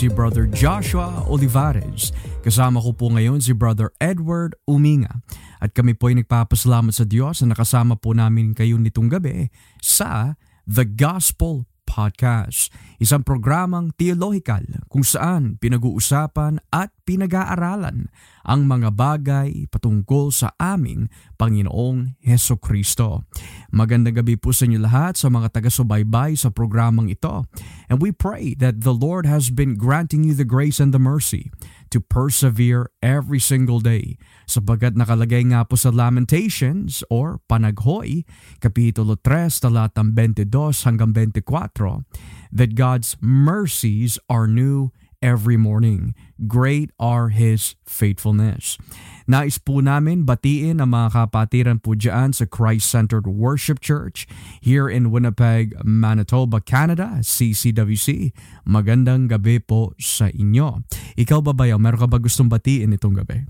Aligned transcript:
Si 0.00 0.08
Brother 0.08 0.48
Joshua 0.48 1.28
Olivares. 1.28 2.08
Kasama 2.40 2.80
ko 2.80 2.96
po 2.96 3.12
ngayon 3.12 3.36
si 3.44 3.52
Brother 3.52 3.92
Edward 4.00 4.56
Uminga. 4.64 5.20
At 5.60 5.76
kami 5.76 5.92
po 5.92 6.08
ay 6.08 6.16
nagpapasalamat 6.24 6.96
sa 6.96 7.04
Diyos 7.04 7.44
na 7.44 7.52
nakasama 7.52 8.00
po 8.00 8.16
namin 8.16 8.56
kayo 8.56 8.80
nitong 8.80 9.12
gabi 9.12 9.52
sa 9.76 10.40
The 10.64 10.88
Gospel 10.88 11.68
Podcast, 11.90 12.70
isang 13.02 13.26
programang 13.26 13.90
theological 13.98 14.62
kung 14.86 15.02
saan 15.02 15.58
pinag-uusapan 15.58 16.62
at 16.70 16.94
pinag-aaralan 17.02 18.06
ang 18.46 18.60
mga 18.70 18.94
bagay 18.94 19.66
patungkol 19.66 20.30
sa 20.30 20.54
aming 20.62 21.10
Panginoong 21.34 22.14
Heso 22.22 22.54
Kristo. 22.62 23.26
Magandang 23.74 24.22
gabi 24.22 24.38
po 24.38 24.54
sa 24.54 24.70
inyo 24.70 24.78
lahat 24.78 25.18
sa 25.18 25.34
mga 25.34 25.50
taga-subaybay 25.50 26.38
sa 26.38 26.54
programang 26.54 27.10
ito. 27.10 27.50
And 27.90 27.98
we 27.98 28.14
pray 28.14 28.54
that 28.62 28.86
the 28.86 28.94
Lord 28.94 29.26
has 29.26 29.50
been 29.50 29.74
granting 29.74 30.22
you 30.22 30.38
the 30.38 30.46
grace 30.46 30.78
and 30.78 30.94
the 30.94 31.02
mercy 31.02 31.50
to 31.90 31.98
persevere 32.00 32.90
every 33.02 33.42
single 33.42 33.82
day. 33.82 34.16
Sabagat 34.46 34.94
nakalagay 34.94 35.46
nga 35.50 35.66
po 35.66 35.74
sa 35.74 35.90
Lamentations 35.90 37.02
or 37.10 37.42
Panaghoy, 37.50 38.24
Kapitulo 38.62 39.18
3, 39.18 39.62
talatang 39.62 40.14
22 40.14 40.46
hanggang 40.86 41.10
24, 41.12 42.06
that 42.54 42.78
God's 42.78 43.18
mercies 43.20 44.18
are 44.30 44.46
new 44.46 44.94
every 45.20 45.56
morning. 45.56 46.16
Great 46.48 46.90
are 46.96 47.28
His 47.28 47.76
faithfulness. 47.84 48.80
Nais 49.28 49.60
po 49.60 49.84
namin 49.84 50.24
batiin 50.24 50.80
ang 50.80 50.96
mga 50.96 51.08
kapatiran 51.12 51.78
po 51.78 51.94
dyan 51.94 52.32
sa 52.32 52.48
Christ-Centered 52.48 53.28
Worship 53.28 53.78
Church 53.78 54.24
here 54.58 54.88
in 54.88 55.12
Winnipeg, 55.12 55.76
Manitoba, 55.84 56.58
Canada, 56.58 57.20
CCWC. 57.20 58.32
Magandang 58.64 59.28
gabi 59.28 59.60
po 59.60 59.92
sa 60.00 60.32
inyo. 60.32 60.82
Ikaw 61.14 61.38
ba 61.44 61.52
bayaw, 61.52 61.76
meron 61.76 62.00
ka 62.00 62.08
ba 62.08 62.18
gustong 62.18 62.48
batiin 62.48 62.96
itong 62.96 63.20
gabi? 63.20 63.44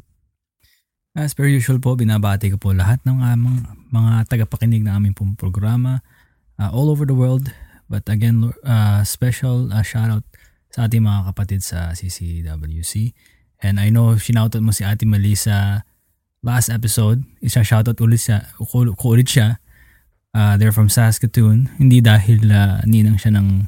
As 1.14 1.34
per 1.34 1.50
usual 1.50 1.82
po, 1.82 1.98
binabati 1.98 2.54
ko 2.54 2.58
po 2.58 2.70
lahat 2.70 3.02
ng 3.02 3.18
aming 3.18 3.66
mga 3.90 4.30
tagapakinig 4.30 4.86
ng 4.86 4.94
aming 4.94 5.14
pong 5.14 5.34
programa 5.34 6.06
uh, 6.54 6.70
all 6.70 6.86
over 6.86 7.02
the 7.02 7.16
world. 7.16 7.50
But 7.90 8.06
again, 8.06 8.54
uh, 8.62 9.02
special 9.02 9.74
uh, 9.74 9.82
shout 9.82 10.06
out 10.06 10.22
sa 10.70 10.86
ating 10.86 11.02
mga 11.02 11.34
kapatid 11.34 11.60
sa 11.66 11.90
CCWC. 11.92 13.12
And 13.60 13.76
I 13.76 13.92
know 13.92 14.16
sinoutout 14.16 14.64
mo 14.64 14.72
si 14.72 14.86
Ate 14.86 15.04
Melissa 15.04 15.84
last 16.40 16.72
episode. 16.72 17.26
Isa 17.44 17.60
shoutout 17.60 18.00
ulit 18.00 18.24
siya, 18.24 18.48
ko, 18.56 18.86
ulit 19.12 19.28
siya. 19.28 19.60
Uh, 20.30 20.54
they're 20.56 20.72
from 20.72 20.88
Saskatoon. 20.88 21.68
Hindi 21.76 22.00
dahil 22.00 22.48
uh, 22.48 22.80
ninang 22.86 23.18
siya 23.18 23.34
ng 23.36 23.66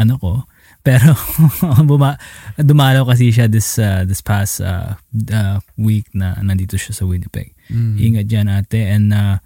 ano 0.00 0.14
ko. 0.18 0.32
Pero 0.86 1.12
buma, 1.88 2.16
dumalaw 2.56 3.04
kasi 3.12 3.28
siya 3.28 3.44
this 3.44 3.76
uh, 3.76 4.08
this 4.08 4.24
past 4.24 4.64
uh, 4.64 4.96
uh, 5.28 5.58
week 5.76 6.08
na 6.16 6.40
nandito 6.40 6.80
siya 6.80 6.96
sa 6.96 7.04
Winnipeg. 7.04 7.52
Mm. 7.68 7.94
Ingat 8.00 8.24
dyan 8.24 8.48
ate. 8.48 8.80
And 8.88 9.12
uh, 9.12 9.36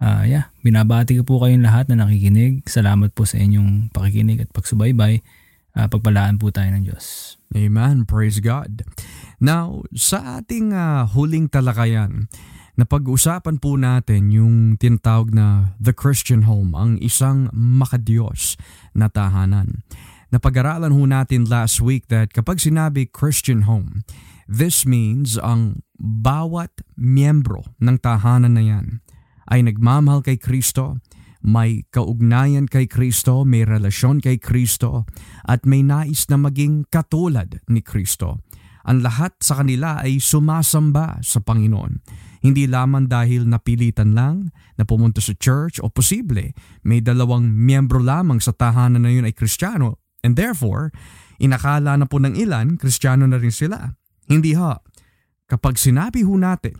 uh, 0.00 0.24
yeah, 0.24 0.48
binabati 0.64 1.20
ko 1.20 1.28
po 1.28 1.44
kayong 1.44 1.66
lahat 1.66 1.92
na 1.92 2.08
nakikinig. 2.08 2.64
Salamat 2.64 3.12
po 3.12 3.28
sa 3.28 3.36
inyong 3.36 3.92
pakikinig 3.92 4.48
at 4.48 4.50
pagsubaybay 4.50 5.20
uh, 5.78 5.86
pagpalaan 5.86 6.42
po 6.42 6.50
tayo 6.50 6.74
ng 6.74 6.90
Diyos. 6.90 7.38
Amen. 7.54 8.02
Praise 8.02 8.42
God. 8.42 8.82
Now, 9.38 9.86
sa 9.94 10.42
ating 10.42 10.74
uh, 10.74 11.06
huling 11.06 11.46
talakayan, 11.46 12.26
napag-usapan 12.74 13.62
po 13.62 13.78
natin 13.78 14.34
yung 14.34 14.74
tinatawag 14.74 15.30
na 15.30 15.78
The 15.78 15.94
Christian 15.94 16.44
Home, 16.50 16.74
ang 16.74 16.98
isang 16.98 17.46
makadiyos 17.54 18.58
na 18.92 19.06
tahanan. 19.06 19.86
Napag-aralan 20.28 20.92
ho 20.92 21.02
natin 21.08 21.48
last 21.48 21.80
week 21.80 22.10
that 22.12 22.36
kapag 22.36 22.60
sinabi 22.60 23.08
Christian 23.08 23.64
Home, 23.64 24.04
this 24.44 24.84
means 24.84 25.40
ang 25.40 25.80
bawat 25.96 26.84
miyembro 27.00 27.64
ng 27.80 27.96
tahanan 27.96 28.52
na 28.52 28.64
yan 28.66 28.86
ay 29.48 29.64
nagmamahal 29.64 30.20
kay 30.20 30.36
Kristo 30.36 31.00
may 31.48 31.88
kaugnayan 31.88 32.68
kay 32.68 32.84
Kristo, 32.84 33.48
may 33.48 33.64
relasyon 33.64 34.20
kay 34.20 34.36
Kristo, 34.36 35.08
at 35.48 35.64
may 35.64 35.80
nais 35.80 36.28
na 36.28 36.36
maging 36.36 36.84
katulad 36.92 37.64
ni 37.72 37.80
Kristo. 37.80 38.44
Ang 38.84 39.04
lahat 39.04 39.40
sa 39.40 39.64
kanila 39.64 40.00
ay 40.04 40.20
sumasamba 40.20 41.20
sa 41.24 41.40
Panginoon. 41.40 42.04
Hindi 42.44 42.68
lamang 42.68 43.08
dahil 43.08 43.48
napilitan 43.48 44.12
lang 44.12 44.52
na 44.76 44.84
pumunta 44.84 45.18
sa 45.20 45.34
church 45.36 45.82
o 45.82 45.90
posible 45.90 46.54
may 46.86 47.02
dalawang 47.02 47.50
miyembro 47.50 47.98
lamang 47.98 48.38
sa 48.38 48.54
tahanan 48.54 49.04
na 49.04 49.10
yun 49.10 49.26
ay 49.26 49.34
Kristiyano 49.34 50.00
and 50.22 50.38
therefore, 50.38 50.94
inakala 51.36 51.98
na 51.98 52.06
po 52.06 52.22
ng 52.22 52.36
ilan, 52.38 52.78
Kristiyano 52.80 53.26
na 53.26 53.36
rin 53.36 53.52
sila. 53.52 53.92
Hindi 54.28 54.54
ha. 54.56 54.78
Kapag 55.48 55.80
sinabi 55.80 56.24
ho 56.24 56.36
natin, 56.36 56.76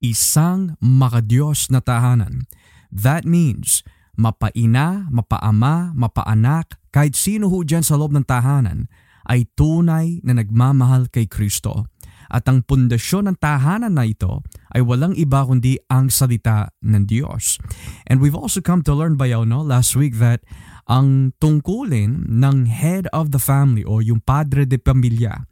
isang 0.00 0.80
makadiyos 0.80 1.68
na 1.68 1.84
tahanan, 1.84 2.48
That 2.90 3.24
means, 3.24 3.86
mapaina, 4.18 5.08
mapaama, 5.08 5.94
mapaanak, 5.96 6.76
kahit 6.90 7.14
sino 7.14 7.48
ho 7.48 7.62
dyan 7.62 7.86
sa 7.86 7.96
loob 7.96 8.12
ng 8.12 8.26
tahanan 8.26 8.90
ay 9.30 9.46
tunay 9.54 10.18
na 10.26 10.42
nagmamahal 10.42 11.06
kay 11.08 11.30
Kristo. 11.30 11.86
At 12.30 12.46
ang 12.46 12.62
pundasyon 12.62 13.26
ng 13.26 13.38
tahanan 13.42 13.98
na 13.98 14.06
ito 14.06 14.46
ay 14.70 14.86
walang 14.86 15.18
iba 15.18 15.42
kundi 15.42 15.82
ang 15.90 16.14
salita 16.14 16.70
ng 16.78 17.02
Diyos. 17.06 17.58
And 18.06 18.22
we've 18.22 18.38
also 18.38 18.62
come 18.62 18.86
to 18.86 18.94
learn 18.94 19.18
bayaw 19.18 19.42
no, 19.42 19.62
last 19.62 19.98
week 19.98 20.18
that 20.22 20.46
ang 20.86 21.34
tungkulin 21.42 22.30
ng 22.30 22.70
head 22.70 23.10
of 23.10 23.34
the 23.34 23.42
family 23.42 23.82
o 23.82 23.98
yung 23.98 24.22
padre 24.22 24.62
de 24.62 24.78
pamilya, 24.78 25.42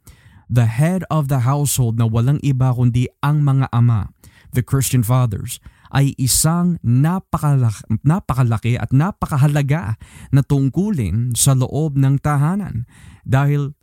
the 0.47 0.67
head 0.71 1.03
of 1.11 1.27
the 1.27 1.43
household 1.43 1.99
na 1.99 2.07
walang 2.07 2.39
iba 2.43 2.71
kundi 2.71 3.11
ang 3.19 3.43
mga 3.43 3.67
ama, 3.75 4.11
the 4.55 4.63
Christian 4.63 5.03
fathers, 5.03 5.59
ay 5.93 6.13
isang 6.21 6.77
napakalaki, 6.85 7.85
napakalaki 8.05 8.73
at 8.77 8.93
napakahalaga 8.93 9.97
na 10.29 10.41
tungkulin 10.45 11.33
sa 11.33 11.57
loob 11.57 11.97
ng 11.97 12.21
tahanan 12.21 12.85
dahil 13.25 13.73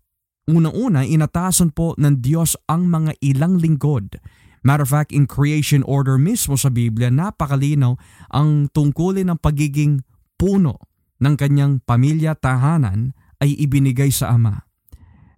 unang-una 0.46 1.02
inatasan 1.02 1.74
po 1.74 1.98
ng 1.98 2.22
Diyos 2.22 2.54
ang 2.70 2.86
mga 2.86 3.18
ilang 3.22 3.58
lingkod. 3.58 4.18
Matter 4.66 4.82
of 4.82 4.90
fact, 4.90 5.14
in 5.14 5.30
creation 5.30 5.86
order 5.86 6.18
mismo 6.18 6.58
sa 6.58 6.70
Biblia, 6.70 7.10
napakalinaw 7.10 7.94
ang 8.34 8.66
tungkulin 8.70 9.30
ng 9.30 9.38
pagiging 9.38 10.02
puno 10.34 10.82
ng 11.22 11.34
kanyang 11.38 11.82
pamilya 11.86 12.34
tahanan 12.34 13.14
ay 13.38 13.54
ibinigay 13.54 14.10
sa 14.10 14.34
Ama. 14.34 14.66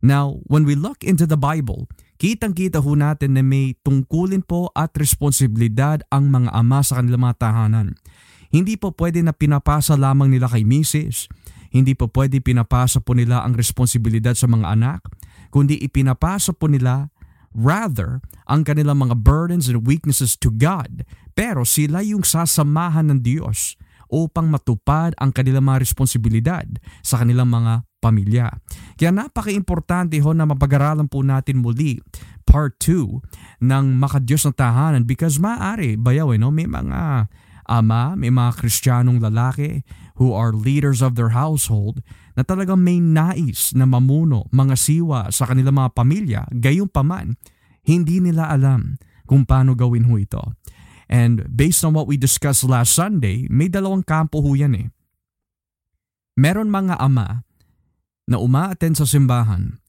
Now, 0.01 0.39
when 0.47 0.63
we 0.63 0.79
look 0.79 1.03
into 1.03 1.27
the 1.27 1.37
Bible, 1.37 1.91
kitang-kita 2.19 2.83
ho 2.83 2.93
natin 2.99 3.39
na 3.39 3.43
may 3.47 3.79
tungkulin 3.87 4.43
po 4.43 4.75
at 4.75 4.93
responsibilidad 4.99 6.03
ang 6.11 6.29
mga 6.29 6.51
ama 6.51 6.83
sa 6.83 6.99
kanilang 6.99 7.25
mga 7.31 7.39
tahanan. 7.39 7.95
Hindi 8.51 8.75
po 8.75 8.91
pwede 8.97 9.23
na 9.23 9.33
pinapasa 9.33 9.95
lamang 9.95 10.35
nila 10.35 10.51
kay 10.51 10.67
misis. 10.67 11.31
Hindi 11.69 11.95
po 11.95 12.09
pwede 12.11 12.41
pinapasa 12.41 12.99
po 12.99 13.13
nila 13.13 13.45
ang 13.45 13.55
responsibilidad 13.55 14.33
sa 14.33 14.49
mga 14.49 14.73
anak, 14.73 15.01
kundi 15.53 15.77
ipinapasa 15.79 16.57
po 16.57 16.67
nila 16.67 17.13
rather 17.53 18.25
ang 18.49 18.65
kanilang 18.65 19.05
mga 19.05 19.21
burdens 19.21 19.69
and 19.69 19.85
weaknesses 19.85 20.37
to 20.37 20.49
God. 20.49 21.05
Pero 21.37 21.65
sila 21.69 22.01
yung 22.01 22.25
sasamahan 22.25 23.13
ng 23.13 23.21
Diyos 23.21 23.77
upang 24.09 24.49
matupad 24.49 25.13
ang 25.21 25.31
kanilang 25.33 25.69
mga 25.69 25.85
responsibilidad 25.85 26.65
sa 27.05 27.21
kanilang 27.21 27.53
mga 27.53 27.88
pamilya. 27.99 28.51
Kaya 28.99 29.11
napaka-importante 29.15 30.19
ho 30.23 30.31
na 30.35 30.47
mapag-aralan 30.47 31.07
po 31.11 31.23
natin 31.23 31.63
muli 31.63 31.99
part 32.47 32.79
2 32.81 33.63
ng 33.63 33.85
makadiyos 33.99 34.49
ng 34.49 34.57
tahanan 34.57 35.05
because 35.05 35.37
maaari, 35.37 35.99
bayaw 35.99 36.33
eh, 36.33 36.39
no? 36.41 36.49
may 36.49 36.65
mga 36.65 37.29
ama, 37.69 38.17
may 38.17 38.33
mga 38.33 38.57
kristyanong 38.57 39.21
lalaki 39.21 39.85
who 40.17 40.33
are 40.33 40.57
leaders 40.57 41.05
of 41.05 41.15
their 41.15 41.37
household 41.37 42.01
na 42.33 42.43
talagang 42.43 42.81
may 42.81 42.97
nais 42.97 43.77
na 43.77 43.85
mamuno 43.85 44.49
mga 44.49 44.75
siwa 44.75 45.29
sa 45.29 45.45
kanilang 45.45 45.77
mga 45.77 45.91
pamilya, 45.93 46.41
gayong 46.55 46.89
paman, 46.89 47.37
hindi 47.85 48.25
nila 48.25 48.49
alam 48.49 48.97
kung 49.29 49.45
paano 49.45 49.77
gawin 49.77 50.09
ho 50.09 50.17
ito. 50.17 50.41
And 51.09 51.45
based 51.49 51.85
on 51.85 51.97
what 51.97 52.09
we 52.09 52.21
discussed 52.21 52.65
last 52.65 52.97
Sunday, 52.97 53.49
may 53.49 53.69
dalawang 53.69 54.05
kampo 54.05 54.41
ho 54.41 54.53
yan 54.57 54.77
eh. 54.77 54.89
Meron 56.37 56.73
mga 56.73 57.01
ama 57.01 57.48
na 58.29 58.37
umaattend 58.37 59.01
sa 59.01 59.09
simbahan, 59.09 59.81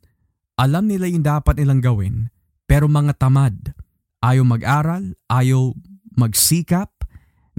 alam 0.55 0.87
nila 0.87 1.11
yung 1.11 1.27
dapat 1.27 1.59
nilang 1.59 1.83
gawin, 1.83 2.15
pero 2.63 2.87
mga 2.87 3.19
tamad, 3.19 3.75
ayaw 4.23 4.47
mag-aral, 4.47 5.03
ayaw 5.27 5.75
magsikap, 6.15 6.91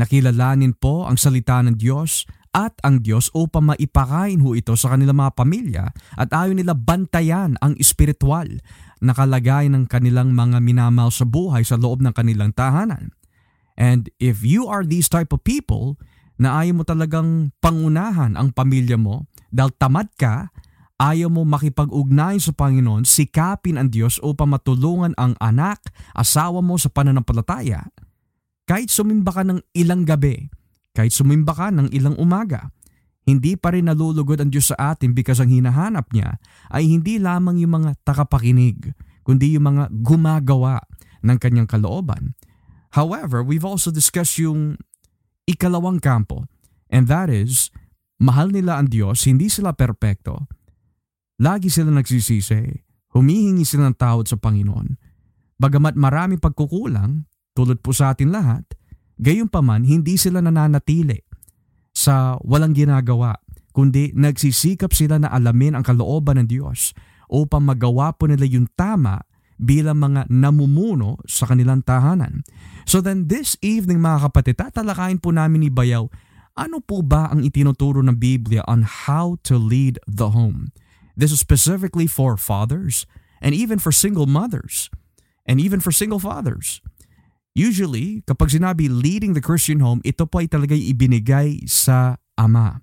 nakilalanin 0.00 0.72
po 0.72 1.04
ang 1.04 1.20
salita 1.20 1.60
ng 1.60 1.76
Diyos 1.76 2.24
at 2.50 2.74
ang 2.82 3.04
Diyos 3.04 3.30
upang 3.36 3.70
maipakain 3.70 4.42
ho 4.42 4.58
ito 4.58 4.74
sa 4.74 4.96
kanilang 4.96 5.22
mga 5.22 5.32
pamilya 5.38 5.84
at 6.18 6.32
ayaw 6.34 6.56
nila 6.56 6.74
bantayan 6.74 7.54
ang 7.62 7.78
espiritual 7.78 8.48
na 8.98 9.14
kalagayan 9.14 9.76
ng 9.76 9.84
kanilang 9.86 10.34
mga 10.34 10.58
minamahal 10.58 11.14
sa 11.14 11.28
buhay 11.28 11.62
sa 11.62 11.78
loob 11.78 12.02
ng 12.02 12.10
kanilang 12.10 12.50
tahanan. 12.50 13.14
And 13.78 14.10
if 14.18 14.42
you 14.42 14.66
are 14.66 14.82
these 14.82 15.06
type 15.06 15.30
of 15.32 15.46
people 15.46 15.96
na 16.36 16.60
ayaw 16.60 16.82
mo 16.82 16.84
talagang 16.84 17.54
pangunahan 17.62 18.34
ang 18.34 18.50
pamilya 18.50 18.98
mo 18.98 19.30
dahil 19.48 19.72
tamad 19.78 20.10
ka 20.18 20.50
ayaw 21.00 21.32
mo 21.32 21.48
makipag-ugnay 21.48 22.36
sa 22.36 22.52
Panginoon, 22.52 23.08
sikapin 23.08 23.80
ang 23.80 23.88
Diyos 23.88 24.20
upang 24.20 24.52
matulungan 24.52 25.16
ang 25.16 25.32
anak, 25.40 25.80
asawa 26.12 26.60
mo 26.60 26.76
sa 26.76 26.92
pananampalataya. 26.92 27.88
Kahit 28.68 28.92
sumimba 28.92 29.32
ka 29.32 29.42
ng 29.48 29.64
ilang 29.72 30.04
gabi, 30.04 30.52
kahit 30.92 31.16
sumimba 31.16 31.56
ka 31.56 31.72
ng 31.72 31.88
ilang 31.96 32.20
umaga, 32.20 32.68
hindi 33.24 33.56
pa 33.56 33.72
rin 33.72 33.88
nalulugod 33.88 34.44
ang 34.44 34.52
Diyos 34.52 34.76
sa 34.76 34.92
atin 34.92 35.16
because 35.16 35.40
ang 35.40 35.48
hinahanap 35.48 36.12
niya 36.12 36.36
ay 36.68 36.84
hindi 36.84 37.16
lamang 37.16 37.56
yung 37.64 37.80
mga 37.80 37.96
takapakinig, 38.04 38.92
kundi 39.24 39.56
yung 39.56 39.72
mga 39.72 39.88
gumagawa 40.04 40.84
ng 41.24 41.38
kanyang 41.40 41.68
kalooban. 41.68 42.36
However, 42.92 43.40
we've 43.40 43.64
also 43.64 43.88
discussed 43.88 44.36
yung 44.36 44.76
ikalawang 45.48 46.02
kampo, 46.02 46.44
and 46.92 47.08
that 47.08 47.32
is, 47.32 47.72
mahal 48.20 48.52
nila 48.52 48.76
ang 48.82 48.92
Diyos, 48.92 49.24
hindi 49.24 49.48
sila 49.48 49.72
perpekto, 49.72 50.50
Lagi 51.40 51.72
sila 51.72 51.88
nagsisisi, 51.88 52.68
humihingi 53.16 53.64
sila 53.64 53.88
ng 53.88 53.96
tawad 53.96 54.28
sa 54.28 54.36
Panginoon. 54.36 54.92
Bagamat 55.56 55.96
marami 55.96 56.36
pagkukulang, 56.36 57.24
tulad 57.56 57.80
po 57.80 57.96
sa 57.96 58.12
atin 58.12 58.28
lahat, 58.28 58.68
gayon 59.16 59.48
pa 59.48 59.64
man 59.64 59.88
hindi 59.88 60.20
sila 60.20 60.44
nananatili 60.44 61.16
sa 61.96 62.36
walang 62.44 62.76
ginagawa, 62.76 63.40
kundi 63.72 64.12
nagsisikap 64.12 64.92
sila 64.92 65.16
na 65.16 65.32
alamin 65.32 65.80
ang 65.80 65.84
kalooban 65.84 66.44
ng 66.44 66.48
Diyos 66.48 66.92
upang 67.32 67.64
magawa 67.64 68.12
po 68.12 68.28
nila 68.28 68.44
yung 68.44 68.68
tama 68.76 69.24
bilang 69.56 69.96
mga 69.96 70.28
namumuno 70.28 71.20
sa 71.24 71.48
kanilang 71.48 71.80
tahanan. 71.80 72.44
So 72.84 73.00
then 73.00 73.32
this 73.32 73.56
evening 73.64 74.04
mga 74.04 74.28
kapatid, 74.28 74.60
tatalakayin 74.60 75.20
po 75.20 75.32
namin 75.32 75.64
ni 75.64 75.70
Bayaw, 75.72 76.04
ano 76.52 76.84
po 76.84 77.00
ba 77.00 77.32
ang 77.32 77.40
itinuturo 77.40 78.04
ng 78.04 78.16
Biblia 78.20 78.60
on 78.68 78.84
how 78.84 79.40
to 79.48 79.56
lead 79.56 79.96
the 80.04 80.36
home? 80.36 80.68
This 81.16 81.32
is 81.32 81.40
specifically 81.40 82.06
for 82.06 82.36
fathers 82.36 83.06
and 83.40 83.54
even 83.54 83.78
for 83.78 83.92
single 83.92 84.26
mothers 84.26 84.90
and 85.46 85.60
even 85.60 85.80
for 85.80 85.90
single 85.90 86.18
fathers. 86.18 86.80
Usually, 87.54 88.22
kapag 88.30 88.54
sinabi 88.54 88.86
leading 88.86 89.34
the 89.34 89.42
Christian 89.42 89.82
home, 89.82 89.98
ito 90.06 90.22
po 90.22 90.38
ay 90.38 90.46
talaga 90.46 90.78
ibinigay 90.78 91.66
sa 91.66 92.22
ama. 92.38 92.78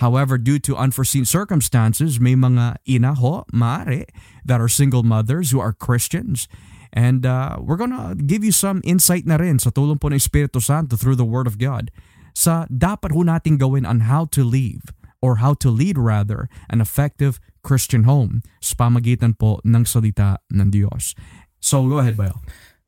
However, 0.00 0.36
due 0.36 0.60
to 0.64 0.76
unforeseen 0.76 1.24
circumstances, 1.24 2.20
may 2.20 2.36
mga 2.36 2.80
ina 2.88 3.12
ho, 3.16 3.44
maare, 3.52 4.08
that 4.44 4.60
are 4.60 4.68
single 4.68 5.04
mothers 5.04 5.52
who 5.52 5.60
are 5.60 5.72
Christians. 5.72 6.48
And 6.92 7.24
uh, 7.24 7.60
we're 7.60 7.76
gonna 7.76 8.16
give 8.16 8.44
you 8.44 8.52
some 8.52 8.80
insight 8.84 9.24
na 9.24 9.36
rin 9.36 9.60
sa 9.60 9.70
tulong 9.70 10.00
po 10.00 10.08
ng 10.08 10.20
Espiritu 10.20 10.60
Santo 10.60 10.96
through 10.96 11.20
the 11.20 11.28
Word 11.28 11.46
of 11.46 11.60
God 11.60 11.92
sa 12.32 12.64
dapat 12.72 13.12
ho 13.12 13.22
nating 13.22 13.60
gawin 13.60 13.84
on 13.84 14.08
how 14.08 14.24
to 14.32 14.42
leave 14.42 14.88
or 15.20 15.44
how 15.44 15.52
to 15.54 15.68
lead 15.68 16.00
rather 16.00 16.48
an 16.72 16.80
effective 16.80 17.36
Christian 17.60 18.04
home 18.04 18.44
sa 18.60 18.76
pamagitan 18.76 19.36
po 19.36 19.60
ng 19.64 19.84
salita 19.84 20.40
ng 20.52 20.68
Diyos. 20.72 21.14
So 21.60 21.84
go 21.84 22.00
ahead, 22.00 22.16
Bayo. 22.16 22.40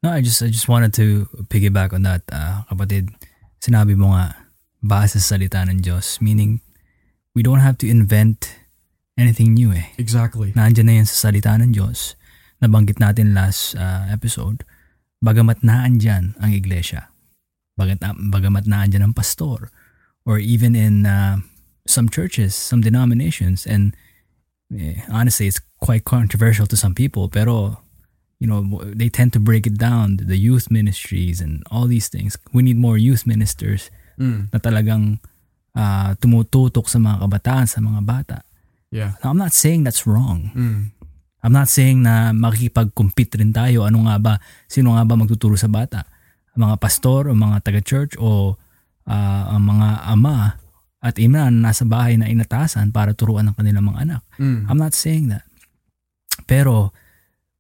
No, 0.03 0.11
I 0.11 0.21
just 0.21 0.43
I 0.43 0.51
just 0.51 0.67
wanted 0.67 0.91
to 0.99 1.31
piggyback 1.47 1.95
on 1.95 2.03
that, 2.03 2.27
uh, 2.35 2.67
kapatid. 2.67 3.15
Sinabi 3.63 3.95
mo 3.95 4.11
nga, 4.19 4.35
base 4.83 5.23
sa 5.23 5.39
salita 5.39 5.63
ng 5.63 5.79
Diyos. 5.79 6.19
Meaning, 6.19 6.59
we 7.39 7.47
don't 7.47 7.63
have 7.63 7.79
to 7.79 7.87
invent 7.87 8.59
anything 9.15 9.55
new 9.55 9.71
eh. 9.71 9.95
Exactly. 9.97 10.51
Nandiyan 10.59 10.87
na 10.91 10.95
yan 10.99 11.07
sa 11.07 11.31
salita 11.31 11.55
ng 11.55 11.71
Diyos. 11.71 12.19
Nabanggit 12.59 12.99
natin 12.99 13.31
last 13.31 13.79
uh, 13.79 14.11
episode. 14.11 14.67
Bagamat 15.23 15.63
naandyan 15.63 16.35
ang 16.43 16.51
iglesia. 16.51 17.15
Bagat, 17.79 18.03
bagamat 18.03 18.67
naandyan 18.67 19.07
ang 19.07 19.15
pastor. 19.15 19.71
Or 20.27 20.43
even 20.43 20.75
in 20.75 21.07
uh, 21.07 21.39
some 21.87 22.11
churches, 22.11 22.55
some 22.55 22.83
denominations. 22.83 23.67
And 23.67 23.95
eh, 24.79 25.05
honestly, 25.09 25.47
it's 25.47 25.61
quite 25.81 26.05
controversial 26.05 26.67
to 26.67 26.77
some 26.77 26.95
people, 26.95 27.29
pero 27.29 27.83
you 28.43 28.51
know, 28.51 28.83
they 28.83 29.07
tend 29.07 29.33
to 29.33 29.39
break 29.39 29.71
it 29.71 29.79
down, 29.79 30.19
the 30.19 30.35
youth 30.35 30.67
ministries 30.67 31.39
and 31.39 31.63
all 31.71 31.87
these 31.87 32.11
things. 32.11 32.35
We 32.51 32.67
need 32.67 32.75
more 32.75 32.99
youth 32.99 33.23
ministers 33.23 33.87
mm. 34.19 34.51
na 34.51 34.59
talagang 34.59 35.23
uh, 35.79 36.19
tumututok 36.19 36.91
sa 36.91 36.99
mga 36.99 37.23
kabataan, 37.23 37.71
sa 37.71 37.79
mga 37.79 38.03
bata. 38.03 38.39
Yeah. 38.91 39.15
Now, 39.23 39.31
I'm 39.31 39.39
not 39.39 39.55
saying 39.55 39.87
that's 39.87 40.11
wrong. 40.11 40.51
Mm. 40.59 40.91
I'm 41.43 41.55
not 41.55 41.71
saying 41.71 42.03
na 42.03 42.35
makikipag-compete 42.35 43.39
rin 43.39 43.55
tayo. 43.55 43.87
Ano 43.87 44.11
nga 44.11 44.19
ba? 44.19 44.35
Sino 44.67 44.99
nga 44.99 45.07
ba 45.07 45.15
magtuturo 45.15 45.55
sa 45.55 45.71
bata? 45.71 46.03
Mga 46.59 46.83
pastor 46.83 47.31
o 47.31 47.39
mga 47.39 47.63
taga-church 47.63 48.19
o 48.19 48.59
uh, 49.07 49.43
ang 49.55 49.63
mga 49.63 49.89
ama 50.03 50.62
at 51.03 51.19
na 51.19 51.51
nasa 51.51 51.83
bahay 51.83 52.15
na 52.15 52.31
inatasan 52.31 52.95
para 52.95 53.11
turuan 53.11 53.51
ng 53.51 53.59
kanilang 53.59 53.91
mga 53.91 54.01
anak. 54.07 54.23
Mm. 54.39 54.71
I'm 54.71 54.79
not 54.79 54.95
saying 54.95 55.35
that. 55.35 55.43
Pero, 56.47 56.95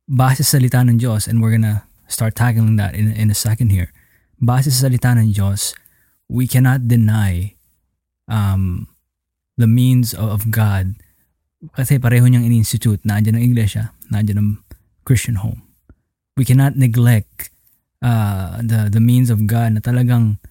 base 0.07 0.47
sa 0.47 0.57
salita 0.59 0.79
ng 0.87 1.03
Diyos, 1.03 1.27
and 1.27 1.43
we're 1.43 1.51
gonna 1.51 1.83
start 2.07 2.39
tackling 2.39 2.79
that 2.79 2.95
in, 2.95 3.11
in 3.11 3.35
a 3.35 3.37
second 3.37 3.75
here, 3.75 3.91
base 4.39 4.71
sa 4.71 4.87
salita 4.87 5.11
ng 5.19 5.35
Diyos, 5.35 5.75
we 6.31 6.47
cannot 6.47 6.87
deny 6.87 7.59
um, 8.31 8.87
the 9.59 9.67
means 9.67 10.15
of, 10.15 10.31
of 10.31 10.43
God 10.55 10.95
kasi 11.71 12.03
pareho 12.03 12.27
niyang 12.27 12.43
in-institute, 12.43 12.99
nandiyan 13.07 13.39
ang 13.39 13.47
iglesia, 13.47 13.85
nandiyan 14.11 14.39
ang 14.43 14.51
Christian 15.07 15.39
home. 15.39 15.63
We 16.35 16.43
cannot 16.43 16.75
neglect 16.75 17.55
uh, 18.03 18.59
the, 18.59 18.91
the 18.91 18.99
means 18.99 19.31
of 19.31 19.47
God 19.47 19.79
na 19.79 19.81
talagang 19.85 20.43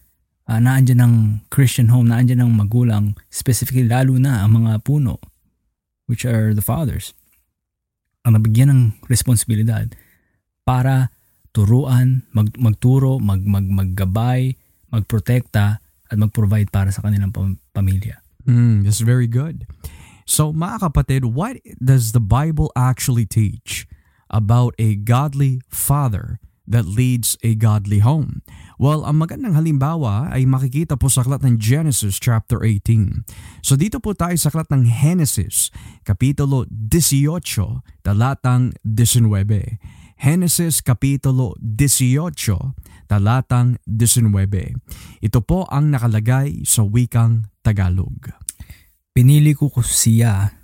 uh, 0.47 0.59
naandyan 0.61 1.01
ng 1.03 1.15
Christian 1.49 1.89
home, 1.89 2.09
naandyan 2.09 2.41
ng 2.45 2.51
magulang, 2.53 3.17
specifically 3.29 3.85
lalo 3.85 4.17
na 4.17 4.45
ang 4.45 4.61
mga 4.61 4.81
puno, 4.85 5.19
which 6.07 6.25
are 6.25 6.53
the 6.55 6.63
fathers, 6.63 7.13
ang 8.25 8.37
nabigyan 8.37 8.69
ng 8.69 8.81
responsibilidad 9.09 9.89
para 10.63 11.09
turuan, 11.51 12.23
mag, 12.31 12.53
magturo, 12.55 13.19
mag, 13.19 13.43
mag, 13.43 13.65
maggabay, 13.67 14.55
magprotekta, 14.93 15.81
at 16.11 16.19
mag-provide 16.19 16.67
para 16.67 16.91
sa 16.91 16.99
kanilang 16.99 17.31
pamilya. 17.71 18.19
Mm, 18.43 18.83
that's 18.83 18.99
very 18.99 19.31
good. 19.31 19.63
So 20.27 20.51
mga 20.51 20.91
kapatid, 20.91 21.31
what 21.31 21.57
does 21.79 22.11
the 22.11 22.19
Bible 22.19 22.71
actually 22.75 23.25
teach 23.25 23.87
about 24.27 24.75
a 24.77 24.99
godly 24.99 25.63
father 25.71 26.39
that 26.67 26.83
leads 26.83 27.39
a 27.43 27.55
godly 27.55 27.99
home? 28.03 28.43
Well, 28.81 29.05
ang 29.05 29.21
magandang 29.21 29.53
halimbawa 29.53 30.33
ay 30.33 30.49
makikita 30.49 30.97
po 30.97 31.05
sa 31.05 31.21
aklat 31.21 31.45
ng 31.45 31.61
Genesis 31.61 32.17
chapter 32.17 32.65
18. 32.65 33.29
So 33.61 33.77
dito 33.77 34.01
po 34.01 34.17
tayo 34.17 34.33
sa 34.41 34.49
aklat 34.49 34.73
ng 34.73 34.89
Genesis, 34.89 35.69
kapitulo 36.01 36.65
18, 36.65 37.29
talatang 38.01 38.73
19. 38.81 39.77
Genesis 40.17 40.81
kapitulo 40.81 41.53
18, 41.61 43.05
talatang 43.05 43.77
19. 43.85 44.81
Ito 45.21 45.39
po 45.45 45.69
ang 45.69 45.93
nakalagay 45.93 46.65
sa 46.65 46.81
wikang 46.81 47.53
Tagalog. 47.61 48.33
Pinili 49.13 49.53
ko 49.53 49.69
ko 49.69 49.85
siya 49.85 50.57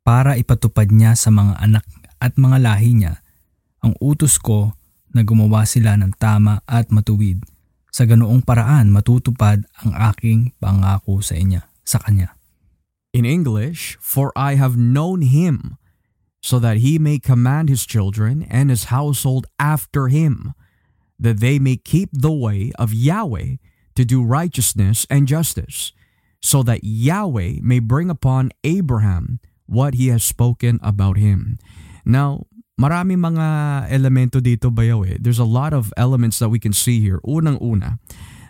para 0.00 0.40
ipatupad 0.40 0.88
niya 0.88 1.12
sa 1.20 1.28
mga 1.28 1.52
anak 1.60 1.84
at 2.16 2.40
mga 2.40 2.56
lahi 2.64 2.96
niya 2.96 3.20
ang 3.84 3.92
utos 4.00 4.40
ko 4.40 4.77
na 5.18 5.26
gumawa 5.26 5.66
sila 5.66 5.98
ng 5.98 6.14
tama 6.22 6.62
at 6.70 6.94
matuwid. 6.94 7.42
Sa 7.90 8.06
ganoong 8.06 8.46
paraan 8.46 8.94
matutupad 8.94 9.66
ang 9.82 9.90
aking 10.14 10.54
pangako 10.62 11.18
sa 11.18 11.34
inya, 11.34 11.66
sa 11.82 11.98
kanya. 11.98 12.38
In 13.10 13.26
English, 13.26 13.98
for 13.98 14.30
I 14.38 14.54
have 14.54 14.78
known 14.78 15.26
him, 15.26 15.74
so 16.38 16.62
that 16.62 16.78
he 16.78 17.02
may 17.02 17.18
command 17.18 17.66
his 17.66 17.82
children 17.82 18.46
and 18.46 18.70
his 18.70 18.94
household 18.94 19.50
after 19.58 20.06
him, 20.06 20.54
that 21.18 21.42
they 21.42 21.58
may 21.58 21.74
keep 21.74 22.14
the 22.14 22.30
way 22.30 22.70
of 22.78 22.94
Yahweh 22.94 23.58
to 23.98 24.02
do 24.06 24.22
righteousness 24.22 25.02
and 25.10 25.26
justice, 25.26 25.90
so 26.38 26.62
that 26.62 26.86
Yahweh 26.86 27.58
may 27.58 27.82
bring 27.82 28.06
upon 28.06 28.54
Abraham 28.62 29.42
what 29.66 29.98
he 29.98 30.14
has 30.14 30.22
spoken 30.22 30.78
about 30.78 31.18
him. 31.18 31.58
Now, 32.06 32.47
marami 32.78 33.18
mga 33.18 33.46
elemento 33.90 34.38
dito 34.38 34.70
bayaw 34.70 35.02
eh. 35.02 35.18
There's 35.18 35.42
a 35.42 35.48
lot 35.48 35.74
of 35.74 35.90
elements 35.98 36.38
that 36.38 36.48
we 36.48 36.62
can 36.62 36.72
see 36.72 37.02
here. 37.02 37.18
Unang-una, 37.26 37.98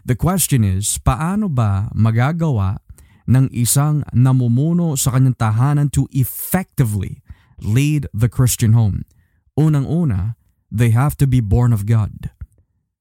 the 0.05 0.15
question 0.15 0.63
is, 0.63 1.01
paano 1.01 1.49
ba 1.49 1.89
magagawa 1.97 2.85
ng 3.25 3.49
isang 3.57 4.05
namumuno 4.13 4.95
sa 5.01 5.17
kanyang 5.17 5.41
tahanan 5.41 5.89
to 5.97 6.05
effectively 6.13 7.25
lead 7.65 8.05
the 8.13 8.29
Christian 8.29 8.77
home? 8.77 9.09
Unang-una, 9.57 10.37
they 10.69 10.93
have 10.93 11.17
to 11.17 11.27
be 11.27 11.41
born 11.41 11.73
of 11.73 11.89
God. 11.89 12.31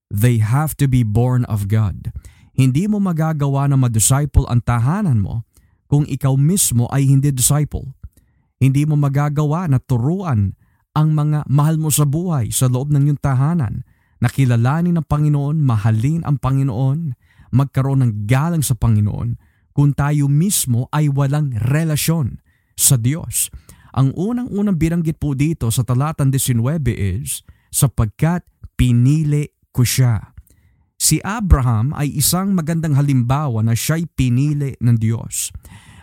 They 0.08 0.40
have 0.40 0.72
to 0.80 0.88
be 0.88 1.04
born 1.04 1.44
of 1.44 1.68
God. 1.68 2.10
Hindi 2.56 2.90
mo 2.90 2.98
magagawa 2.98 3.70
na 3.70 3.76
ma-disciple 3.78 4.48
ang 4.50 4.64
tahanan 4.64 5.22
mo 5.22 5.46
kung 5.86 6.08
ikaw 6.08 6.34
mismo 6.34 6.90
ay 6.90 7.06
hindi 7.06 7.30
disciple. 7.30 7.94
Hindi 8.58 8.82
mo 8.82 8.98
magagawa 8.98 9.70
na 9.70 9.78
turuan 9.78 10.57
ang 10.98 11.14
mga 11.14 11.46
mahal 11.46 11.78
mo 11.78 11.94
sa 11.94 12.02
buhay 12.02 12.50
sa 12.50 12.66
loob 12.66 12.90
ng 12.90 13.06
iyong 13.06 13.22
tahanan, 13.22 13.86
nakilalanin 14.18 14.98
ng 14.98 15.06
Panginoon, 15.06 15.62
mahalin 15.62 16.26
ang 16.26 16.42
Panginoon, 16.42 17.14
magkaroon 17.54 18.02
ng 18.02 18.12
galang 18.26 18.66
sa 18.66 18.74
Panginoon 18.74 19.38
kung 19.70 19.94
tayo 19.94 20.26
mismo 20.26 20.90
ay 20.90 21.06
walang 21.06 21.54
relasyon 21.54 22.42
sa 22.74 22.98
Diyos. 22.98 23.46
Ang 23.94 24.10
unang-unang 24.18 24.74
biranggit 24.74 25.22
po 25.22 25.38
dito 25.38 25.70
sa 25.70 25.86
talatang 25.86 26.34
19 26.34 26.58
is, 26.98 27.46
sapagkat 27.70 28.42
pinili 28.74 29.54
ko 29.70 29.86
siya. 29.86 30.34
Si 30.98 31.22
Abraham 31.22 31.94
ay 31.94 32.10
isang 32.18 32.58
magandang 32.58 32.98
halimbawa 32.98 33.62
na 33.62 33.78
siya'y 33.78 34.10
pinili 34.18 34.74
ng 34.82 34.98
Diyos. 34.98 35.54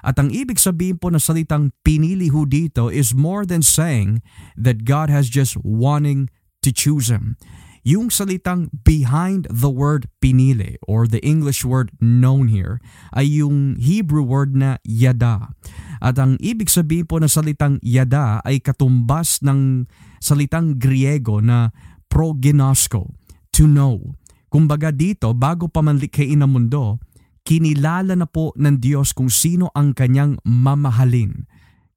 At 0.06 0.22
ang 0.22 0.30
ibig 0.30 0.62
sabihin 0.62 1.02
po 1.02 1.10
ng 1.10 1.18
salitang 1.18 1.74
pinili 1.82 2.30
ho 2.30 2.46
dito 2.46 2.94
is 2.94 3.18
more 3.18 3.42
than 3.42 3.66
saying 3.66 4.22
that 4.54 4.86
God 4.86 5.10
has 5.10 5.26
just 5.26 5.58
wanting 5.66 6.30
to 6.62 6.70
choose 6.70 7.10
him. 7.10 7.42
Yung 7.86 8.10
salitang 8.10 8.74
behind 8.86 9.46
the 9.50 9.70
word 9.70 10.10
pinili 10.18 10.78
or 10.90 11.06
the 11.06 11.22
English 11.22 11.62
word 11.62 11.94
known 12.02 12.50
here 12.50 12.82
ay 13.14 13.30
yung 13.30 13.78
Hebrew 13.78 14.26
word 14.26 14.58
na 14.58 14.82
yada. 14.82 15.54
At 16.02 16.18
ang 16.18 16.38
ibig 16.42 16.70
sabihin 16.70 17.06
po 17.06 17.22
ng 17.22 17.30
salitang 17.30 17.78
yada 17.86 18.42
ay 18.42 18.62
katumbas 18.62 19.42
ng 19.46 19.86
salitang 20.18 20.82
Griego 20.82 21.42
na 21.42 21.74
proginosko, 22.10 23.10
to 23.54 23.70
know. 23.70 24.18
Kumbaga 24.50 24.90
dito, 24.90 25.34
bago 25.38 25.70
pa 25.70 25.86
man 25.86 26.02
likhain 26.02 26.42
ang 26.42 26.58
mundo, 26.58 26.98
kinilala 27.46 28.18
na 28.18 28.25
po 28.25 28.52
ng 28.58 28.82
Diyos 28.82 29.14
kung 29.14 29.30
sino 29.30 29.70
ang 29.78 29.94
kanyang 29.94 30.42
mamahalin. 30.44 31.46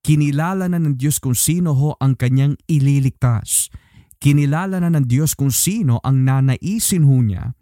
Kinilala 0.04 0.68
na 0.68 0.78
ng 0.78 0.94
Diyos 0.94 1.18
kung 1.18 1.34
sino 1.34 1.74
ho 1.74 1.96
ang 1.98 2.14
kanyang 2.14 2.54
ililigtas 2.70 3.72
kinilala 4.18 4.82
na 4.82 4.90
ng 4.90 5.06
Diyos 5.06 5.38
kung 5.38 5.54
sino 5.54 6.02
ang 6.02 6.26
nanaisin 6.26 7.06
ho 7.06 7.22
niya 7.22 7.54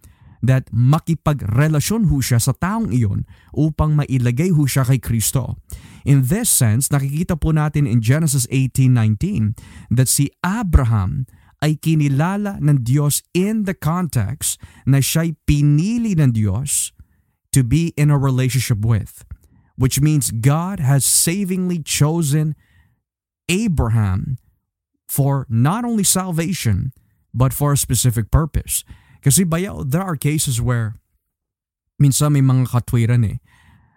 that 0.44 0.68
makipagrelasyon 0.72 2.08
ho 2.12 2.20
siya 2.20 2.40
sa 2.40 2.52
taong 2.52 2.92
iyon 2.92 3.24
upang 3.56 3.96
mailagay 3.96 4.52
ho 4.52 4.68
siya 4.68 4.84
kay 4.84 5.00
Kristo. 5.00 5.60
In 6.06 6.28
this 6.28 6.52
sense, 6.52 6.92
nakikita 6.92 7.34
po 7.40 7.50
natin 7.50 7.88
in 7.88 8.04
Genesis 8.04 8.44
18.19 8.52 9.56
that 9.92 10.06
si 10.06 10.28
Abraham 10.44 11.26
ay 11.64 11.80
kinilala 11.80 12.60
ng 12.60 12.84
Diyos 12.84 13.24
in 13.32 13.64
the 13.64 13.72
context 13.72 14.60
na 14.84 15.00
siya'y 15.00 15.34
pinili 15.48 16.12
ng 16.14 16.30
Diyos 16.36 16.92
to 17.56 17.64
be 17.64 17.96
in 17.96 18.12
a 18.12 18.20
relationship 18.20 18.84
with. 18.84 19.24
Which 19.80 20.00
means 20.00 20.28
God 20.28 20.76
has 20.80 21.08
savingly 21.08 21.80
chosen 21.80 22.52
Abraham 23.48 24.36
for 25.08 25.48
not 25.48 25.88
only 25.88 26.04
salvation, 26.04 26.92
but 27.32 27.56
for 27.56 27.72
a 27.72 27.80
specific 27.80 28.28
purpose. 28.28 28.84
Kasi 29.24 29.44
bayaw, 29.44 29.84
there 29.88 30.04
are 30.04 30.16
cases 30.16 30.60
where 30.60 31.00
minsan 31.96 32.36
may 32.36 32.44
mga 32.44 32.72
katwiran 32.72 33.24
eh. 33.24 33.40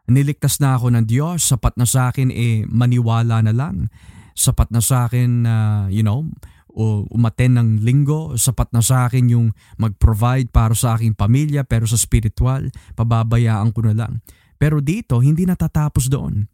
Niligtas 0.09 0.59
na 0.59 0.75
ako 0.79 0.95
ng 0.95 1.05
Diyos, 1.05 1.43
sapat 1.43 1.75
na 1.75 1.85
sa 1.85 2.09
akin 2.11 2.31
eh 2.31 2.65
maniwala 2.67 3.43
na 3.43 3.53
lang. 3.55 3.87
Sapat 4.35 4.71
na 4.71 4.79
sa 4.79 5.07
akin 5.07 5.47
uh, 5.47 5.85
you 5.87 6.03
know, 6.03 6.27
umaten 6.75 7.57
ng 7.57 7.69
linggo, 7.81 8.37
sapat 8.37 8.69
na 8.71 8.81
sa 8.85 9.09
akin 9.09 9.25
yung 9.33 9.47
mag-provide 9.81 10.53
para 10.53 10.77
sa 10.77 10.95
aking 10.95 11.17
pamilya 11.17 11.65
pero 11.65 11.89
sa 11.89 11.97
spiritual, 11.97 12.69
pababayaan 12.93 13.73
ko 13.73 13.85
na 13.89 13.93
lang. 13.97 14.21
Pero 14.59 14.83
dito, 14.83 15.23
hindi 15.23 15.47
natatapos 15.47 16.11
doon. 16.11 16.45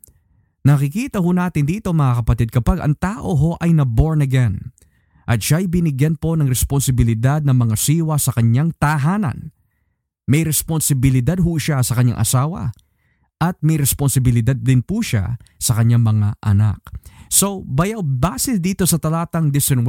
Nakikita 0.66 1.22
ho 1.22 1.30
natin 1.30 1.70
dito 1.70 1.94
mga 1.94 2.26
kapatid 2.26 2.50
kapag 2.50 2.82
ang 2.82 2.98
tao 2.98 3.38
ho 3.38 3.52
ay 3.62 3.70
na 3.78 3.86
born 3.86 4.26
again 4.26 4.74
at 5.30 5.42
siya 5.42 5.62
ay 5.62 5.70
binigyan 5.70 6.18
po 6.18 6.34
ng 6.34 6.50
responsibilidad 6.50 7.42
ng 7.42 7.54
mga 7.54 7.76
siwa 7.78 8.18
sa 8.18 8.34
kanyang 8.34 8.74
tahanan. 8.78 9.54
May 10.26 10.42
responsibilidad 10.42 11.38
ho 11.38 11.54
siya 11.62 11.86
sa 11.86 11.94
kanyang 11.98 12.18
asawa 12.18 12.74
at 13.38 13.62
may 13.62 13.78
responsibilidad 13.78 14.58
din 14.58 14.82
po 14.82 15.06
siya 15.06 15.38
sa 15.62 15.78
kanyang 15.78 16.02
mga 16.02 16.42
anak. 16.42 16.82
So, 17.32 17.66
bayaw 17.66 18.02
base 18.06 18.58
dito 18.62 18.86
sa 18.88 19.02
talatang 19.02 19.50
19, 19.50 19.86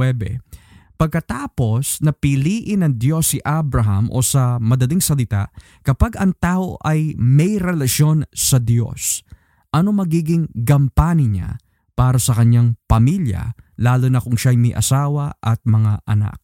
pagkatapos 0.97 2.01
na 2.01 2.11
piliin 2.11 2.81
ng 2.81 2.97
Diyos 2.97 3.37
si 3.37 3.39
Abraham 3.45 4.09
o 4.09 4.25
sa 4.25 4.57
madaling 4.57 4.99
salita, 4.99 5.53
kapag 5.85 6.17
ang 6.17 6.33
tao 6.41 6.81
ay 6.81 7.13
may 7.15 7.61
relasyon 7.61 8.25
sa 8.33 8.57
Diyos, 8.57 9.21
ano 9.69 9.93
magiging 9.93 10.49
gampani 10.57 11.29
niya 11.29 11.61
para 11.93 12.17
sa 12.17 12.33
kanyang 12.37 12.77
pamilya, 12.89 13.53
lalo 13.77 14.09
na 14.09 14.21
kung 14.21 14.37
siya 14.37 14.57
may 14.57 14.73
asawa 14.73 15.37
at 15.41 15.61
mga 15.65 16.01
anak. 16.09 16.41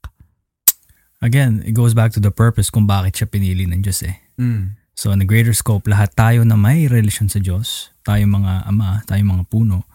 Again, 1.24 1.64
it 1.64 1.72
goes 1.72 1.96
back 1.96 2.12
to 2.14 2.22
the 2.22 2.34
purpose 2.34 2.68
kung 2.68 2.84
bakit 2.84 3.22
siya 3.22 3.28
pinili 3.32 3.64
ng 3.64 3.80
Diyos 3.80 4.04
eh. 4.04 4.18
Mm. 4.36 4.76
So 4.94 5.10
in 5.10 5.24
the 5.24 5.30
greater 5.30 5.56
scope, 5.56 5.90
lahat 5.90 6.14
tayo 6.14 6.46
na 6.46 6.54
may 6.54 6.86
relasyon 6.86 7.32
sa 7.32 7.42
Diyos, 7.42 7.96
tayo 8.06 8.22
mga 8.28 8.70
ama, 8.70 9.02
tayo 9.08 9.24
mga 9.26 9.50
puno, 9.50 9.88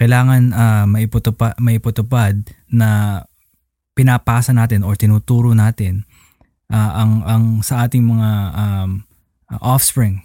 kailangan 0.00 0.42
uh, 0.50 0.84
maiputupad, 0.90 1.54
maiputupad 1.62 2.34
na 2.70 3.22
pinapasa 3.94 4.50
natin 4.50 4.82
or 4.82 4.98
tinuturo 4.98 5.54
natin 5.54 6.02
uh, 6.72 6.92
ang 6.98 7.22
ang 7.22 7.44
sa 7.62 7.86
ating 7.86 8.02
mga 8.02 8.30
um, 8.58 8.90
offspring 9.62 10.24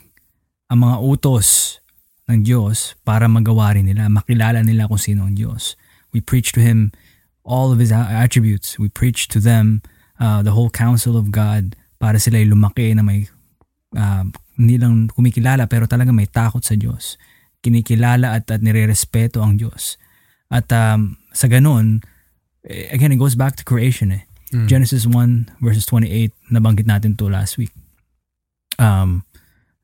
ang 0.69 0.85
mga 0.85 0.97
utos 1.01 1.81
ng 2.29 2.45
Diyos 2.45 2.93
para 3.01 3.25
magawa 3.25 3.73
rin 3.73 3.89
nila, 3.89 4.05
makilala 4.05 4.61
nila 4.61 4.85
kung 4.85 5.01
sino 5.01 5.25
ang 5.25 5.33
Diyos. 5.33 5.73
We 6.13 6.21
preach 6.21 6.53
to 6.53 6.61
Him 6.61 6.93
all 7.41 7.73
of 7.73 7.81
His 7.81 7.89
attributes. 7.89 8.77
We 8.77 8.87
preach 8.87 9.25
to 9.33 9.41
them 9.41 9.81
uh, 10.21 10.45
the 10.45 10.53
whole 10.53 10.69
counsel 10.69 11.17
of 11.17 11.33
God 11.33 11.73
para 11.97 12.21
sila 12.21 12.37
lumaki 12.45 12.93
na 12.93 13.01
may 13.01 13.25
uh, 13.97 14.29
hindi 14.61 14.77
kumikilala 15.09 15.65
pero 15.65 15.89
talaga 15.89 16.13
may 16.13 16.29
takot 16.29 16.61
sa 16.61 16.77
Diyos. 16.77 17.17
Kinikilala 17.59 18.39
at, 18.39 18.47
at 18.51 18.63
nire-respeto 18.63 19.43
ang 19.43 19.59
Diyos. 19.59 19.99
At 20.49 20.71
um, 20.71 21.19
sa 21.35 21.45
ganun, 21.51 22.01
eh, 22.65 22.89
again, 22.91 23.11
it 23.11 23.21
goes 23.21 23.35
back 23.35 23.55
to 23.59 23.63
creation 23.67 24.11
eh. 24.11 24.23
Mm. 24.49 24.65
Genesis 24.65 25.05
1 25.05 25.61
verses 25.61 25.85
28, 25.85 26.33
nabanggit 26.49 26.89
natin 26.89 27.13
to 27.13 27.29
last 27.29 27.61
week. 27.61 27.71
Um, 28.81 29.27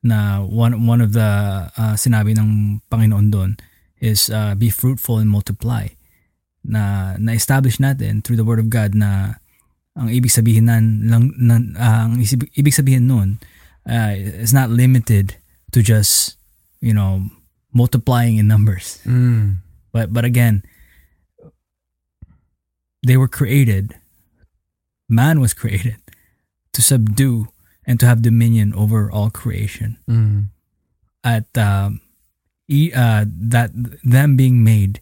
na 0.06 0.38
one 0.38 0.86
one 0.86 1.02
of 1.02 1.12
the 1.12 1.66
uh, 1.74 1.94
sinabi 1.98 2.38
ng 2.38 2.80
Panginoon 2.86 3.34
doon 3.34 3.58
is 3.98 4.30
uh, 4.30 4.54
be 4.54 4.70
fruitful 4.70 5.18
and 5.18 5.30
multiply. 5.30 5.90
Na 6.66 7.14
na-establish 7.18 7.78
natin 7.78 8.22
through 8.22 8.38
the 8.38 8.46
word 8.46 8.62
of 8.62 8.70
God 8.70 8.94
na 8.94 9.42
ang 9.96 10.12
ibig 10.12 10.30
sabihin 10.30 10.68
nan 10.70 11.08
lang 11.08 11.34
nan, 11.38 11.74
uh, 11.78 12.10
ang 12.10 12.22
ibig 12.54 12.74
sabihin 12.74 13.08
noon 13.10 13.42
uh, 13.88 14.12
is 14.14 14.52
not 14.52 14.68
limited 14.68 15.38
to 15.72 15.80
just 15.80 16.36
you 16.84 16.92
know 16.92 17.26
multiplying 17.76 18.40
in 18.40 18.48
numbers. 18.48 19.04
Mm. 19.04 19.60
But 19.92 20.16
but 20.16 20.24
again 20.24 20.64
they 23.04 23.20
were 23.20 23.28
created 23.28 24.00
man 25.08 25.38
was 25.38 25.54
created 25.54 26.00
to 26.72 26.82
subdue 26.82 27.48
and 27.86 28.00
to 28.00 28.06
have 28.06 28.22
dominion 28.22 28.74
over 28.74 29.10
all 29.10 29.30
creation. 29.30 29.98
Mm. 30.08 30.50
At 31.22 31.46
um, 31.58 32.00
e, 32.68 32.90
uh, 32.92 33.24
that 33.26 33.70
them 34.02 34.36
being 34.36 34.62
made 34.62 35.00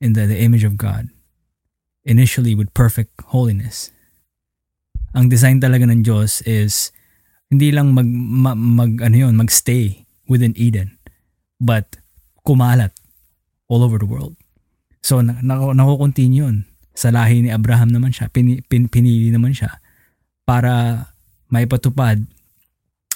in 0.00 0.12
the, 0.12 0.26
the 0.26 0.38
image 0.38 0.64
of 0.64 0.76
God, 0.76 1.08
initially 2.04 2.54
with 2.54 2.74
perfect 2.74 3.14
holiness. 3.30 3.90
Ang 5.14 5.30
design 5.30 5.60
talaga 5.60 5.86
ng 5.90 6.02
Diyos 6.02 6.42
is 6.46 6.92
hindi 7.50 7.72
lang 7.72 7.94
mag, 7.94 8.06
mag, 8.06 8.58
mag 8.58 8.92
ano 9.02 9.16
yun, 9.16 9.34
magstay 9.34 10.04
within 10.28 10.54
Eden, 10.58 10.98
but 11.58 11.97
kumalat 12.48 12.96
all 13.68 13.84
over 13.84 14.00
the 14.00 14.08
world. 14.08 14.32
So, 15.04 15.20
na, 15.20 15.36
na, 15.44 15.60
nakukontinue 15.76 16.40
yun. 16.40 16.56
Sa 16.96 17.12
lahi 17.12 17.44
ni 17.44 17.52
Abraham 17.52 17.92
naman 17.92 18.10
siya, 18.10 18.32
pin, 18.32 18.58
pin, 18.66 18.88
pinili 18.88 19.30
naman 19.30 19.54
siya 19.54 19.78
para 20.48 21.04
maipatupad 21.52 22.24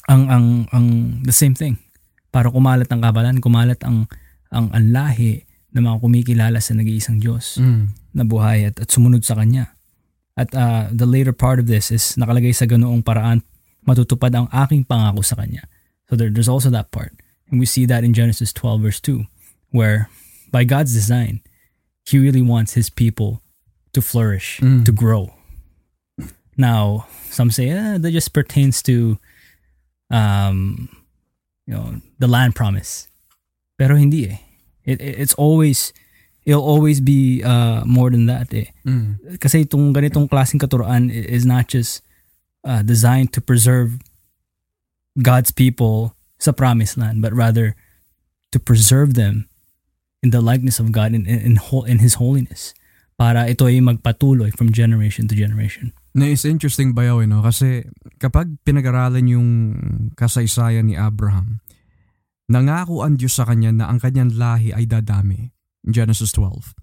ang 0.07 0.23
ang 0.29 0.47
ang 0.71 0.87
the 1.25 1.35
same 1.35 1.57
thing 1.57 1.81
para 2.31 2.53
kumalat 2.53 2.87
ang 2.93 3.01
kabalan, 3.03 3.43
kumalat 3.43 3.81
ang 3.83 4.07
ang 4.53 4.69
anlahi 4.71 5.43
ng 5.73 5.83
mga 5.83 5.99
kumikilala 6.05 6.59
sa 6.61 6.77
nag-iisang 6.77 7.19
Diyos 7.19 7.57
mm. 7.57 8.15
na 8.15 8.23
buhay 8.29 8.69
at, 8.69 8.77
at 8.77 8.89
sumunod 8.93 9.25
sa 9.25 9.41
Kanya. 9.41 9.73
At 10.37 10.53
uh, 10.53 10.89
the 10.93 11.09
later 11.09 11.33
part 11.33 11.61
of 11.61 11.69
this 11.69 11.89
is 11.89 12.17
nakalagay 12.21 12.53
sa 12.53 12.69
ganoong 12.69 13.01
paraan 13.05 13.41
matutupad 13.85 14.33
ang 14.33 14.47
aking 14.53 14.85
pangako 14.85 15.25
sa 15.25 15.37
Kanya. 15.41 15.65
So 16.09 16.17
there, 16.17 16.29
there's 16.29 16.49
also 16.49 16.69
that 16.73 16.93
part. 16.93 17.17
And 17.53 17.61
we 17.61 17.67
see 17.67 17.85
that 17.87 18.03
in 18.03 18.15
Genesis 18.17 18.53
12 18.53 18.81
verse 18.81 19.01
2 19.01 19.27
where 19.71 20.09
by 20.51 20.65
God's 20.65 20.93
design, 20.93 21.41
He 22.05 22.19
really 22.19 22.43
wants 22.43 22.75
His 22.75 22.91
people 22.91 23.43
to 23.93 24.01
flourish, 24.01 24.59
mm. 24.61 24.85
to 24.85 24.93
grow. 24.93 25.35
Now, 26.57 27.07
some 27.29 27.51
say 27.51 27.71
eh, 27.71 27.99
that 27.99 28.11
just 28.11 28.33
pertains 28.33 28.83
to 28.85 29.19
um, 30.11 30.89
you 31.67 31.75
know, 31.75 32.01
the 32.19 32.29
land 32.29 32.55
promise. 32.55 33.09
Pero 33.79 33.97
hindi 33.97 34.29
eh. 34.29 34.39
It, 34.85 35.01
it, 35.01 35.21
it's 35.21 35.35
always 35.35 35.93
it'll 36.45 36.65
always 36.65 37.01
be 37.01 37.43
uh, 37.43 37.85
more 37.85 38.11
than 38.11 38.27
that 38.27 38.53
eh. 38.53 38.69
Mm. 38.85 39.41
Kasi 39.41 39.65
itong 39.65 39.93
ganitong 39.97 40.29
klaseng 40.29 40.61
katuroan 40.61 41.09
is 41.09 41.47
not 41.47 41.69
just 41.69 42.05
uh, 42.65 42.83
designed 42.83 43.33
to 43.33 43.41
preserve 43.41 44.01
God's 45.21 45.51
people 45.51 46.17
sa 46.43 46.51
promised 46.51 46.99
land, 46.99 47.23
but 47.23 47.31
rather 47.31 47.79
to 48.51 48.59
preserve 48.59 49.15
them 49.15 49.47
in 50.27 50.35
the 50.35 50.43
likeness 50.43 50.83
of 50.83 50.91
God 50.91 51.15
in, 51.15 51.23
in, 51.23 51.55
in, 51.55 51.57
in 51.87 51.99
His 52.03 52.19
holiness 52.19 52.75
para 53.15 53.47
ito 53.47 53.71
ay 53.71 53.79
magpatuloy 53.79 54.51
from 54.51 54.75
generation 54.75 55.31
to 55.31 55.39
generation. 55.39 55.95
Na 56.19 56.27
is 56.27 56.43
interesting 56.43 56.91
ba 56.91 57.07
yun, 57.07 57.31
no? 57.31 57.47
Kasi 57.47 57.87
kapag 58.19 58.59
pinag-aralan 58.67 59.31
yung 59.31 59.49
kasaysayan 60.19 60.91
ni 60.91 60.99
Abraham, 60.99 61.63
nangako 62.51 63.07
ang 63.07 63.15
Diyos 63.15 63.39
sa 63.39 63.47
kanya 63.47 63.71
na 63.71 63.87
ang 63.87 64.03
kanyang 64.03 64.35
lahi 64.35 64.75
ay 64.75 64.91
dadami. 64.91 65.55
Genesis 65.87 66.35
12. 66.35 66.75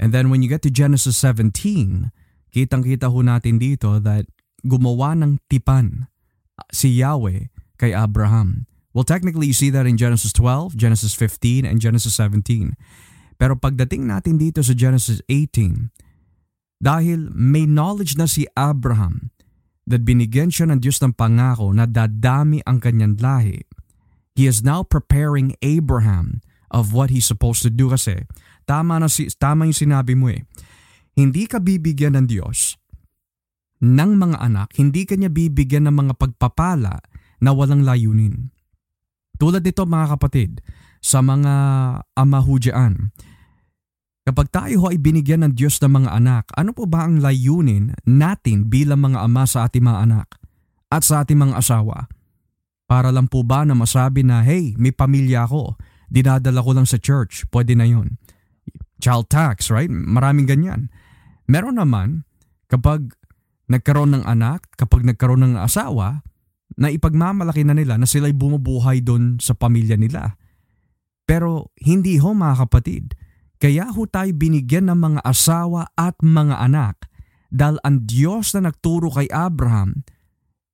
And 0.00 0.12
then 0.12 0.28
when 0.28 0.44
you 0.44 0.48
get 0.52 0.62
to 0.64 0.72
Genesis 0.72 1.16
17, 1.20 2.12
kitang-kita 2.52 3.08
ho 3.10 3.18
natin 3.20 3.56
dito 3.56 3.98
that 4.00 4.28
gumawa 4.64 5.16
ng 5.18 5.42
tipan 5.50 6.08
si 6.70 7.00
Yahweh 7.00 7.52
kay 7.76 7.92
Abraham. 7.92 8.64
Well, 8.94 9.02
technically, 9.02 9.50
you 9.50 9.56
see 9.58 9.74
that 9.74 9.90
in 9.90 9.98
Genesis 9.98 10.30
12, 10.30 10.78
Genesis 10.78 11.18
15, 11.18 11.66
and 11.66 11.82
Genesis 11.82 12.14
17. 12.14 12.78
Pero 13.34 13.58
pagdating 13.58 14.06
natin 14.06 14.38
dito 14.38 14.62
sa 14.62 14.70
Genesis 14.70 15.18
18, 15.26 15.90
dahil 16.78 17.26
may 17.34 17.66
knowledge 17.66 18.14
na 18.14 18.30
si 18.30 18.46
Abraham 18.54 19.34
that 19.90 20.06
binigyan 20.06 20.54
siya 20.54 20.70
ng 20.70 20.78
Diyos 20.78 21.02
ng 21.02 21.18
pangako 21.18 21.74
na 21.74 21.90
dadami 21.90 22.62
ang 22.62 22.78
kanyang 22.78 23.18
lahi, 23.18 23.66
he 24.38 24.46
is 24.46 24.62
now 24.62 24.86
preparing 24.86 25.58
Abraham 25.58 26.38
of 26.70 26.94
what 26.94 27.10
he's 27.10 27.26
supposed 27.26 27.66
to 27.66 27.74
do 27.74 27.90
kasi 27.90 28.30
tama, 28.62 29.02
na 29.02 29.10
si, 29.10 29.26
tama 29.34 29.66
yung 29.66 29.74
sinabi 29.74 30.14
mo 30.14 30.30
eh. 30.30 30.46
Hindi 31.18 31.50
ka 31.50 31.58
bibigyan 31.58 32.14
ng 32.14 32.26
Diyos 32.30 32.78
ng 33.82 34.10
mga 34.16 34.38
anak, 34.38 34.78
hindi 34.78 35.02
ka 35.04 35.18
niya 35.18 35.28
bibigyan 35.28 35.90
ng 35.90 35.96
mga 35.98 36.14
pagpapala 36.16 37.02
na 37.42 37.50
walang 37.50 37.82
layunin. 37.82 38.53
Tulad 39.38 39.62
nito 39.66 39.82
mga 39.82 40.18
kapatid, 40.18 40.62
sa 41.04 41.20
mga 41.20 41.54
amahudyaan, 42.16 43.12
kapag 44.24 44.48
tayo 44.48 44.88
ay 44.88 44.96
binigyan 44.96 45.44
ng 45.44 45.52
Diyos 45.52 45.76
ng 45.84 45.92
mga 46.00 46.10
anak, 46.16 46.44
ano 46.56 46.72
po 46.72 46.88
ba 46.88 47.04
ang 47.04 47.20
layunin 47.20 47.92
natin 48.08 48.72
bilang 48.72 49.04
mga 49.04 49.20
ama 49.20 49.44
sa 49.44 49.68
ating 49.68 49.84
mga 49.84 50.00
anak 50.08 50.28
at 50.88 51.04
sa 51.04 51.20
ating 51.20 51.36
mga 51.36 51.60
asawa? 51.60 52.08
Para 52.88 53.12
lang 53.12 53.28
po 53.28 53.44
ba 53.44 53.68
na 53.68 53.76
masabi 53.76 54.24
na, 54.24 54.40
hey, 54.40 54.72
may 54.80 54.96
pamilya 54.96 55.44
ako, 55.44 55.76
dinadala 56.08 56.64
ko 56.64 56.70
lang 56.72 56.88
sa 56.88 56.96
church, 56.96 57.44
pwede 57.52 57.76
na 57.76 57.84
yon. 57.84 58.16
Child 59.02 59.28
tax, 59.28 59.68
right? 59.68 59.92
Maraming 59.92 60.48
ganyan. 60.48 60.88
Meron 61.44 61.76
naman, 61.76 62.24
kapag 62.72 63.12
nagkaroon 63.68 64.16
ng 64.16 64.24
anak, 64.24 64.68
kapag 64.80 65.04
nagkaroon 65.04 65.44
ng 65.44 65.60
asawa, 65.60 66.24
na 66.74 66.90
ipagmamalaki 66.90 67.62
na 67.62 67.74
nila 67.74 67.98
na 67.98 68.06
sila'y 68.06 68.34
bumubuhay 68.34 69.02
doon 69.02 69.38
sa 69.38 69.54
pamilya 69.54 69.94
nila. 69.94 70.38
Pero 71.24 71.72
hindi 71.80 72.20
ho 72.20 72.36
mga 72.36 72.68
kapatid, 72.68 73.16
kaya 73.56 73.88
ho 73.88 74.04
tayo 74.04 74.30
binigyan 74.36 74.92
ng 74.92 74.98
mga 74.98 75.20
asawa 75.24 75.88
at 75.96 76.18
mga 76.20 76.60
anak 76.60 77.08
dahil 77.54 77.78
ang 77.86 78.04
Diyos 78.04 78.52
na 78.52 78.68
nagturo 78.68 79.08
kay 79.14 79.30
Abraham, 79.30 80.02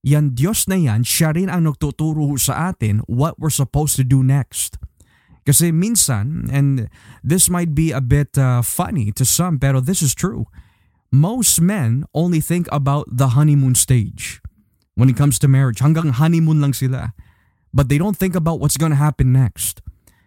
yan 0.00 0.32
Diyos 0.32 0.64
na 0.64 0.80
yan, 0.80 1.04
siya 1.04 1.36
rin 1.36 1.52
ang 1.52 1.68
nagtuturo 1.68 2.24
sa 2.40 2.72
atin 2.72 3.04
what 3.04 3.36
we're 3.36 3.52
supposed 3.52 4.00
to 4.00 4.04
do 4.04 4.24
next. 4.24 4.80
Kasi 5.44 5.72
minsan, 5.72 6.48
and 6.48 6.88
this 7.20 7.52
might 7.52 7.76
be 7.76 7.92
a 7.92 8.00
bit 8.00 8.36
uh, 8.40 8.64
funny 8.64 9.12
to 9.12 9.28
some, 9.28 9.60
pero 9.60 9.80
this 9.80 10.00
is 10.00 10.16
true. 10.16 10.48
Most 11.12 11.60
men 11.60 12.08
only 12.16 12.40
think 12.40 12.64
about 12.72 13.08
the 13.12 13.36
honeymoon 13.36 13.74
stage 13.76 14.40
when 14.94 15.08
it 15.08 15.16
comes 15.16 15.38
to 15.40 15.46
marriage. 15.46 15.80
Hanggang 15.82 16.14
honeymoon 16.16 16.60
lang 16.62 16.74
sila. 16.74 17.14
But 17.70 17.86
they 17.86 17.98
don't 17.98 18.18
think 18.18 18.34
about 18.34 18.58
what's 18.58 18.76
gonna 18.76 18.98
happen 18.98 19.30
next. 19.30 19.82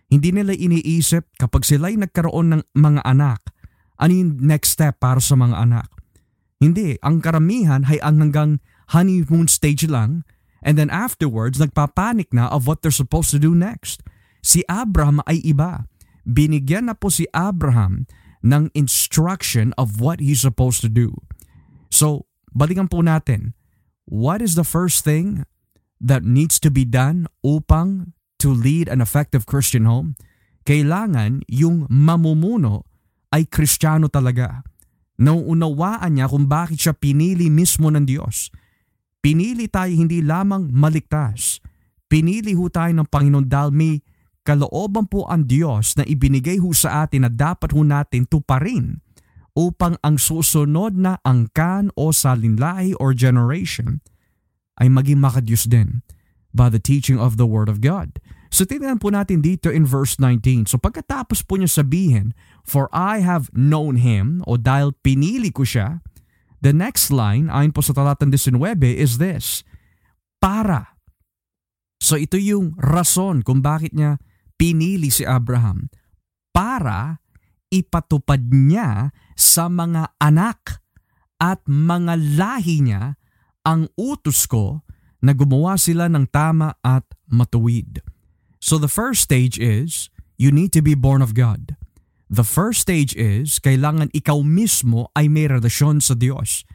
Hindi 0.08 0.32
nila 0.32 0.54
iniisip 0.54 1.26
kapag 1.41 1.65
sila'y 1.65 1.97
nagkaroon 1.97 2.54
ng 2.54 2.62
mga 2.78 3.02
anak, 3.04 3.49
ano 3.97 4.12
yung 4.13 4.39
next 4.39 4.78
step 4.78 5.02
para 5.02 5.19
sa 5.19 5.34
mga 5.34 5.58
anak. 5.58 5.89
Hindi, 6.62 6.95
ang 7.04 7.19
karamihan 7.19 7.84
ay 7.84 7.99
ang 7.99 8.23
hanggang 8.23 8.52
honeymoon 8.95 9.49
stage 9.52 9.89
lang 9.89 10.23
and 10.63 10.80
then 10.80 10.88
afterwards 10.93 11.60
nagpapanik 11.60 12.32
na 12.32 12.47
of 12.47 12.69
what 12.69 12.80
they're 12.80 12.93
supposed 12.93 13.34
to 13.36 13.39
do 13.41 13.52
next. 13.52 13.99
Si 14.39 14.63
Abraham 14.71 15.19
ay 15.28 15.43
iba. 15.43 15.88
Binigyan 16.23 16.88
na 16.88 16.95
po 16.95 17.12
si 17.12 17.28
Abraham 17.36 18.08
ng 18.43 18.71
instruction 18.76 19.76
of 19.76 19.99
what 19.99 20.23
he's 20.23 20.43
supposed 20.43 20.80
to 20.84 20.91
do. 20.91 21.15
So, 21.91 22.28
balikan 22.52 22.88
po 22.88 23.04
natin 23.04 23.56
what 24.06 24.42
is 24.42 24.56
the 24.56 24.68
first 24.68 25.04
thing 25.04 25.46
that 26.00 26.24
needs 26.24 26.60
to 26.60 26.70
be 26.72 26.84
done 26.84 27.28
upang 27.44 28.16
to 28.39 28.52
lead 28.52 28.88
an 28.88 29.00
effective 29.00 29.46
Christian 29.46 29.86
home? 29.86 30.16
Kailangan 30.63 31.44
yung 31.52 31.88
mamumuno 31.92 32.88
ay 33.36 33.48
kristyano 33.48 34.08
talaga. 34.08 34.63
Nauunawaan 35.20 36.16
niya 36.16 36.32
kung 36.32 36.48
bakit 36.48 36.80
siya 36.80 36.96
pinili 36.96 37.52
mismo 37.52 37.92
ng 37.92 38.08
Diyos. 38.08 38.50
Pinili 39.20 39.68
tayo 39.68 39.92
hindi 39.92 40.24
lamang 40.24 40.72
maligtas. 40.72 41.60
Pinili 42.08 42.56
ho 42.56 42.68
tayo 42.72 42.92
ng 42.96 43.08
Panginoon 43.08 43.48
dahil 43.48 43.72
may 43.72 44.00
kalooban 44.44 45.08
po 45.08 45.28
ang 45.28 45.48
Diyos 45.48 45.96
na 45.96 46.04
ibinigay 46.04 46.60
ho 46.60 46.72
sa 46.76 47.08
atin 47.08 47.28
na 47.28 47.32
dapat 47.32 47.72
ho 47.72 47.82
natin 47.84 48.28
tuparin 48.28 49.03
upang 49.54 49.98
ang 50.02 50.18
susunod 50.18 50.98
na 50.98 51.22
angkan 51.22 51.94
o 51.94 52.10
salinlahi 52.10 52.98
or 52.98 53.13
generation 53.13 54.02
ay 54.82 54.89
maging 54.89 55.22
makadiyos 55.22 55.70
din 55.70 56.02
by 56.54 56.70
the 56.70 56.82
teaching 56.82 57.18
of 57.22 57.38
the 57.38 57.46
Word 57.46 57.70
of 57.70 57.82
God. 57.82 58.18
So 58.54 58.66
tingnan 58.70 59.02
po 59.02 59.10
natin 59.10 59.42
dito 59.42 59.74
in 59.74 59.86
verse 59.86 60.22
19. 60.22 60.70
So 60.70 60.78
pagkatapos 60.78 61.42
po 61.42 61.58
niya 61.58 61.74
sabihin, 61.74 62.38
For 62.62 62.86
I 62.94 63.26
have 63.26 63.50
known 63.50 63.98
Him, 63.98 64.46
o 64.46 64.62
dahil 64.62 64.94
pinili 65.02 65.50
ko 65.50 65.66
siya, 65.66 66.06
the 66.62 66.70
next 66.70 67.10
line, 67.10 67.50
ayon 67.50 67.74
po 67.74 67.82
sa 67.82 67.98
talatang 67.98 68.30
19, 68.30 68.62
is 68.94 69.18
this, 69.18 69.66
Para. 70.38 70.94
So 71.98 72.20
ito 72.20 72.38
yung 72.38 72.78
rason 72.78 73.42
kung 73.42 73.66
bakit 73.66 73.96
niya 73.96 74.22
pinili 74.54 75.10
si 75.10 75.26
Abraham. 75.26 75.89
Para 76.54 77.24
ipatupad 77.74 78.54
niya 78.54 79.10
sa 79.34 79.67
mga 79.67 80.17
anak 80.22 80.84
at 81.41 81.60
mga 81.67 82.39
lahi 82.39 82.80
niya 82.80 83.19
ang 83.67 83.91
utos 83.96 84.48
ko 84.48 84.84
na 85.24 85.32
gumawa 85.32 85.80
sila 85.80 86.12
ng 86.12 86.28
tama 86.28 86.76
at 86.84 87.08
matuwid. 87.32 88.04
So 88.60 88.80
the 88.80 88.91
first 88.91 89.24
stage 89.24 89.60
is, 89.60 90.12
you 90.36 90.52
need 90.52 90.76
to 90.76 90.84
be 90.84 90.96
born 90.96 91.24
of 91.24 91.36
God. 91.36 91.76
The 92.28 92.48
first 92.48 92.84
stage 92.84 93.15
is, 93.15 93.60
kailangan 93.60 94.12
ikaw 94.12 94.43
mismo 94.43 95.12
ay 95.15 95.32
may 95.32 95.48
relasyon 95.48 96.04
sa 96.04 96.15
Diyos. 96.15 96.67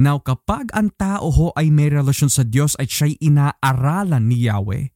Now 0.00 0.18
kapag 0.22 0.72
ang 0.72 0.94
tao 0.96 1.28
ho 1.30 1.46
ay 1.54 1.68
may 1.68 1.92
relasyon 1.92 2.32
sa 2.32 2.42
Diyos 2.42 2.74
at 2.80 2.88
siya'y 2.88 3.20
inaaralan 3.20 4.26
ni 4.26 4.48
Yahweh, 4.48 4.90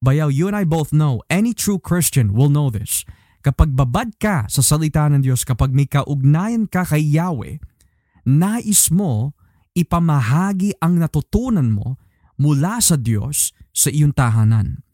Bayaw, 0.00 0.32
you 0.32 0.48
and 0.48 0.56
I 0.56 0.64
both 0.64 0.96
know, 0.96 1.20
any 1.28 1.52
true 1.52 1.76
Christian 1.76 2.32
will 2.32 2.48
know 2.48 2.72
this 2.72 3.04
Kapag 3.40 3.72
babad 3.72 4.12
ka 4.20 4.44
sa 4.52 4.60
salita 4.60 5.08
ng 5.08 5.24
Diyos, 5.24 5.48
kapag 5.48 5.72
may 5.72 5.88
kaugnayan 5.88 6.68
ka 6.68 6.84
kay 6.84 7.00
Yahweh, 7.16 7.56
nais 8.28 8.92
mo 8.92 9.32
ipamahagi 9.72 10.76
ang 10.76 11.00
natutunan 11.00 11.72
mo 11.72 11.96
mula 12.36 12.80
sa 12.84 13.00
Diyos 13.00 13.56
sa 13.72 13.88
iyong 13.88 14.12
tahanan. 14.12 14.84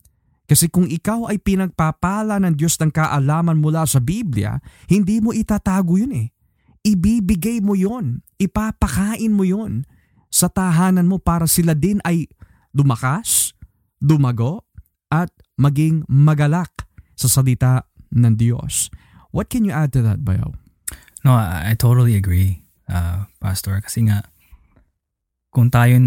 Kasi 0.46 0.70
kung 0.70 0.86
ikaw 0.86 1.26
ay 1.26 1.42
pinagpapala 1.42 2.38
ng 2.38 2.54
Diyos 2.54 2.78
ng 2.78 2.94
kaalaman 2.94 3.58
mula 3.58 3.82
sa 3.82 3.98
Biblia, 3.98 4.62
hindi 4.86 5.18
mo 5.18 5.34
itatago 5.34 5.98
yun 5.98 6.14
eh. 6.14 6.30
Ibibigay 6.86 7.58
mo 7.58 7.74
yon, 7.74 8.22
ipapakain 8.38 9.34
mo 9.34 9.42
yon 9.42 9.82
sa 10.30 10.46
tahanan 10.46 11.10
mo 11.10 11.18
para 11.18 11.50
sila 11.50 11.74
din 11.74 11.98
ay 12.06 12.30
dumakas, 12.70 13.58
dumago, 13.98 14.62
at 15.10 15.34
maging 15.58 16.06
magalak 16.06 16.70
sa 17.18 17.26
salita 17.26 17.90
ng 18.12 18.34
Diyos. 18.36 18.90
What 19.30 19.50
can 19.52 19.66
you 19.66 19.74
add 19.74 19.92
to 19.96 20.02
that, 20.06 20.22
Bayaw? 20.22 20.54
No, 21.26 21.34
I, 21.34 21.70
I 21.70 21.74
totally 21.74 22.14
agree, 22.14 22.62
uh, 22.86 23.26
Pastor. 23.42 23.82
Kasi 23.82 24.06
nga, 24.06 24.26
kung 25.50 25.68
tayo 25.68 25.98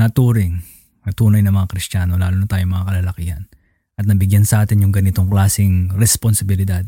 naturing, 0.00 0.64
tunay 1.14 1.42
na 1.42 1.50
mga 1.52 1.70
Kristiyano, 1.70 2.16
lalo 2.16 2.38
na 2.38 2.48
tayo 2.48 2.64
mga 2.64 2.88
kalalakihan, 2.88 3.42
at 3.98 4.08
nabigyan 4.08 4.46
sa 4.46 4.64
atin 4.64 4.80
yung 4.80 4.94
ganitong 4.94 5.28
klaseng 5.28 5.92
responsibilidad 5.94 6.86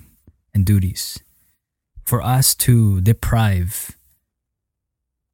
and 0.55 0.65
duties, 0.65 1.21
for 2.07 2.23
us 2.23 2.55
to 2.55 3.03
deprive 3.03 3.99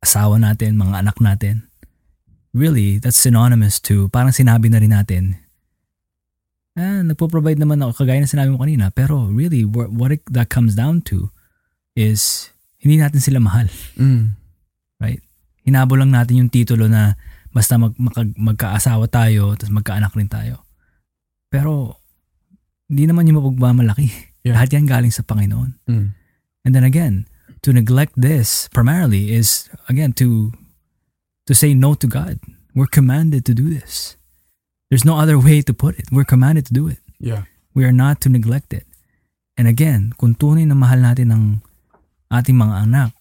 asawa 0.01 0.41
natin, 0.41 0.81
mga 0.81 1.05
anak 1.05 1.21
natin, 1.21 1.69
really, 2.57 2.97
that's 2.97 3.21
synonymous 3.21 3.77
to, 3.79 4.09
parang 4.09 4.33
sinabi 4.33 4.73
na 4.73 4.81
rin 4.81 4.97
natin, 4.97 5.40
ah, 6.81 7.05
nagpo-provide 7.05 7.61
naman 7.61 7.85
ako, 7.85 8.05
kagaya 8.05 8.25
na 8.25 8.31
sinabi 8.31 8.49
mo 8.49 8.57
kanina, 8.57 8.89
pero 8.89 9.29
really, 9.29 9.69
what, 9.69 9.93
what 9.93 10.11
it, 10.17 10.25
that 10.33 10.49
comes 10.49 10.73
down 10.73 11.05
to 11.05 11.29
is, 11.93 12.49
hindi 12.81 12.97
natin 12.97 13.21
sila 13.21 13.37
mahal. 13.45 13.69
Mm. 14.01 14.41
Right? 14.97 15.21
Hinabo 15.69 16.01
lang 16.01 16.17
natin 16.17 16.41
yung 16.41 16.49
titulo 16.49 16.89
na 16.89 17.21
basta 17.53 17.77
mag, 17.77 17.93
mag, 18.01 18.33
magkaasawa 18.33 19.05
tayo, 19.13 19.53
tapos 19.61 19.77
magkaanak 19.77 20.17
rin 20.17 20.33
tayo. 20.33 20.65
Pero, 21.53 22.01
hindi 22.89 23.05
naman 23.05 23.29
yung 23.29 23.45
mapagmamalaki. 23.45 24.09
Yeah. 24.41 24.57
Lahat 24.57 24.73
yan 24.73 24.89
galing 24.89 25.13
sa 25.13 25.21
Panginoon. 25.21 25.77
Mm. 25.85 26.17
And 26.65 26.73
then 26.73 26.85
again, 26.85 27.29
to 27.63 27.73
neglect 27.73 28.17
this 28.17 28.69
primarily 28.73 29.33
is 29.33 29.69
again 29.89 30.13
to 30.17 30.53
to 31.47 31.53
say 31.53 31.75
no 31.75 31.95
to 31.95 32.07
God. 32.09 32.41
We're 32.75 32.91
commanded 32.91 33.45
to 33.47 33.55
do 33.55 33.69
this. 33.69 34.17
There's 34.91 35.07
no 35.07 35.17
other 35.23 35.39
way 35.39 35.63
to 35.63 35.73
put 35.73 35.95
it. 35.97 36.11
We're 36.11 36.27
commanded 36.27 36.67
to 36.67 36.75
do 36.75 36.91
it. 36.91 36.99
Yeah. 37.23 37.47
We 37.73 37.87
are 37.87 37.95
not 37.95 38.19
to 38.23 38.29
neglect 38.29 38.75
it. 38.75 38.85
And 39.57 39.71
again, 39.71 40.13
kung 40.19 40.35
tunay 40.35 40.67
na 40.67 40.75
mahal 40.75 40.99
natin 40.99 41.31
ng 41.31 41.45
ating 42.29 42.59
mga 42.59 42.91
anak, 42.91 43.15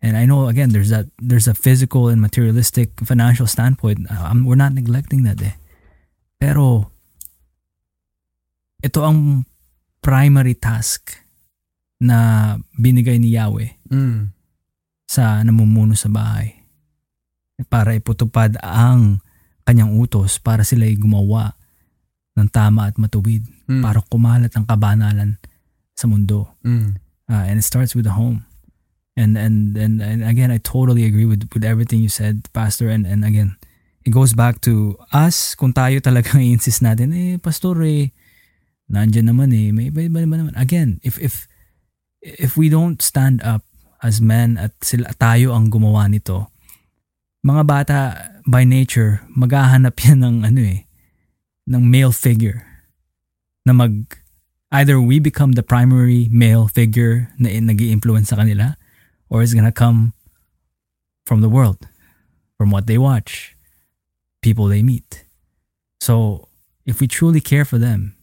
and 0.00 0.16
I 0.16 0.24
know 0.24 0.48
again 0.48 0.72
there's 0.72 0.88
that 0.88 1.06
there's 1.20 1.46
a 1.46 1.54
physical 1.54 2.08
and 2.08 2.18
materialistic 2.18 2.96
financial 3.04 3.46
standpoint. 3.46 4.08
Um, 4.10 4.48
we're 4.48 4.58
not 4.58 4.72
neglecting 4.72 5.22
that 5.28 5.38
eh. 5.44 5.54
Pero 6.40 6.90
ito 8.82 8.98
ang 9.06 9.46
primary 10.02 10.58
task 10.58 11.14
na 12.02 12.58
binigay 12.74 13.14
ni 13.22 13.38
Yahweh 13.38 13.78
Mm. 13.92 14.34
sa 15.06 15.38
namumuno 15.46 15.94
sa 15.94 16.10
bahay 16.10 16.66
para 17.70 17.94
iputupad 17.94 18.58
ang 18.58 19.21
kanyang 19.62 19.94
utos 19.96 20.38
para 20.38 20.62
sila 20.66 20.86
ay 20.86 20.98
gumawa 20.98 21.54
ng 22.38 22.48
tama 22.48 22.88
at 22.88 22.96
matuwid 22.96 23.44
Mm. 23.72 23.80
para 23.80 24.04
kumalat 24.04 24.52
ang 24.52 24.66
kabanalan 24.68 25.40
sa 25.96 26.04
mundo. 26.04 26.50
Mm. 26.60 26.98
Uh, 27.30 27.44
and 27.48 27.56
it 27.56 27.64
starts 27.64 27.94
with 27.96 28.04
the 28.04 28.12
home. 28.12 28.44
And, 29.16 29.36
and 29.36 29.76
and 29.76 30.00
and 30.00 30.24
again, 30.24 30.48
I 30.48 30.56
totally 30.56 31.04
agree 31.04 31.28
with 31.28 31.44
with 31.52 31.64
everything 31.64 32.00
you 32.00 32.08
said, 32.08 32.48
Pastor. 32.56 32.88
And 32.88 33.04
and 33.04 33.24
again, 33.24 33.60
it 34.04 34.12
goes 34.12 34.32
back 34.32 34.64
to 34.64 34.96
us. 35.12 35.52
Kung 35.52 35.76
tayo 35.76 36.00
talagang 36.00 36.40
i-insist 36.44 36.80
natin, 36.80 37.12
eh, 37.12 37.36
Pastor, 37.36 37.76
eh, 37.84 38.08
nandyan 38.88 39.28
naman 39.32 39.52
eh, 39.52 39.68
may 39.68 39.92
iba 39.92 40.08
iba 40.08 40.16
naman. 40.20 40.56
Again, 40.56 40.96
if 41.04 41.20
if 41.20 41.44
if 42.24 42.56
we 42.56 42.72
don't 42.72 43.04
stand 43.04 43.44
up 43.44 43.64
as 44.00 44.24
men 44.24 44.56
at 44.56 44.72
sila 44.80 45.12
tayo 45.20 45.52
ang 45.52 45.68
gumawa 45.68 46.08
nito, 46.08 46.48
mga 47.44 47.62
bata 47.68 47.98
by 48.46 48.64
nature 48.64 49.22
maghahanap 49.30 49.98
yan 50.02 50.22
ng 50.24 50.36
ano 50.46 50.60
eh, 50.60 50.84
ng 51.68 51.82
male 51.86 52.12
figure 52.12 52.66
na 53.62 53.72
mag 53.72 54.18
either 54.72 54.98
we 54.98 55.20
become 55.20 55.52
the 55.52 55.62
primary 55.62 56.26
male 56.32 56.66
figure 56.66 57.30
na 57.38 57.52
nag 57.52 57.78
influence 57.80 58.32
sa 58.32 58.40
kanila 58.40 58.74
or 59.28 59.42
it's 59.42 59.54
gonna 59.54 59.72
come 59.72 60.12
from 61.24 61.40
the 61.40 61.48
world, 61.48 61.88
from 62.58 62.70
what 62.70 62.86
they 62.86 62.98
watch, 62.98 63.56
people 64.42 64.66
they 64.66 64.82
meet. 64.82 65.24
So 66.00 66.48
if 66.84 67.00
we 67.00 67.06
truly 67.06 67.40
care 67.40 67.64
for 67.64 67.78
them, 67.78 68.16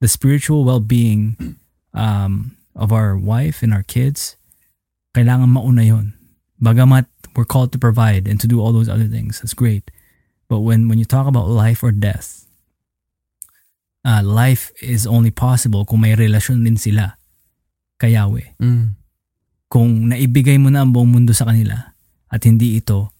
the 0.00 0.08
spiritual 0.08 0.64
well-being 0.64 1.56
um, 1.94 2.56
of 2.76 2.92
our 2.92 3.16
wife 3.16 3.62
and 3.62 3.72
our 3.72 3.82
kids, 3.82 4.36
kailangan 5.16 5.48
mauna 5.48 5.82
yon. 5.82 6.14
Bagamat 6.64 7.04
we're 7.36 7.44
called 7.44 7.74
to 7.74 7.78
provide 7.78 8.24
and 8.24 8.40
to 8.40 8.46
do 8.48 8.62
all 8.62 8.72
those 8.72 8.88
other 8.88 9.10
things, 9.10 9.42
that's 9.42 9.54
great. 9.54 9.90
But 10.48 10.60
when, 10.62 10.88
when 10.88 10.98
you 10.98 11.04
talk 11.04 11.26
about 11.26 11.50
life 11.50 11.82
or 11.82 11.90
death, 11.90 12.46
uh, 14.06 14.22
life 14.22 14.70
is 14.80 15.04
only 15.04 15.30
possible 15.30 15.84
kung 15.84 16.00
may 16.00 16.14
relasyon 16.14 16.62
din 16.62 16.78
sila 16.78 17.16
kay 17.98 18.14
Yahweh. 18.14 18.54
Mm. 18.60 18.94
Kung 19.66 20.08
naibigay 20.12 20.60
mo 20.60 20.70
na 20.70 20.86
ang 20.86 20.94
buong 20.94 21.10
mundo 21.10 21.34
sa 21.34 21.50
kanila 21.50 21.96
at 22.30 22.44
hindi 22.46 22.78
ito, 22.78 23.10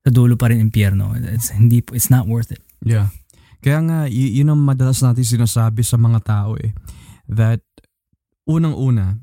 sa 0.00 0.10
dulo 0.12 0.36
pa 0.36 0.48
rin 0.48 0.60
impyerno. 0.60 1.12
It's, 1.16 1.52
hindi, 1.52 1.84
it's 1.92 2.08
not 2.08 2.24
worth 2.24 2.52
it. 2.52 2.60
Yeah. 2.84 3.12
Kaya 3.60 3.84
nga, 3.84 3.98
y- 4.08 4.40
yun 4.40 4.52
ang 4.52 4.60
madalas 4.64 5.04
natin 5.04 5.24
sinasabi 5.24 5.84
sa 5.84 6.00
mga 6.00 6.20
tao 6.24 6.56
eh. 6.56 6.72
That, 7.28 7.60
unang-una, 8.48 9.20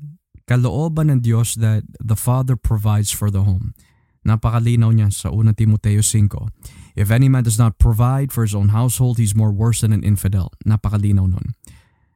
kalooban 0.48 1.12
ng 1.12 1.20
Diyos 1.20 1.60
that 1.60 1.84
the 2.00 2.16
Father 2.16 2.56
provides 2.56 3.12
for 3.12 3.28
the 3.28 3.44
home. 3.44 3.76
Napakalinaw 4.24 4.90
niya 4.96 5.12
sa 5.12 5.28
1 5.28 5.52
Timoteo 5.54 6.00
5. 6.00 6.96
If 6.98 7.12
any 7.12 7.28
man 7.28 7.44
does 7.44 7.60
not 7.60 7.76
provide 7.76 8.32
for 8.32 8.42
his 8.42 8.56
own 8.56 8.72
household, 8.72 9.20
he's 9.20 9.36
more 9.36 9.52
worse 9.52 9.84
than 9.84 9.92
an 9.92 10.02
infidel. 10.02 10.50
Napakalinaw 10.64 11.28
nun. 11.28 11.54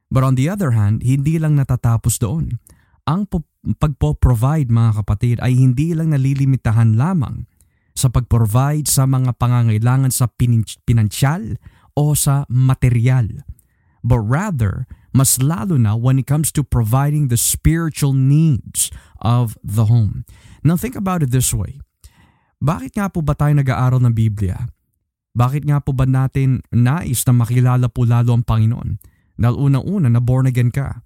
But 0.09 0.25
on 0.25 0.35
the 0.35 0.49
other 0.49 0.75
hand, 0.75 1.05
hindi 1.05 1.37
lang 1.37 1.55
natatapos 1.55 2.19
doon. 2.19 2.61
Ang 3.09 3.29
po- 3.29 3.49
pagpo-provide 3.63 4.69
mga 4.69 4.91
kapatid 5.01 5.37
ay 5.39 5.55
hindi 5.55 5.95
lang 5.95 6.11
nalilimitahan 6.11 6.99
lamang 6.99 7.47
sa 7.93 8.09
pag-provide 8.09 8.89
sa 8.89 9.05
mga 9.05 9.37
pangangailangan 9.37 10.11
sa 10.11 10.27
pinansyal 10.85 11.57
o 11.93 12.17
sa 12.17 12.45
material. 12.49 13.45
But 14.03 14.21
rather, 14.25 14.85
mas 15.13 15.37
lalo 15.37 15.77
na 15.77 15.93
when 15.93 16.17
it 16.17 16.25
comes 16.25 16.49
to 16.49 16.65
providing 16.65 17.29
the 17.29 17.37
spiritual 17.37 18.11
needs 18.11 18.89
of 19.21 19.55
the 19.61 19.85
home. 19.85 20.25
Now 20.65 20.75
think 20.75 20.97
about 20.97 21.21
it 21.21 21.29
this 21.29 21.53
way. 21.53 21.79
Bakit 22.57 22.97
nga 22.97 23.07
po 23.13 23.21
ba 23.21 23.37
tayo 23.37 23.53
nag-aaral 23.53 24.01
ng 24.01 24.15
Biblia? 24.15 24.67
Bakit 25.33 25.69
nga 25.69 25.81
po 25.81 25.93
ba 25.93 26.09
natin 26.09 26.65
nais 26.73 27.21
na 27.29 27.33
makilala 27.33 27.87
po 27.89 28.05
lalo 28.09 28.33
ang 28.33 28.45
Panginoon? 28.45 28.97
Dahil 29.37 29.57
unang-una 29.57 30.09
na 30.09 30.21
born 30.21 30.49
again 30.49 30.69
ka. 30.69 31.01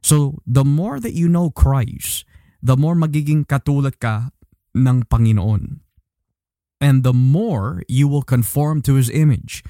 So, 0.00 0.40
the 0.48 0.64
more 0.64 1.00
that 1.00 1.16
you 1.16 1.28
know 1.28 1.52
Christ, 1.52 2.24
the 2.64 2.76
more 2.76 2.96
magiging 2.96 3.44
katulad 3.48 4.00
ka 4.00 4.32
ng 4.76 5.08
Panginoon. 5.08 5.80
And 6.80 7.04
the 7.04 7.12
more 7.12 7.84
you 7.88 8.08
will 8.08 8.24
conform 8.24 8.80
to 8.88 8.96
His 8.96 9.12
image. 9.12 9.60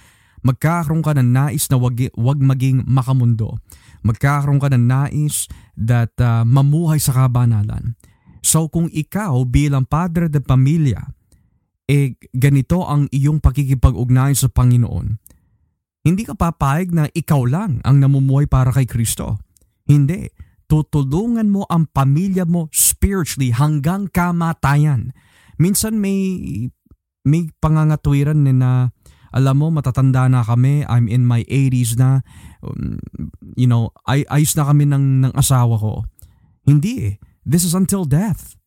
Magkakaroon 0.40 1.04
ka 1.04 1.12
ng 1.16 1.30
nais 1.30 1.68
na 1.68 1.76
wag, 1.76 2.00
wag 2.16 2.38
maging 2.40 2.84
makamundo. 2.88 3.60
Magkakaroon 4.00 4.60
ka 4.60 4.72
ng 4.72 4.84
nais 4.88 5.48
that 5.76 6.16
uh, 6.20 6.44
mamuhay 6.48 6.96
sa 6.96 7.12
kabanalan. 7.12 7.96
So 8.40 8.72
kung 8.72 8.88
ikaw 8.88 9.44
bilang 9.44 9.84
padre 9.84 10.32
de 10.32 10.40
pamilya, 10.40 11.12
eh 11.90 12.16
ganito 12.32 12.86
ang 12.88 13.10
iyong 13.12 13.42
pakikipag-ugnayan 13.42 14.38
sa 14.38 14.48
Panginoon, 14.48 15.20
hindi 16.00 16.22
ka 16.24 16.32
papayag 16.32 16.96
na 16.96 17.04
ikaw 17.12 17.44
lang 17.44 17.84
ang 17.84 18.00
namumuhay 18.00 18.48
para 18.48 18.72
kay 18.72 18.88
Kristo. 18.88 19.36
Hindi. 19.84 20.32
Tutulungan 20.70 21.50
mo 21.50 21.66
ang 21.66 21.90
pamilya 21.90 22.46
mo 22.46 22.70
spiritually 22.72 23.52
hanggang 23.52 24.08
kamatayan. 24.08 25.12
Minsan 25.60 26.00
may 26.00 26.16
may 27.26 27.52
pangangatwiran 27.60 28.38
na, 28.48 28.52
na 28.54 28.70
alam 29.30 29.62
mo 29.62 29.70
matatanda 29.70 30.26
na 30.26 30.42
kami, 30.42 30.82
I'm 30.90 31.06
in 31.06 31.22
my 31.26 31.46
80s 31.46 31.94
na, 31.94 32.26
um, 32.62 32.98
you 33.54 33.70
know, 33.70 33.94
ay 34.10 34.26
ayos 34.26 34.58
na 34.58 34.66
kami 34.66 34.90
ng, 34.90 35.26
ng 35.26 35.32
asawa 35.38 35.78
ko. 35.78 36.02
Hindi 36.66 36.94
eh. 37.06 37.14
This 37.46 37.62
is 37.62 37.72
until 37.72 38.04
death. 38.04 38.58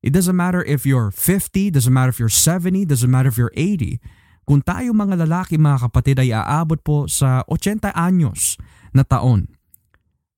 It 0.00 0.16
doesn't 0.16 0.36
matter 0.36 0.64
if 0.64 0.88
you're 0.88 1.12
50, 1.12 1.70
doesn't 1.70 1.92
matter 1.92 2.08
if 2.08 2.18
you're 2.18 2.32
70, 2.32 2.88
doesn't 2.88 3.10
matter 3.10 3.28
if 3.28 3.36
you're 3.36 3.52
80. 3.52 4.00
Kung 4.48 4.64
tayo 4.64 4.96
mga 4.96 5.28
lalaki 5.28 5.60
mga 5.60 5.90
kapatid 5.90 6.16
ay 6.18 6.32
aabot 6.32 6.80
po 6.80 7.04
sa 7.04 7.44
80 7.46 7.92
anyos 7.92 8.56
na 8.96 9.04
taon, 9.04 9.52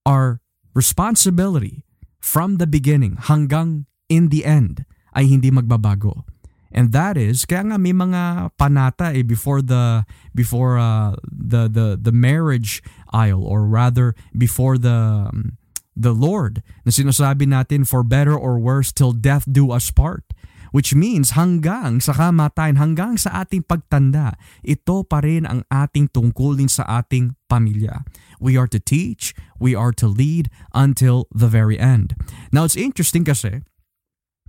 our 0.03 0.43
responsibility 0.75 1.87
from 2.19 2.59
the 2.59 2.67
beginning 2.67 3.15
hanggang 3.17 3.87
in 4.11 4.29
the 4.29 4.43
end 4.43 4.83
ay 5.15 5.31
hindi 5.31 5.55
magbabago. 5.55 6.27
And 6.73 6.93
that 6.97 7.21
is 7.21 7.45
kaya 7.45 7.69
nga 7.69 7.79
may 7.79 7.93
mga 7.93 8.53
panata 8.57 9.13
eh 9.13 9.23
before 9.23 9.61
the 9.61 10.09
before 10.33 10.81
uh, 10.81 11.15
the 11.29 11.69
the 11.69 12.01
the 12.01 12.13
marriage 12.13 12.81
aisle 13.13 13.45
or 13.45 13.69
rather 13.69 14.17
before 14.33 14.81
the 14.81 15.29
um, 15.29 15.61
the 15.93 16.17
Lord 16.17 16.65
na 16.89 16.91
sinasabi 16.91 17.45
natin 17.45 17.85
for 17.85 18.01
better 18.01 18.33
or 18.33 18.57
worse 18.57 18.89
till 18.91 19.13
death 19.13 19.45
do 19.45 19.69
us 19.69 19.93
part 19.93 20.25
which 20.73 20.97
means 20.97 21.37
hanggang 21.37 22.01
sa 22.01 22.17
kamatayan, 22.17 22.81
hanggang 22.81 23.21
sa 23.21 23.45
ating 23.45 23.63
pagtanda, 23.63 24.41
ito 24.65 25.05
pa 25.05 25.21
rin 25.21 25.45
ang 25.45 25.63
ating 25.69 26.09
tungkulin 26.09 26.67
sa 26.67 26.83
ating 26.89 27.37
pamilya. 27.47 28.03
We 28.41 28.57
are 28.57 28.67
to 28.73 28.81
teach, 28.81 29.37
we 29.61 29.77
are 29.77 29.93
to 30.01 30.09
lead 30.09 30.49
until 30.73 31.29
the 31.29 31.47
very 31.47 31.77
end. 31.77 32.17
Now 32.51 32.65
it's 32.65 32.75
interesting 32.75 33.29
kasi, 33.29 33.63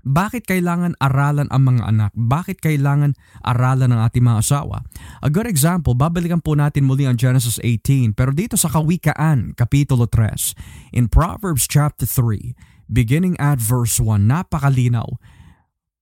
bakit 0.03 0.43
kailangan 0.43 0.99
aralan 0.99 1.47
ang 1.47 1.63
mga 1.63 1.83
anak? 1.87 2.11
Bakit 2.11 2.59
kailangan 2.59 3.15
aralan 3.39 3.95
ng 3.95 4.01
ating 4.03 4.23
mga 4.27 4.39
asawa? 4.43 4.83
A 5.23 5.31
good 5.31 5.47
example, 5.47 5.95
babalikan 5.95 6.43
po 6.43 6.59
natin 6.59 6.83
muli 6.83 7.07
ang 7.07 7.15
Genesis 7.15 7.55
18, 7.63 8.11
pero 8.11 8.35
dito 8.35 8.59
sa 8.59 8.67
Kawikaan, 8.67 9.55
Kapitulo 9.55 10.03
3, 10.11 10.91
in 10.91 11.07
Proverbs 11.07 11.63
chapter 11.71 12.03
3, 12.03 12.51
beginning 12.91 13.39
at 13.39 13.63
verse 13.63 13.95
1, 13.95 14.27
napakalinaw, 14.27 15.07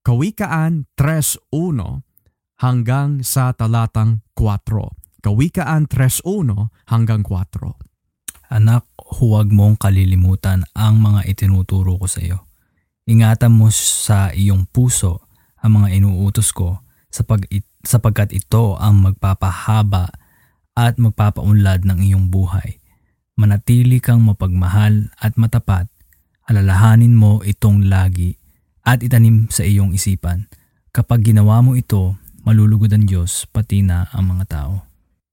Kawikaan 0.02 0.90
3.1 0.98 2.02
hanggang 2.58 3.22
sa 3.22 3.54
talatang 3.54 4.26
4. 4.34 5.22
Kawikaan 5.22 5.86
3.1 5.86 6.74
hanggang 6.90 7.22
4. 7.22 8.50
Anak, 8.50 8.84
huwag 8.98 9.54
mong 9.54 9.78
kalilimutan 9.78 10.66
ang 10.74 10.98
mga 10.98 11.30
itinuturo 11.30 12.02
ko 12.02 12.10
sa 12.10 12.20
iyo. 12.26 12.51
Ingatan 13.10 13.58
mo 13.58 13.72
sa 13.74 14.30
iyong 14.34 14.70
puso 14.70 15.26
ang 15.62 15.82
mga 15.82 15.98
inuutos 16.02 16.54
ko 16.54 16.82
sapag, 17.10 17.50
sapagkat 17.82 18.34
ito 18.34 18.78
ang 18.78 19.02
magpapahaba 19.02 20.10
at 20.78 20.96
magpapaunlad 21.02 21.86
ng 21.86 22.00
iyong 22.02 22.28
buhay 22.32 22.82
manatili 23.42 23.98
kang 23.98 24.22
mapagmahal 24.22 25.10
at 25.18 25.34
matapat, 25.34 25.90
alalahanin 26.46 27.18
mo 27.18 27.42
itong 27.42 27.90
lagi 27.90 28.38
at 28.86 29.02
itanim 29.02 29.50
sa 29.50 29.66
iyong 29.66 29.98
isipan. 29.98 30.46
Kapag 30.94 31.26
ginawa 31.26 31.66
mo 31.66 31.74
ito, 31.74 32.22
malulugod 32.46 32.94
ang 32.94 33.10
Diyos 33.10 33.50
pati 33.50 33.82
na 33.82 34.06
ang 34.14 34.38
mga 34.38 34.46
tao. 34.46 34.74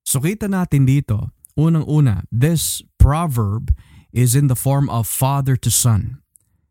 So 0.08 0.24
kita 0.24 0.48
natin 0.48 0.88
dito, 0.88 1.36
unang-una, 1.52 2.24
this 2.32 2.80
proverb 2.96 3.74
is 4.14 4.32
in 4.32 4.48
the 4.48 4.56
form 4.56 4.88
of 4.88 5.04
father 5.04 5.58
to 5.60 5.68
son. 5.68 6.24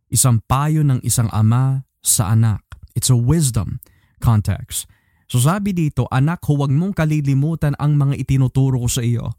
Isang 0.07 0.39
payo 0.47 0.83
ng 0.87 1.03
isang 1.03 1.27
ama 1.35 1.83
sa 1.99 2.31
anak. 2.31 2.63
It's 2.95 3.11
a 3.11 3.19
wisdom 3.19 3.83
context. 4.23 4.87
So 5.27 5.43
sabi 5.43 5.75
dito, 5.75 6.07
anak, 6.07 6.47
huwag 6.47 6.71
mong 6.71 6.95
kalilimutan 6.95 7.75
ang 7.75 7.99
mga 7.99 8.15
itinuturo 8.15 8.79
ko 8.79 8.89
sa 8.89 9.03
iyo. 9.03 9.35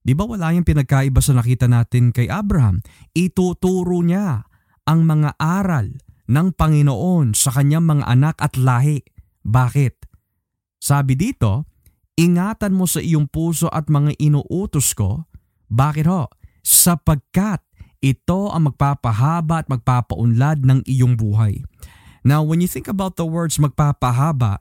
Di 0.00 0.12
ba 0.12 0.28
wala 0.28 0.52
yung 0.52 0.64
pinagkaiba 0.64 1.20
sa 1.20 1.36
nakita 1.36 1.68
natin 1.68 2.12
kay 2.12 2.28
Abraham? 2.28 2.80
Ituturo 3.16 4.00
niya 4.04 4.44
ang 4.84 5.04
mga 5.04 5.36
aral 5.40 5.96
ng 6.28 6.48
Panginoon 6.56 7.32
sa 7.36 7.52
kanyang 7.52 7.84
mga 7.84 8.04
anak 8.08 8.36
at 8.40 8.56
lahi. 8.56 9.00
Bakit? 9.44 10.08
Sabi 10.80 11.16
dito, 11.16 11.68
ingatan 12.16 12.76
mo 12.76 12.84
sa 12.84 13.00
iyong 13.00 13.28
puso 13.28 13.68
at 13.68 13.88
mga 13.88 14.16
inuutos 14.20 14.92
ko. 14.96 15.28
Bakit 15.68 16.06
ho? 16.08 16.28
Sapagkat 16.60 17.64
ito 18.00 18.48
ang 18.48 18.72
magpapahaba 18.72 19.64
at 19.64 19.68
magpapaunlad 19.68 20.64
ng 20.64 20.80
iyong 20.88 21.14
buhay. 21.20 21.60
Now, 22.20 22.44
when 22.44 22.60
you 22.60 22.68
think 22.68 22.88
about 22.88 23.16
the 23.16 23.24
words 23.24 23.56
magpapahaba, 23.56 24.60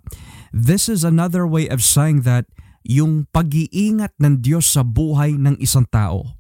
this 0.55 0.87
is 0.87 1.03
another 1.03 1.43
way 1.43 1.67
of 1.67 1.83
saying 1.83 2.23
that 2.23 2.47
yung 2.87 3.27
pag-iingat 3.35 4.15
ng 4.19 4.39
Diyos 4.39 4.67
sa 4.67 4.83
buhay 4.87 5.35
ng 5.35 5.59
isang 5.59 5.87
tao, 5.91 6.39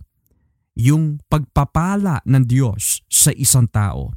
yung 0.79 1.19
pagpapala 1.27 2.23
ng 2.23 2.43
Diyos 2.47 3.03
sa 3.11 3.35
isang 3.35 3.67
tao, 3.67 4.15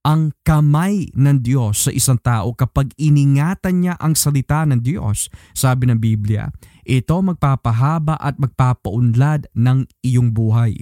ang 0.00 0.32
kamay 0.42 1.12
ng 1.12 1.44
Diyos 1.44 1.86
sa 1.86 1.90
isang 1.92 2.16
tao 2.16 2.56
kapag 2.56 2.90
iningatan 2.96 3.84
niya 3.84 3.94
ang 4.00 4.16
salita 4.16 4.64
ng 4.64 4.80
Diyos, 4.80 5.28
sabi 5.52 5.86
ng 5.86 6.00
Biblia, 6.00 6.48
ito 6.88 7.14
magpapahaba 7.20 8.16
at 8.16 8.40
magpapaunlad 8.40 9.52
ng 9.52 9.84
iyong 10.00 10.32
buhay. 10.32 10.74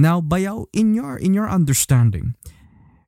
Now, 0.00 0.24
bayaw, 0.24 0.64
in 0.72 0.96
your, 0.96 1.20
in 1.20 1.36
your 1.36 1.44
understanding, 1.44 2.32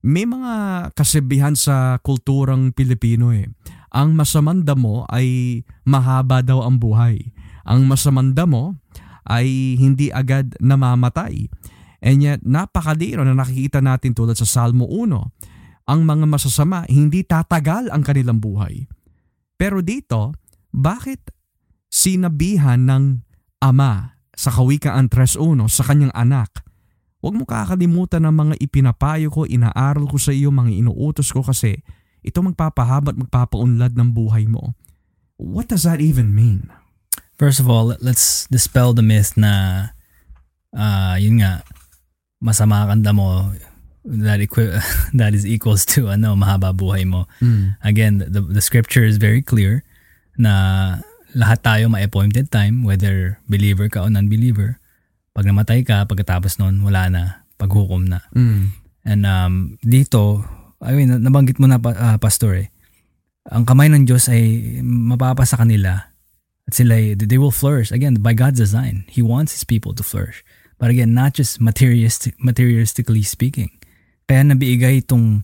may 0.05 0.29
mga 0.29 0.93
kasibihan 0.93 1.57
sa 1.57 1.97
kulturang 2.05 2.77
Pilipino 2.77 3.33
eh. 3.33 3.49
Ang 3.97 4.13
masamanda 4.13 4.77
mo 4.77 5.09
ay 5.09 5.65
mahaba 5.89 6.45
daw 6.45 6.61
ang 6.61 6.77
buhay. 6.77 7.33
Ang 7.65 7.89
masamanda 7.89 8.45
mo 8.45 8.77
ay 9.25 9.81
hindi 9.81 10.13
agad 10.13 10.53
namamatay. 10.61 11.49
And 12.05 12.21
yet, 12.21 12.45
napakalino 12.45 13.25
na 13.25 13.41
nakikita 13.41 13.81
natin 13.81 14.13
tulad 14.13 14.37
sa 14.37 14.45
Salmo 14.45 14.85
1, 14.85 15.89
ang 15.89 16.01
mga 16.05 16.29
masasama 16.29 16.85
hindi 16.93 17.25
tatagal 17.25 17.89
ang 17.89 18.05
kanilang 18.05 18.37
buhay. 18.37 18.85
Pero 19.57 19.81
dito, 19.81 20.37
bakit 20.75 21.33
sinabihan 21.89 22.85
ng 22.85 23.05
ama 23.65 24.19
sa 24.35 24.51
Kawikaan 24.51 25.09
3.1 25.09 25.41
sa 25.71 25.83
kanyang 25.87 26.13
anak 26.13 26.62
Huwag 27.23 27.39
mo 27.39 27.47
kakalimutan 27.47 28.27
ang 28.27 28.35
mga 28.35 28.59
ipinapayo 28.59 29.31
ko, 29.31 29.47
inaaral 29.47 30.11
ko 30.11 30.19
sa 30.19 30.35
iyo, 30.35 30.51
mga 30.51 30.75
inuutos 30.75 31.31
ko 31.31 31.47
kasi 31.47 31.81
ito 32.23 32.39
magpapahaba 32.43 33.15
at 33.15 33.19
magpapaunlad 33.19 33.95
ng 33.95 34.11
buhay 34.11 34.51
mo. 34.51 34.75
What 35.39 35.71
does 35.71 35.87
that 35.87 36.03
even 36.03 36.35
mean? 36.35 36.71
First 37.39 37.63
of 37.63 37.71
all, 37.71 37.95
let's 38.03 38.47
dispel 38.51 38.95
the 38.95 39.07
myth 39.07 39.39
na 39.39 39.95
uh, 40.75 41.15
yun 41.19 41.43
nga, 41.43 41.63
masama 42.43 42.91
kanda 42.91 43.15
mo 43.15 43.55
that 44.03 44.43
equi- 44.43 44.75
that 45.19 45.35
is 45.35 45.47
equals 45.47 45.87
to 45.87 46.11
ano 46.11 46.35
mahaba 46.35 46.75
buhay 46.75 47.07
mo. 47.07 47.31
Mm. 47.39 47.79
Again, 47.87 48.15
the 48.19 48.43
the 48.43 48.63
scripture 48.63 49.07
is 49.07 49.19
very 49.19 49.43
clear 49.43 49.87
na 50.35 51.03
lahat 51.39 51.63
tayo 51.63 51.85
may 51.87 52.03
appointed 52.03 52.51
time 52.51 52.83
whether 52.83 53.39
believer 53.47 53.87
ka 53.87 54.03
o 54.03 54.11
non-believer. 54.11 54.82
Pag 55.33 55.49
namatay 55.49 55.81
ka, 55.85 56.05
pagkatapos 56.05 56.61
nun, 56.61 56.85
wala 56.85 57.09
na. 57.09 57.23
Paghukom 57.57 58.09
na. 58.09 58.21
Mm. 58.37 58.73
And 59.03 59.23
um, 59.25 59.55
dito, 59.81 60.45
I 60.83 60.93
mean, 60.93 61.11
nabanggit 61.11 61.57
mo 61.57 61.67
na, 61.67 61.81
uh, 61.81 62.19
Pastor 62.21 62.59
eh, 62.59 62.69
ang 63.51 63.67
kamay 63.67 63.91
ng 63.91 64.07
Diyos 64.07 64.31
ay 64.31 64.79
mapapa 64.85 65.43
sa 65.43 65.59
kanila 65.59 66.15
at 66.63 66.73
sila 66.73 67.19
they 67.19 67.39
will 67.41 67.55
flourish. 67.55 67.91
Again, 67.91 68.23
by 68.23 68.37
God's 68.37 68.63
design, 68.63 69.03
He 69.11 69.23
wants 69.23 69.51
His 69.51 69.67
people 69.67 69.91
to 69.99 70.07
flourish. 70.07 70.47
But 70.79 70.91
again, 70.91 71.15
not 71.15 71.35
just 71.35 71.59
materialistic, 71.59 72.39
materialistically 72.39 73.27
speaking. 73.27 73.71
Kaya 74.31 74.47
nabigay 74.47 75.03
itong 75.03 75.43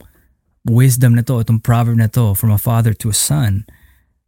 wisdom 0.63 1.19
na 1.19 1.23
to, 1.27 1.43
itong 1.43 1.63
proverb 1.63 1.99
na 1.99 2.07
to 2.15 2.35
from 2.39 2.55
a 2.55 2.59
father 2.59 2.95
to 2.95 3.11
a 3.11 3.17
son 3.17 3.67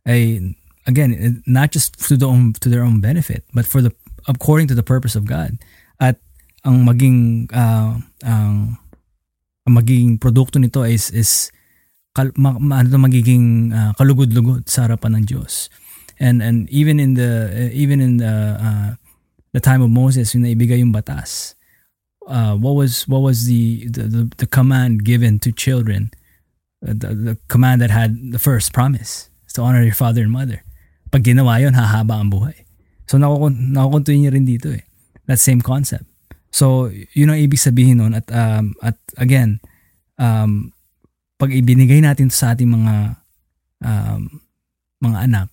ay 0.08 0.54
again, 0.86 1.42
not 1.46 1.70
just 1.70 1.98
to, 2.08 2.16
the 2.16 2.26
own, 2.26 2.52
to 2.60 2.68
their 2.68 2.82
own 2.82 3.00
benefit, 3.00 3.44
but 3.54 3.66
for 3.66 3.82
the 3.82 3.92
according 4.28 4.68
to 4.68 4.76
the 4.76 4.84
purpose 4.84 5.14
of 5.14 5.24
God. 5.24 5.56
At 6.00 6.20
ang 6.64 6.84
maging 6.84 7.48
uh, 7.52 8.00
ang, 8.24 8.76
ang 9.64 9.72
magiging 9.72 10.20
produkto 10.20 10.60
nito 10.60 10.84
is 10.84 11.08
is 11.12 11.48
kal, 12.12 12.32
ma, 12.36 12.56
ma, 12.58 12.80
ano 12.82 13.00
magiging 13.00 13.72
uh, 13.72 13.92
kalugod-lugod 13.96 14.68
sa 14.68 14.88
harapan 14.88 15.20
ng 15.20 15.24
Diyos. 15.24 15.72
And 16.20 16.44
and 16.44 16.68
even 16.68 17.00
in 17.00 17.16
the 17.16 17.48
uh, 17.48 17.70
even 17.72 18.00
in 18.00 18.20
the 18.20 18.60
uh, 18.60 18.90
the 19.52 19.60
time 19.60 19.82
of 19.82 19.90
Moses 19.90 20.34
yung 20.34 20.44
naibigay 20.44 20.80
yung 20.80 20.92
batas. 20.92 21.54
Uh, 22.30 22.54
what 22.54 22.76
was 22.78 23.08
what 23.08 23.24
was 23.24 23.48
the 23.48 23.88
the, 23.88 24.04
the, 24.06 24.22
the 24.44 24.48
command 24.48 25.02
given 25.02 25.40
to 25.40 25.50
children? 25.50 26.12
The, 26.80 27.12
the 27.12 27.36
command 27.48 27.84
that 27.84 27.92
had 27.92 28.32
the 28.32 28.40
first 28.40 28.72
promise 28.72 29.28
to 29.52 29.60
honor 29.60 29.84
your 29.84 29.96
father 29.96 30.24
and 30.24 30.32
mother. 30.32 30.64
Pag 31.12 31.28
ginawa 31.28 31.60
yun, 31.60 31.74
hahaba 31.74 32.22
ang 32.22 32.30
buhay. 32.32 32.69
So 33.10 33.18
nakukontinue 33.18 34.30
rin 34.30 34.46
dito 34.46 34.70
eh. 34.70 34.86
That 35.26 35.42
same 35.42 35.58
concept. 35.58 36.06
So 36.54 36.86
yun 37.10 37.34
ang 37.34 37.42
ibig 37.42 37.58
sabihin 37.58 37.98
nun 37.98 38.14
at 38.14 38.30
um, 38.30 38.78
at 38.78 38.94
again 39.18 39.58
um, 40.14 40.70
pag 41.42 41.50
ibinigay 41.50 41.98
natin 41.98 42.30
sa 42.30 42.54
ating 42.54 42.70
mga 42.70 43.18
um, 43.82 44.42
mga 45.02 45.18
anak 45.26 45.50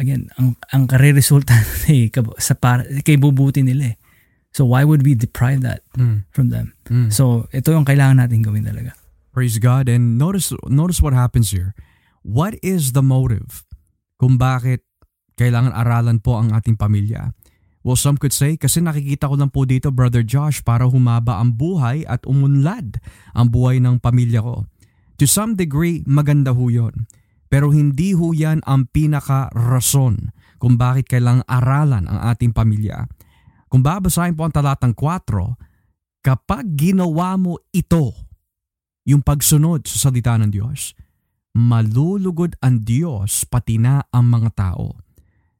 again 0.00 0.32
ang 0.40 0.56
ang 0.72 0.88
kareresulta 0.88 1.52
eh, 1.92 2.08
sa 2.40 2.56
para, 2.56 2.88
kay 3.04 3.20
bubuti 3.20 3.60
nila 3.60 3.92
eh. 3.92 3.96
So 4.54 4.64
why 4.64 4.88
would 4.88 5.04
we 5.04 5.12
deprive 5.18 5.60
that 5.68 5.84
Mm. 6.00 6.24
from 6.32 6.48
them? 6.48 6.72
Mm. 6.88 7.12
So 7.12 7.44
ito 7.52 7.76
yung 7.76 7.84
kailangan 7.84 8.24
natin 8.24 8.40
gawin 8.40 8.64
talaga. 8.64 8.96
Praise 9.36 9.60
God. 9.60 9.90
And 9.92 10.16
notice 10.16 10.56
notice 10.64 11.04
what 11.04 11.12
happens 11.12 11.52
here. 11.52 11.76
What 12.24 12.56
is 12.64 12.96
the 12.96 13.04
motive 13.04 13.68
kung 14.16 14.40
bakit 14.40 14.80
kailangan 15.34 15.74
aralan 15.74 16.18
po 16.22 16.38
ang 16.38 16.54
ating 16.54 16.78
pamilya. 16.78 17.34
Well, 17.84 18.00
some 18.00 18.16
could 18.16 18.32
say, 18.32 18.56
kasi 18.56 18.80
nakikita 18.80 19.28
ko 19.28 19.36
lang 19.36 19.52
po 19.52 19.68
dito, 19.68 19.92
Brother 19.92 20.24
Josh, 20.24 20.64
para 20.64 20.88
humaba 20.88 21.36
ang 21.36 21.52
buhay 21.52 22.08
at 22.08 22.24
umunlad 22.24 22.96
ang 23.36 23.52
buhay 23.52 23.76
ng 23.76 24.00
pamilya 24.00 24.40
ko. 24.40 24.64
To 25.20 25.24
some 25.28 25.52
degree, 25.52 26.00
maganda 26.08 26.56
ho 26.56 26.72
yun. 26.72 27.04
Pero 27.52 27.70
hindi 27.70 28.16
ho 28.16 28.32
yan 28.32 28.64
ang 28.64 28.88
pinaka-rason 28.88 30.32
kung 30.56 30.80
bakit 30.80 31.12
kailangang 31.12 31.44
aralan 31.44 32.08
ang 32.08 32.18
ating 32.32 32.56
pamilya. 32.56 33.04
Kung 33.68 33.84
babasahin 33.84 34.32
po 34.32 34.48
ang 34.48 34.54
talatang 34.56 34.96
4, 34.96 36.24
kapag 36.24 36.64
ginawa 36.72 37.36
mo 37.36 37.60
ito, 37.68 38.16
yung 39.04 39.20
pagsunod 39.20 39.84
sa 39.84 40.08
salita 40.08 40.40
ng 40.40 40.48
Diyos, 40.48 40.96
malulugod 41.52 42.56
ang 42.64 42.80
Diyos 42.80 43.44
pati 43.44 43.76
na 43.76 44.00
ang 44.08 44.32
mga 44.32 44.50
tao. 44.56 45.03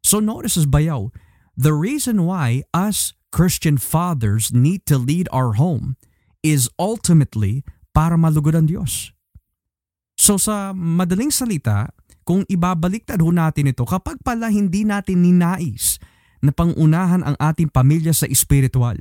So 0.04 0.20
notice 0.20 0.60
as 0.60 0.68
bayaw, 0.68 1.08
the 1.56 1.72
reason 1.72 2.28
why 2.28 2.68
us 2.76 3.16
Christian 3.32 3.80
fathers 3.80 4.52
need 4.52 4.84
to 4.84 5.00
lead 5.00 5.32
our 5.32 5.56
home 5.56 5.96
is 6.44 6.68
ultimately 6.76 7.64
para 7.96 8.20
malugod 8.20 8.52
ang 8.52 8.68
Diyos. 8.68 9.16
So 10.14 10.36
sa 10.36 10.76
madaling 10.76 11.32
salita, 11.32 11.88
kung 12.22 12.44
ibabaliktad 12.46 13.18
ho 13.24 13.32
natin 13.32 13.72
ito, 13.72 13.82
kapag 13.88 14.20
pala 14.20 14.52
hindi 14.52 14.84
natin 14.84 15.24
ninais 15.24 15.98
na 16.44 16.52
pangunahan 16.52 17.24
ang 17.24 17.36
ating 17.40 17.72
pamilya 17.72 18.12
sa 18.12 18.28
espiritual, 18.28 19.00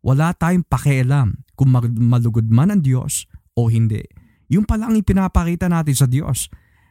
wala 0.00 0.32
tayong 0.32 0.64
pakialam 0.64 1.44
kung 1.52 1.68
malugod 2.00 2.48
man 2.48 2.72
ang 2.72 2.80
Diyos 2.80 3.28
o 3.52 3.68
hindi. 3.68 4.00
Yung 4.48 4.64
pala 4.64 4.88
ang 4.88 4.96
ipinapakita 4.96 5.68
natin 5.68 5.92
sa 5.92 6.08
Diyos. 6.08 6.48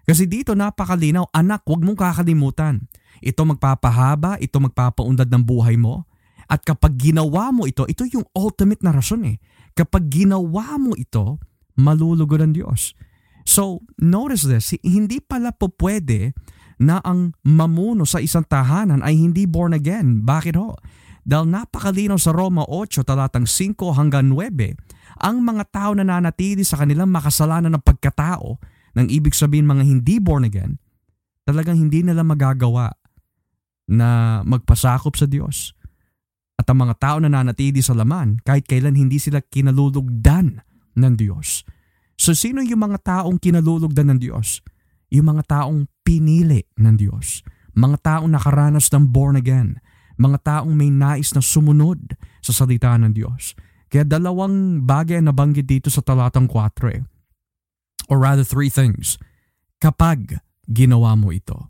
Kasi 0.08 0.30
dito 0.30 0.54
napakalinaw, 0.54 1.34
anak, 1.34 1.65
huwag 1.65 1.84
mong 1.84 2.00
kakalimutan 2.00 2.86
ito 3.21 3.41
magpapahaba, 3.43 4.38
ito 4.38 4.58
magpapaundad 4.62 5.27
ng 5.27 5.43
buhay 5.43 5.75
mo. 5.80 6.06
At 6.47 6.63
kapag 6.63 6.95
ginawa 6.95 7.51
mo 7.51 7.67
ito, 7.67 7.84
ito 7.89 8.08
yung 8.08 8.23
ultimate 8.32 8.80
na 8.80 8.95
rason 8.95 9.23
eh. 9.27 9.38
Kapag 9.75 10.08
ginawa 10.08 10.80
mo 10.80 10.95
ito, 10.95 11.38
malulugod 11.75 12.39
ang 12.39 12.56
Diyos. 12.56 12.95
So, 13.47 13.84
notice 13.99 14.47
this, 14.47 14.75
hindi 14.84 15.23
pala 15.23 15.56
po 15.56 15.71
pwede 15.80 16.36
na 16.77 17.01
ang 17.01 17.34
mamuno 17.43 18.06
sa 18.06 18.21
isang 18.21 18.45
tahanan 18.45 19.01
ay 19.01 19.17
hindi 19.17 19.47
born 19.47 19.73
again. 19.75 20.23
Bakit 20.23 20.56
ho? 20.56 20.77
Dahil 21.27 21.51
napakalinaw 21.51 22.15
sa 22.15 22.32
Roma 22.32 22.63
8 22.63 23.03
talatang 23.03 23.43
5 23.43 23.99
hanggang 23.99 24.32
9, 24.32 25.19
ang 25.19 25.43
mga 25.43 25.63
tao 25.67 25.91
na 25.91 26.08
nanatili 26.08 26.63
sa 26.63 26.80
kanilang 26.80 27.12
makasalanan 27.12 27.75
ng 27.75 27.84
pagkatao, 27.84 28.56
nang 28.95 29.08
ibig 29.12 29.36
sabihin 29.36 29.67
mga 29.67 29.84
hindi 29.84 30.23
born 30.23 30.47
again, 30.47 30.80
talagang 31.43 31.75
hindi 31.75 32.03
nila 32.03 32.23
magagawa 32.23 32.95
na 33.88 34.41
magpasakop 34.43 35.15
sa 35.15 35.26
Diyos. 35.26 35.71
At 36.60 36.67
ang 36.67 36.84
mga 36.84 36.95
tao 37.00 37.17
na 37.23 37.32
nanatili 37.32 37.80
sa 37.80 37.95
laman, 37.95 38.43
kahit 38.43 38.67
kailan 38.67 38.97
hindi 38.97 39.17
sila 39.21 39.39
kinalulugdan 39.39 40.60
ng 40.97 41.13
Diyos. 41.15 41.63
So 42.17 42.34
sino 42.34 42.60
yung 42.65 42.82
mga 42.82 43.00
taong 43.06 43.38
kinalulugdan 43.38 44.12
ng 44.13 44.19
Diyos? 44.19 44.60
Yung 45.13 45.32
mga 45.32 45.63
taong 45.63 45.88
pinili 46.02 46.65
ng 46.76 46.95
Diyos. 46.97 47.45
Mga 47.78 47.97
taong 48.02 48.30
nakaranas 48.34 48.89
ng 48.89 49.06
born 49.13 49.38
again. 49.38 49.78
Mga 50.17 50.38
taong 50.43 50.73
may 50.73 50.89
nais 50.89 51.32
na 51.38 51.45
sumunod 51.45 52.17
sa 52.41 52.52
salita 52.52 52.97
ng 52.97 53.13
Diyos. 53.13 53.54
Kaya 53.88 54.04
dalawang 54.04 54.84
bagay 54.84 55.21
na 55.21 55.32
nabanggit 55.32 55.69
dito 55.69 55.88
sa 55.93 56.02
talatang 56.02 56.50
4 56.50 56.97
eh. 56.97 57.06
Or 58.10 58.17
rather 58.17 58.43
three 58.43 58.73
things. 58.73 59.21
Kapag 59.78 60.41
ginawa 60.65 61.13
mo 61.13 61.30
ito. 61.32 61.69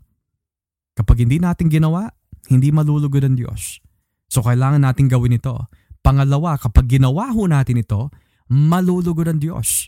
Kapag 0.98 1.22
hindi 1.22 1.38
natin 1.38 1.70
ginawa, 1.70 2.10
hindi 2.50 2.74
malulugod 2.74 3.22
ang 3.22 3.38
Diyos. 3.38 3.78
So 4.26 4.42
kailangan 4.42 4.82
natin 4.82 5.06
gawin 5.06 5.38
ito. 5.38 5.54
Pangalawa, 6.02 6.58
kapag 6.58 6.98
ginawa 6.98 7.30
ho 7.30 7.46
natin 7.46 7.78
ito, 7.78 8.10
malulugod 8.50 9.30
ang 9.30 9.38
Diyos. 9.38 9.86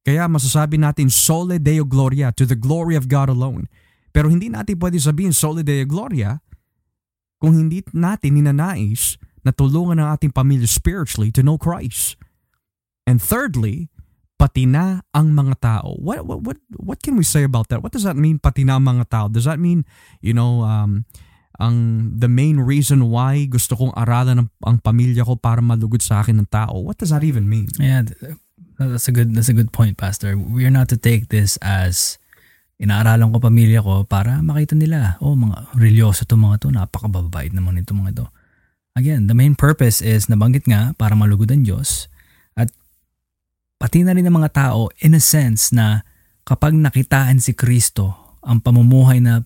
Kaya 0.00 0.24
masasabi 0.32 0.80
natin 0.80 1.12
sole 1.12 1.60
Deo 1.60 1.84
Gloria 1.84 2.32
to 2.32 2.48
the 2.48 2.56
glory 2.56 2.96
of 2.96 3.12
God 3.12 3.28
alone. 3.28 3.68
Pero 4.16 4.32
hindi 4.32 4.48
natin 4.48 4.80
pwede 4.80 4.96
sabihin 4.96 5.36
sole 5.36 5.60
Deo 5.60 5.84
Gloria 5.84 6.40
kung 7.36 7.52
hindi 7.52 7.84
natin 7.92 8.40
ninanais 8.40 9.20
na 9.44 9.52
tulungan 9.52 10.00
ang 10.00 10.16
ating 10.16 10.32
pamilya 10.32 10.66
spiritually 10.66 11.28
to 11.28 11.44
know 11.44 11.60
Christ. 11.60 12.16
And 13.04 13.20
thirdly, 13.20 13.91
pati 14.42 14.66
na 14.66 15.06
ang 15.14 15.30
mga 15.30 15.54
tao. 15.62 15.94
What, 16.02 16.26
what, 16.26 16.42
what, 16.42 16.58
what 16.82 16.98
can 16.98 17.14
we 17.14 17.22
say 17.22 17.46
about 17.46 17.70
that? 17.70 17.78
What 17.78 17.94
does 17.94 18.02
that 18.02 18.18
mean, 18.18 18.42
pati 18.42 18.66
na 18.66 18.74
ang 18.74 18.82
mga 18.82 19.06
tao? 19.06 19.26
Does 19.30 19.46
that 19.46 19.62
mean, 19.62 19.86
you 20.18 20.34
know, 20.34 20.66
um, 20.66 21.06
ang 21.62 22.10
the 22.18 22.26
main 22.26 22.58
reason 22.58 23.06
why 23.06 23.46
gusto 23.46 23.78
kong 23.78 23.94
aralan 23.94 24.42
ang, 24.42 24.48
ang 24.66 24.82
pamilya 24.82 25.22
ko 25.22 25.38
para 25.38 25.62
malugod 25.62 26.02
sa 26.02 26.26
akin 26.26 26.42
ng 26.42 26.50
tao? 26.50 26.82
What 26.82 26.98
does 26.98 27.14
that 27.14 27.22
even 27.22 27.46
mean? 27.46 27.70
Yeah, 27.78 28.02
that's 28.82 29.06
a 29.06 29.14
good 29.14 29.30
that's 29.30 29.46
a 29.46 29.54
good 29.54 29.70
point, 29.70 29.94
Pastor. 29.94 30.34
We 30.34 30.66
are 30.66 30.74
not 30.74 30.90
to 30.90 30.98
take 30.98 31.30
this 31.30 31.54
as 31.62 32.18
inaaralan 32.82 33.30
ko 33.30 33.38
pamilya 33.38 33.78
ko 33.78 34.02
para 34.02 34.42
makita 34.42 34.74
nila, 34.74 35.22
oh 35.22 35.38
mga 35.38 35.70
religyoso 35.78 36.26
to 36.26 36.34
mga 36.34 36.66
to, 36.66 36.74
napakababait 36.74 37.54
naman 37.54 37.78
ito 37.78 37.94
mga 37.94 38.18
to. 38.18 38.26
Again, 38.98 39.30
the 39.30 39.38
main 39.38 39.54
purpose 39.54 40.02
is 40.02 40.26
nabanggit 40.26 40.66
nga 40.66 40.98
para 40.98 41.14
malugod 41.14 41.54
ang 41.54 41.62
Diyos 41.62 42.10
pati 43.82 44.06
na 44.06 44.14
rin 44.14 44.22
ng 44.22 44.38
mga 44.38 44.54
tao 44.54 44.94
in 45.02 45.18
a 45.18 45.22
sense 45.22 45.74
na 45.74 46.06
kapag 46.46 46.70
nakitaan 46.70 47.42
si 47.42 47.50
Kristo 47.50 48.38
ang 48.46 48.62
pamumuhay 48.62 49.18
na 49.18 49.42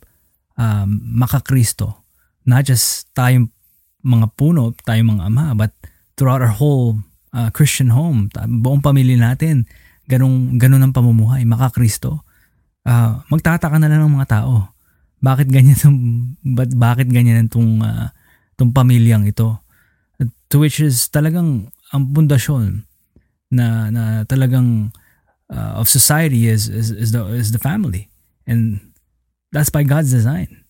um, 0.60 0.88
makakristo, 1.16 2.04
not 2.44 2.68
just 2.68 3.08
tayong 3.16 3.48
mga 4.04 4.36
puno, 4.36 4.76
tayong 4.84 5.16
mga 5.16 5.32
ama, 5.32 5.56
but 5.56 5.72
throughout 6.20 6.44
our 6.44 6.52
whole 6.52 7.00
uh, 7.32 7.48
Christian 7.48 7.96
home, 7.96 8.28
buong 8.60 8.84
pamilya 8.84 9.16
natin, 9.16 9.64
ganun, 10.04 10.60
ganun 10.60 10.84
ang 10.84 10.92
pamumuhay, 10.92 11.48
makakristo, 11.48 12.20
uh, 12.84 13.24
magtataka 13.32 13.80
na 13.80 13.88
lang 13.88 14.04
ng 14.04 14.20
mga 14.20 14.44
tao. 14.44 14.68
Bakit 15.24 15.48
ganyan 15.48 15.80
tong, 15.80 15.98
but 16.44 16.68
bakit 16.76 17.08
ganyan 17.08 17.48
itong, 17.48 17.80
uh, 17.80 18.12
itong 18.52 18.72
pamilyang 18.72 19.24
ito? 19.24 19.64
To 20.52 20.60
which 20.60 20.80
is 20.80 21.08
talagang 21.08 21.72
ang 21.90 22.02
pundasyon 22.12 22.85
na, 23.56 23.88
na 23.88 24.04
talagang 24.28 24.92
uh, 25.50 25.80
of 25.80 25.88
society 25.88 26.46
is, 26.46 26.68
is, 26.68 26.92
is, 26.92 27.10
the, 27.12 27.24
is 27.32 27.52
the 27.52 27.62
family. 27.62 28.12
And 28.46 28.92
that's 29.52 29.70
by 29.70 29.82
God's 29.82 30.12
design. 30.12 30.64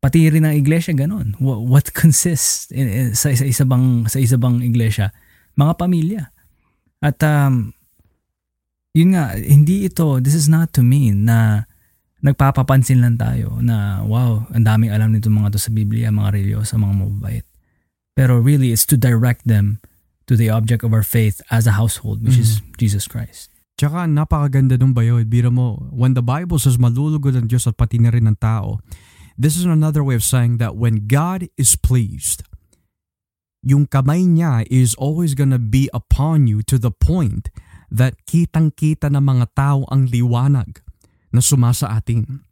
Pati 0.00 0.30
rin 0.30 0.46
ang 0.46 0.54
iglesia 0.54 0.94
ganun. 0.94 1.34
What, 1.38 1.60
what 1.66 1.86
consists 1.92 2.70
in, 2.70 2.86
in, 2.88 3.06
sa, 3.12 3.32
sa 3.34 3.44
isa 3.44 3.64
bang 3.64 4.06
sa 4.06 4.22
isa 4.22 4.38
bang 4.38 4.62
iglesia? 4.62 5.10
Mga 5.58 5.72
pamilya. 5.76 6.22
At 7.02 7.20
um, 7.26 7.72
yun 8.96 9.16
nga, 9.16 9.36
hindi 9.36 9.84
ito, 9.84 10.20
this 10.20 10.36
is 10.36 10.48
not 10.48 10.72
to 10.76 10.80
mean 10.80 11.28
na 11.28 11.68
nagpapapansin 12.24 13.04
lang 13.04 13.20
tayo 13.20 13.60
na 13.60 14.00
wow, 14.02 14.48
ang 14.50 14.64
daming 14.64 14.92
alam 14.92 15.12
nito 15.12 15.28
mga 15.28 15.52
to 15.56 15.60
sa 15.60 15.74
Biblia, 15.74 16.08
mga 16.08 16.32
religyosa, 16.32 16.80
mga 16.80 16.96
mababait. 16.96 17.46
Pero 18.16 18.40
really, 18.40 18.72
it's 18.72 18.88
to 18.88 18.96
direct 18.96 19.44
them 19.44 19.84
to 20.26 20.34
the 20.34 20.50
object 20.50 20.82
of 20.82 20.92
our 20.92 21.06
faith 21.06 21.40
as 21.50 21.66
a 21.66 21.78
household, 21.78 22.22
which 22.22 22.38
mm-hmm. 22.38 22.60
is 22.60 22.76
Jesus 22.78 23.06
Christ. 23.06 23.50
Tsaka 23.76 24.08
napakaganda 24.08 24.80
nung 24.80 24.96
bayo. 24.96 25.20
Bira 25.22 25.52
mo, 25.52 25.88
when 25.92 26.16
the 26.16 26.24
Bible 26.24 26.58
says 26.58 26.80
malulugod 26.80 27.36
ang 27.36 27.46
Diyos 27.46 27.68
at 27.68 27.76
pati 27.76 28.00
na 28.00 28.08
rin 28.08 28.24
ng 28.24 28.40
tao, 28.40 28.80
this 29.36 29.54
is 29.54 29.68
another 29.68 30.00
way 30.00 30.16
of 30.16 30.24
saying 30.24 30.56
that 30.56 30.74
when 30.74 31.04
God 31.04 31.52
is 31.60 31.76
pleased, 31.76 32.40
yung 33.60 33.84
kamay 33.84 34.24
niya 34.24 34.64
is 34.72 34.96
always 34.96 35.36
gonna 35.36 35.60
be 35.60 35.92
upon 35.92 36.48
you 36.48 36.64
to 36.64 36.80
the 36.80 36.90
point 36.90 37.52
that 37.92 38.16
kitang-kita 38.24 39.12
ng 39.12 39.22
mga 39.22 39.46
tao 39.52 39.84
ang 39.92 40.08
liwanag 40.08 40.80
na 41.30 41.44
sumasa 41.44 41.92
atin. 41.92 42.48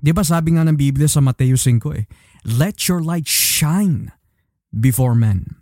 Di 0.00 0.10
ba 0.10 0.26
sabi 0.26 0.56
nga 0.56 0.66
ng 0.66 0.74
Biblia 0.74 1.06
sa 1.06 1.22
Mateo 1.22 1.54
5 1.54 1.78
eh, 1.94 2.04
Let 2.42 2.88
your 2.88 3.04
light 3.04 3.28
shine 3.28 4.10
before 4.72 5.14
men. 5.14 5.59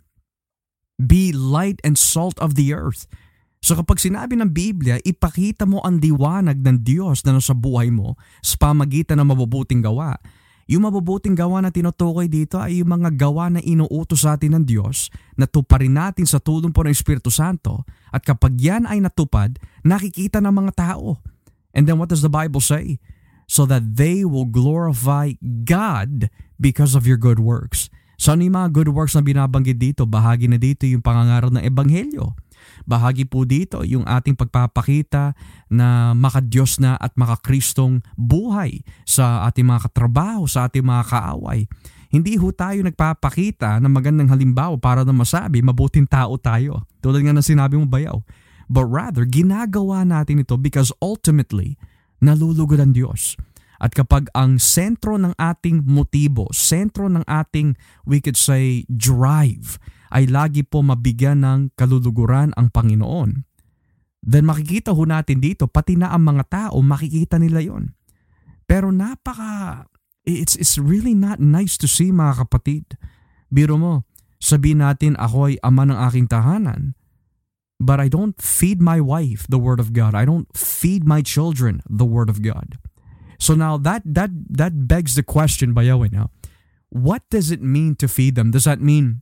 Be 0.99 1.31
light 1.31 1.79
and 1.87 1.95
salt 1.95 2.35
of 2.43 2.59
the 2.59 2.75
earth. 2.75 3.07
So 3.59 3.75
kapag 3.75 3.99
sinabi 3.99 4.39
ng 4.39 4.51
Biblia, 4.51 4.99
ipakita 5.03 5.67
mo 5.67 5.79
ang 5.83 5.99
liwanag 5.99 6.59
ng 6.59 6.83
Diyos 6.83 7.23
na 7.23 7.35
nasa 7.35 7.51
buhay 7.55 7.91
mo 7.91 8.19
sa 8.39 8.55
pamagitan 8.59 9.19
ng 9.19 9.31
mabubuting 9.35 9.83
gawa. 9.83 10.15
Yung 10.69 10.85
mabubuting 10.85 11.33
gawa 11.33 11.65
na 11.65 11.73
tinutukoy 11.73 12.29
dito 12.29 12.61
ay 12.61 12.79
yung 12.79 12.93
mga 12.93 13.17
gawa 13.17 13.49
na 13.49 13.57
inuutos 13.57 14.21
sa 14.21 14.37
atin 14.37 14.61
ng 14.61 14.63
Diyos 14.69 15.09
na 15.33 15.49
tuparin 15.49 15.97
natin 15.97 16.29
sa 16.29 16.37
tulong 16.37 16.69
po 16.69 16.85
ng 16.85 16.93
Espiritu 16.93 17.33
Santo 17.33 17.83
at 18.13 18.21
kapag 18.21 18.53
yan 18.61 18.85
ay 18.85 19.01
natupad, 19.01 19.57
nakikita 19.81 20.37
ng 20.37 20.53
mga 20.53 20.71
tao. 20.77 21.17
And 21.73 21.89
then 21.89 21.97
what 21.97 22.13
does 22.13 22.21
the 22.21 22.31
Bible 22.31 22.61
say? 22.61 23.01
So 23.49 23.65
that 23.65 23.97
they 23.97 24.21
will 24.21 24.45
glorify 24.45 25.33
God 25.41 26.29
because 26.61 26.93
of 26.93 27.09
your 27.09 27.17
good 27.17 27.41
works. 27.41 27.89
So 28.19 28.35
ano 28.35 28.43
yung 28.43 28.59
mga 28.59 28.69
good 28.75 28.91
works 28.91 29.15
na 29.15 29.23
binabanggit 29.23 29.79
dito? 29.79 30.03
Bahagi 30.03 30.51
na 30.51 30.59
dito 30.59 30.83
yung 30.83 30.99
pangangaral 30.99 31.55
ng 31.55 31.63
Ebanghelyo 31.63 32.35
Bahagi 32.85 33.27
po 33.27 33.45
dito 33.45 33.81
yung 33.85 34.05
ating 34.05 34.35
pagpapakita 34.35 35.33
na 35.69 36.11
makadiyos 36.15 36.81
na 36.81 36.97
at 36.97 37.13
makakristong 37.15 38.01
buhay 38.15 38.81
sa 39.05 39.47
ating 39.49 39.67
mga 39.67 39.89
katrabaho, 39.89 40.45
sa 40.49 40.67
ating 40.67 40.83
mga 40.85 41.03
kaaway. 41.07 41.69
Hindi 42.09 42.41
ho 42.41 42.49
tayo 42.49 42.81
nagpapakita 42.81 43.77
ng 43.77 43.91
magandang 43.93 44.33
halimbawa 44.33 44.73
para 44.81 45.05
na 45.05 45.13
masabi 45.13 45.61
mabuting 45.61 46.09
tao 46.09 46.33
tayo. 46.41 46.81
Tulad 47.05 47.21
nga 47.21 47.33
ng 47.37 47.45
sinabi 47.45 47.77
mo 47.77 47.85
bayaw. 47.85 48.17
But 48.69 48.89
rather, 48.89 49.25
ginagawa 49.25 50.05
natin 50.05 50.41
ito 50.41 50.57
because 50.57 50.93
ultimately, 51.01 51.77
nalulugod 52.21 52.81
ang 52.81 52.93
Diyos. 52.93 53.37
At 53.79 53.95
kapag 53.95 54.27
ang 54.35 54.59
sentro 54.59 55.15
ng 55.15 55.33
ating 55.39 55.87
motibo, 55.87 56.51
sentro 56.51 57.07
ng 57.07 57.23
ating, 57.23 57.79
we 58.03 58.19
could 58.19 58.35
say, 58.35 58.83
drive, 58.91 59.79
ay 60.11 60.27
lagi 60.27 60.67
po 60.67 60.83
mabigyan 60.83 61.47
ng 61.47 61.59
kaluluguran 61.79 62.51
ang 62.59 62.67
Panginoon. 62.75 63.47
Then 64.19 64.43
makikita 64.51 64.91
ho 64.91 65.03
natin 65.07 65.39
dito, 65.39 65.71
pati 65.71 65.95
na 65.95 66.11
ang 66.11 66.27
mga 66.27 66.43
tao, 66.51 66.83
makikita 66.83 67.39
nila 67.39 67.63
yon. 67.63 67.95
Pero 68.67 68.91
napaka, 68.91 69.87
it's, 70.27 70.59
it's 70.59 70.75
really 70.75 71.15
not 71.15 71.39
nice 71.39 71.79
to 71.79 71.87
see 71.87 72.11
mga 72.11 72.45
kapatid. 72.45 72.99
Biro 73.47 73.79
mo, 73.79 74.03
sabihin 74.43 74.83
natin 74.83 75.15
ako 75.15 75.49
ay 75.49 75.55
ama 75.63 75.87
ng 75.87 75.97
aking 76.11 76.27
tahanan, 76.27 76.99
but 77.79 78.03
I 78.03 78.11
don't 78.11 78.35
feed 78.37 78.83
my 78.83 78.99
wife 78.99 79.47
the 79.47 79.57
word 79.57 79.79
of 79.79 79.95
God. 79.95 80.13
I 80.13 80.27
don't 80.27 80.51
feed 80.51 81.07
my 81.07 81.23
children 81.23 81.79
the 81.87 82.05
word 82.05 82.27
of 82.27 82.43
God. 82.43 82.75
So 83.39 83.55
now 83.55 83.79
that 83.81 84.03
that 84.05 84.29
that 84.51 84.87
begs 84.87 85.15
the 85.15 85.23
question, 85.23 85.73
Bayawe 85.73 86.11
now. 86.11 86.29
What 86.91 87.23
does 87.31 87.49
it 87.49 87.63
mean 87.63 87.95
to 88.03 88.07
feed 88.07 88.35
them? 88.35 88.51
Does 88.51 88.67
that 88.67 88.81
mean 88.81 89.21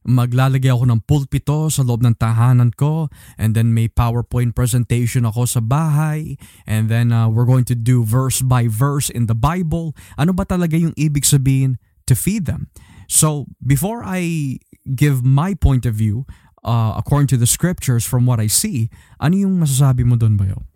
maglalagay 0.00 0.72
ako 0.72 0.88
ng 0.88 1.00
pulpito 1.04 1.68
sa 1.68 1.84
loob 1.84 2.00
ng 2.00 2.16
tahanan 2.16 2.72
ko 2.72 3.12
and 3.36 3.52
then 3.52 3.76
may 3.76 3.84
PowerPoint 3.84 4.56
presentation 4.56 5.28
ako 5.28 5.44
sa 5.44 5.60
bahay 5.60 6.40
and 6.64 6.88
then 6.88 7.12
uh, 7.12 7.28
we're 7.28 7.44
going 7.44 7.68
to 7.68 7.76
do 7.76 8.00
verse 8.00 8.40
by 8.40 8.64
verse 8.64 9.12
in 9.12 9.28
the 9.28 9.36
Bible. 9.36 9.92
Ano 10.16 10.32
ba 10.32 10.48
talaga 10.48 10.80
yung 10.80 10.96
ibig 10.96 11.28
sabihin 11.28 11.76
to 12.08 12.16
feed 12.16 12.48
them? 12.48 12.72
So 13.12 13.44
before 13.60 14.00
I 14.00 14.56
give 14.96 15.20
my 15.20 15.52
point 15.52 15.84
of 15.84 15.94
view 16.00 16.24
uh, 16.64 16.96
according 16.96 17.28
to 17.36 17.38
the 17.38 17.48
scriptures 17.48 18.08
from 18.08 18.24
what 18.24 18.40
I 18.40 18.48
see, 18.48 18.88
ano 19.20 19.36
yung 19.36 19.60
masasabi 19.60 20.08
mo 20.08 20.16
doon 20.16 20.40
bayo? 20.40 20.69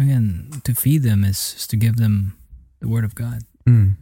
Again, 0.00 0.48
to 0.64 0.72
feed 0.72 1.02
them 1.04 1.24
is, 1.24 1.54
is 1.58 1.66
to 1.68 1.76
give 1.76 1.96
them 1.96 2.40
the 2.80 2.88
word 2.88 3.04
of 3.04 3.14
God. 3.14 3.44
Mm. 3.68 3.96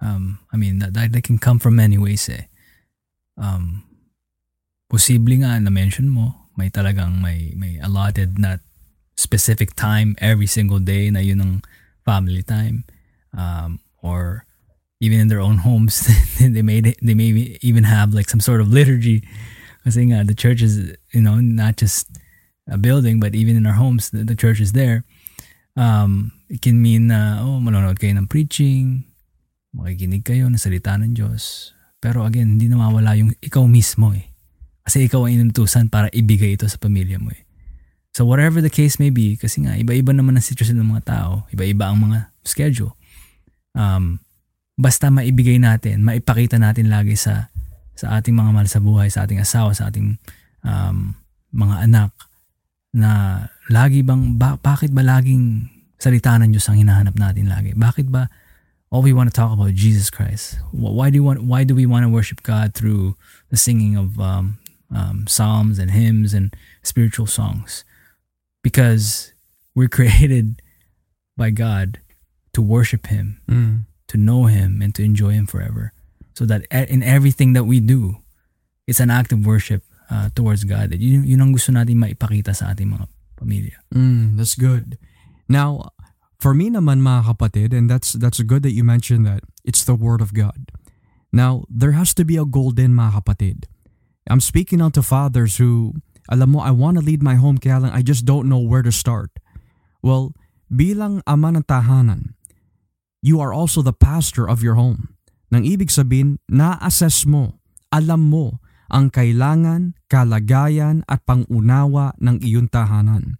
Um, 0.00 0.38
I 0.52 0.56
mean, 0.56 0.78
that, 0.78 0.94
that, 0.94 1.10
that 1.10 1.24
can 1.24 1.38
come 1.38 1.58
from 1.58 1.74
many 1.74 1.98
ways 1.98 2.28
eh. 2.28 2.46
um, 3.40 3.82
posible 4.92 5.32
nga 5.40 5.58
na 5.58 5.72
mention 5.72 6.12
mo, 6.12 6.36
may 6.54 6.68
talagang 6.68 7.24
may, 7.24 7.56
may 7.56 7.80
allotted 7.80 8.38
na 8.38 8.60
specific 9.16 9.74
time 9.74 10.14
every 10.20 10.46
single 10.46 10.78
day 10.78 11.08
na 11.10 11.20
yun 11.20 11.40
ang 11.40 11.54
family 12.04 12.44
time. 12.44 12.84
Um, 13.32 13.80
or 14.02 14.44
even 15.00 15.20
in 15.20 15.28
their 15.28 15.40
own 15.40 15.58
homes, 15.58 16.04
they 16.40 16.62
may, 16.62 16.80
they 16.80 17.14
may 17.14 17.56
even 17.64 17.84
have 17.84 18.12
like 18.12 18.28
some 18.28 18.40
sort 18.40 18.60
of 18.60 18.68
liturgy. 18.68 19.24
Kasi 19.84 20.12
nga, 20.12 20.24
the 20.24 20.36
church 20.36 20.60
is, 20.60 20.96
you 21.12 21.22
know, 21.24 21.40
not 21.40 21.76
just 21.76 22.08
a 22.68 22.76
building, 22.76 23.18
but 23.18 23.34
even 23.34 23.56
in 23.56 23.66
our 23.66 23.80
homes, 23.80 24.10
the, 24.10 24.24
the 24.24 24.36
church 24.36 24.60
is 24.60 24.72
there. 24.72 25.04
Um, 25.78 26.34
it 26.50 26.62
can 26.62 26.82
mean 26.82 27.10
na, 27.10 27.42
oh, 27.42 27.62
manonood 27.62 27.98
kayo 27.98 28.14
ng 28.18 28.26
preaching, 28.26 29.06
makikinig 29.70 30.26
kayo 30.26 30.50
ng 30.50 30.58
salita 30.58 30.98
ng 30.98 31.14
Diyos. 31.14 31.72
Pero 32.00 32.24
again, 32.24 32.56
hindi 32.56 32.66
nawawala 32.66 33.14
yung 33.20 33.36
ikaw 33.38 33.68
mismo 33.68 34.16
eh. 34.16 34.26
Kasi 34.82 35.06
ikaw 35.06 35.28
ang 35.28 35.36
inutusan 35.36 35.92
para 35.92 36.08
ibigay 36.10 36.56
ito 36.56 36.66
sa 36.66 36.80
pamilya 36.80 37.20
mo 37.20 37.30
eh. 37.30 37.44
So 38.10 38.26
whatever 38.26 38.58
the 38.58 38.72
case 38.72 38.98
may 38.98 39.14
be, 39.14 39.38
kasi 39.38 39.62
nga 39.62 39.78
iba-iba 39.78 40.10
naman 40.10 40.34
ang 40.34 40.42
sitwasyon 40.42 40.82
ng 40.82 40.90
mga 40.98 41.04
tao, 41.06 41.32
iba-iba 41.54 41.86
ang 41.86 42.10
mga 42.10 42.34
schedule. 42.42 42.96
Um, 43.76 44.18
basta 44.74 45.12
maibigay 45.12 45.62
natin, 45.62 46.02
maipakita 46.02 46.58
natin 46.58 46.90
lagi 46.90 47.14
sa 47.14 47.54
sa 47.94 48.16
ating 48.16 48.32
mga 48.32 48.50
mahal 48.50 48.66
sa 48.66 48.80
buhay, 48.80 49.12
sa 49.12 49.28
ating 49.28 49.44
asawa, 49.44 49.76
sa 49.76 49.92
ating 49.92 50.16
um, 50.64 51.12
mga 51.52 51.84
anak, 51.84 52.10
na 52.92 53.46
lagi 53.70 54.02
bang, 54.02 54.34
ba, 54.36 54.58
bakit 54.58 54.90
ba 54.90 55.02
laging 55.02 55.70
salita 55.98 56.34
ng 56.38 56.50
Diyos 56.50 56.66
ang 56.68 56.78
hinahanap 56.78 57.14
natin 57.14 57.46
lagi? 57.46 57.70
Bakit 57.74 58.10
ba 58.10 58.26
all 58.90 59.02
we 59.02 59.12
want 59.14 59.30
to 59.30 59.34
talk 59.34 59.52
about 59.54 59.70
Jesus 59.74 60.10
Christ? 60.10 60.58
Why 60.74 61.10
do 61.10 61.22
we 61.22 61.26
want, 61.26 61.42
why 61.46 61.62
do 61.62 61.74
we 61.74 61.86
want 61.86 62.02
to 62.04 62.10
worship 62.10 62.42
God 62.42 62.74
through 62.74 63.14
the 63.50 63.56
singing 63.56 63.94
of 63.94 64.18
um, 64.18 64.58
um, 64.90 65.26
psalms 65.30 65.78
and 65.78 65.90
hymns 65.94 66.34
and 66.34 66.50
spiritual 66.82 67.26
songs? 67.30 67.84
Because 68.62 69.32
we're 69.74 69.88
created 69.98 70.60
by 71.36 71.50
God 71.50 72.00
to 72.52 72.60
worship 72.60 73.06
Him, 73.06 73.38
Mm. 73.46 73.86
to 74.10 74.16
know 74.18 74.46
Him, 74.50 74.82
and 74.82 74.90
to 74.98 75.04
enjoy 75.06 75.30
Him 75.38 75.46
forever. 75.46 75.92
So 76.34 76.44
that 76.46 76.66
e- 76.74 76.90
in 76.90 77.02
everything 77.06 77.52
that 77.54 77.64
we 77.64 77.78
do, 77.78 78.18
it's 78.90 78.98
an 78.98 79.10
act 79.10 79.30
of 79.30 79.46
worship 79.46 79.84
uh, 80.10 80.28
towards 80.34 80.66
God. 80.66 80.92
Yun, 80.92 81.24
yun 81.24 81.40
ang 81.40 81.54
gusto 81.54 81.70
natin 81.70 81.96
maipakita 81.96 82.52
sa 82.52 82.74
ating 82.74 82.90
mga 82.90 83.06
pamilya. 83.38 83.78
Mm, 83.94 84.36
that's 84.36 84.58
good. 84.58 84.98
Now, 85.48 85.94
for 86.36 86.52
me 86.52 86.68
naman 86.68 87.00
mga 87.00 87.30
kapatid, 87.34 87.72
and 87.72 87.88
that's 87.88 88.12
that's 88.18 88.42
good 88.42 88.66
that 88.66 88.74
you 88.74 88.82
mentioned 88.82 89.24
that 89.24 89.46
it's 89.62 89.86
the 89.86 89.96
word 89.96 90.20
of 90.20 90.34
God. 90.34 90.74
Now, 91.30 91.64
there 91.70 91.94
has 91.94 92.10
to 92.18 92.26
be 92.26 92.34
a 92.34 92.44
goal 92.44 92.74
din 92.74 92.92
mga 92.92 93.22
kapatid. 93.22 93.70
I'm 94.26 94.42
speaking 94.42 94.82
out 94.82 94.94
to 94.94 95.02
fathers 95.02 95.58
who, 95.58 95.94
alam 96.30 96.54
mo, 96.54 96.58
I 96.62 96.70
want 96.70 96.98
to 96.98 97.02
lead 97.02 97.22
my 97.22 97.34
home 97.34 97.58
kaya 97.58 97.82
lang 97.82 97.94
I 97.94 98.02
just 98.02 98.26
don't 98.26 98.50
know 98.50 98.62
where 98.62 98.82
to 98.82 98.94
start. 98.94 99.30
Well, 100.02 100.34
bilang 100.70 101.22
ama 101.26 101.54
ng 101.54 101.66
tahanan, 101.66 102.38
you 103.22 103.42
are 103.42 103.50
also 103.54 103.82
the 103.82 103.94
pastor 103.94 104.46
of 104.46 104.62
your 104.62 104.74
home. 104.74 105.18
Nang 105.50 105.66
ibig 105.66 105.90
sabihin, 105.90 106.38
na-assess 106.46 107.26
mo, 107.26 107.58
alam 107.90 108.30
mo 108.30 108.62
ang 108.90 109.08
kailangan, 109.08 109.94
kalagayan 110.10 111.06
at 111.06 111.22
pangunawa 111.24 112.14
ng 112.18 112.42
iyong 112.42 112.68
tahanan. 112.68 113.38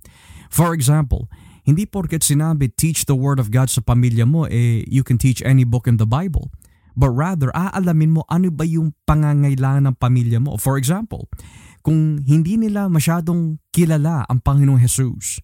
For 0.51 0.75
example, 0.75 1.31
hindi 1.63 1.87
porket 1.87 2.25
sinabi 2.25 2.73
teach 2.75 3.07
the 3.07 3.15
word 3.15 3.39
of 3.39 3.53
God 3.55 3.71
sa 3.71 3.85
pamilya 3.85 4.27
mo, 4.27 4.49
eh 4.49 4.83
you 4.89 5.05
can 5.07 5.21
teach 5.21 5.45
any 5.45 5.63
book 5.63 5.87
in 5.87 6.01
the 6.01 6.09
Bible. 6.09 6.51
But 6.99 7.15
rather, 7.15 7.55
aalamin 7.55 8.19
mo 8.19 8.23
ano 8.27 8.51
ba 8.51 8.67
yung 8.67 8.99
pangangailangan 9.07 9.87
ng 9.91 9.97
pamilya 10.01 10.43
mo. 10.43 10.59
For 10.59 10.75
example, 10.75 11.31
kung 11.81 12.27
hindi 12.27 12.59
nila 12.61 12.91
masyadong 12.91 13.63
kilala 13.73 14.27
ang 14.29 14.43
Panginoong 14.45 14.83
Jesus, 14.83 15.41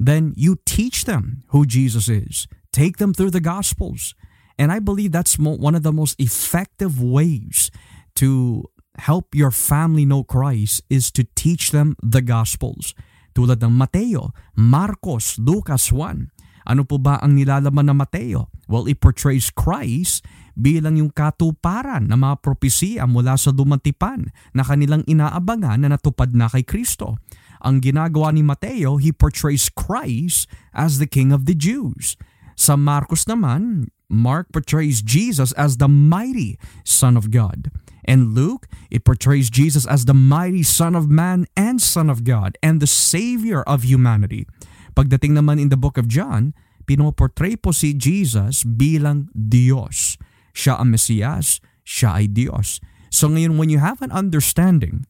then 0.00 0.32
you 0.38 0.56
teach 0.64 1.04
them 1.04 1.44
who 1.50 1.66
Jesus 1.66 2.08
is. 2.08 2.48
Take 2.72 2.96
them 2.96 3.12
through 3.12 3.36
the 3.36 3.42
Gospels. 3.42 4.16
And 4.56 4.72
I 4.72 4.80
believe 4.80 5.12
that's 5.12 5.36
one 5.38 5.74
of 5.74 5.82
the 5.82 5.92
most 5.92 6.16
effective 6.16 7.00
ways 7.00 7.68
to 8.16 8.64
help 8.98 9.32
your 9.32 9.50
family 9.50 10.04
know 10.04 10.24
Christ 10.24 10.84
is 10.90 11.10
to 11.16 11.24
teach 11.36 11.70
them 11.70 11.96
the 12.02 12.20
Gospels. 12.20 12.92
Tulad 13.32 13.64
ng 13.64 13.72
Mateo, 13.72 14.36
Marcos, 14.52 15.40
Lucas 15.40 15.88
1. 15.88 16.28
Ano 16.68 16.86
po 16.86 17.00
ba 17.00 17.18
ang 17.18 17.34
nilalaman 17.34 17.90
ng 17.90 17.98
Mateo? 17.98 18.52
Well, 18.70 18.86
it 18.86 19.02
portrays 19.02 19.50
Christ 19.50 20.22
bilang 20.52 21.00
yung 21.00 21.10
katuparan 21.10 22.12
ng 22.12 22.18
mga 22.20 22.36
propesiya 22.44 23.08
mula 23.08 23.34
sa 23.40 23.50
dumantipan 23.50 24.30
na 24.52 24.62
kanilang 24.62 25.02
inaabangan 25.08 25.80
na 25.80 25.96
natupad 25.96 26.36
na 26.36 26.46
kay 26.46 26.62
Kristo. 26.62 27.18
Ang 27.64 27.80
ginagawa 27.80 28.30
ni 28.30 28.44
Mateo, 28.44 29.00
he 29.00 29.10
portrays 29.10 29.72
Christ 29.72 30.46
as 30.76 31.00
the 31.00 31.08
King 31.08 31.32
of 31.32 31.48
the 31.48 31.56
Jews. 31.56 32.20
Sa 32.54 32.76
Marcos 32.76 33.24
naman, 33.24 33.90
Mark 34.12 34.52
portrays 34.52 35.00
Jesus 35.00 35.56
as 35.56 35.80
the 35.80 35.88
mighty 35.88 36.60
Son 36.84 37.16
of 37.16 37.32
God. 37.32 37.72
And 38.02 38.34
Luke, 38.34 38.66
it 38.90 39.06
portrays 39.06 39.50
Jesus 39.50 39.86
as 39.86 40.04
the 40.04 40.16
mighty 40.16 40.62
Son 40.62 40.94
of 40.98 41.06
Man 41.06 41.46
and 41.54 41.78
Son 41.78 42.10
of 42.10 42.26
God 42.26 42.58
and 42.62 42.82
the 42.82 42.90
Savior 42.90 43.62
of 43.62 43.86
humanity. 43.86 44.46
Pagdating 44.92 45.38
naman 45.38 45.62
in 45.62 45.70
the 45.70 45.78
book 45.78 45.96
of 45.96 46.10
John, 46.10 46.52
pinoportray 46.84 47.56
po 47.56 47.70
si 47.70 47.94
Jesus 47.94 48.66
bilang 48.66 49.30
Diyos. 49.32 50.18
Siya 50.52 50.82
ang 50.82 50.92
Mesiyas, 50.92 51.62
siya 51.86 52.20
ay 52.20 52.26
Diyos. 52.28 52.82
So 53.08 53.30
ngayon, 53.30 53.56
when 53.56 53.70
you 53.70 53.78
have 53.78 54.02
an 54.02 54.10
understanding 54.10 55.06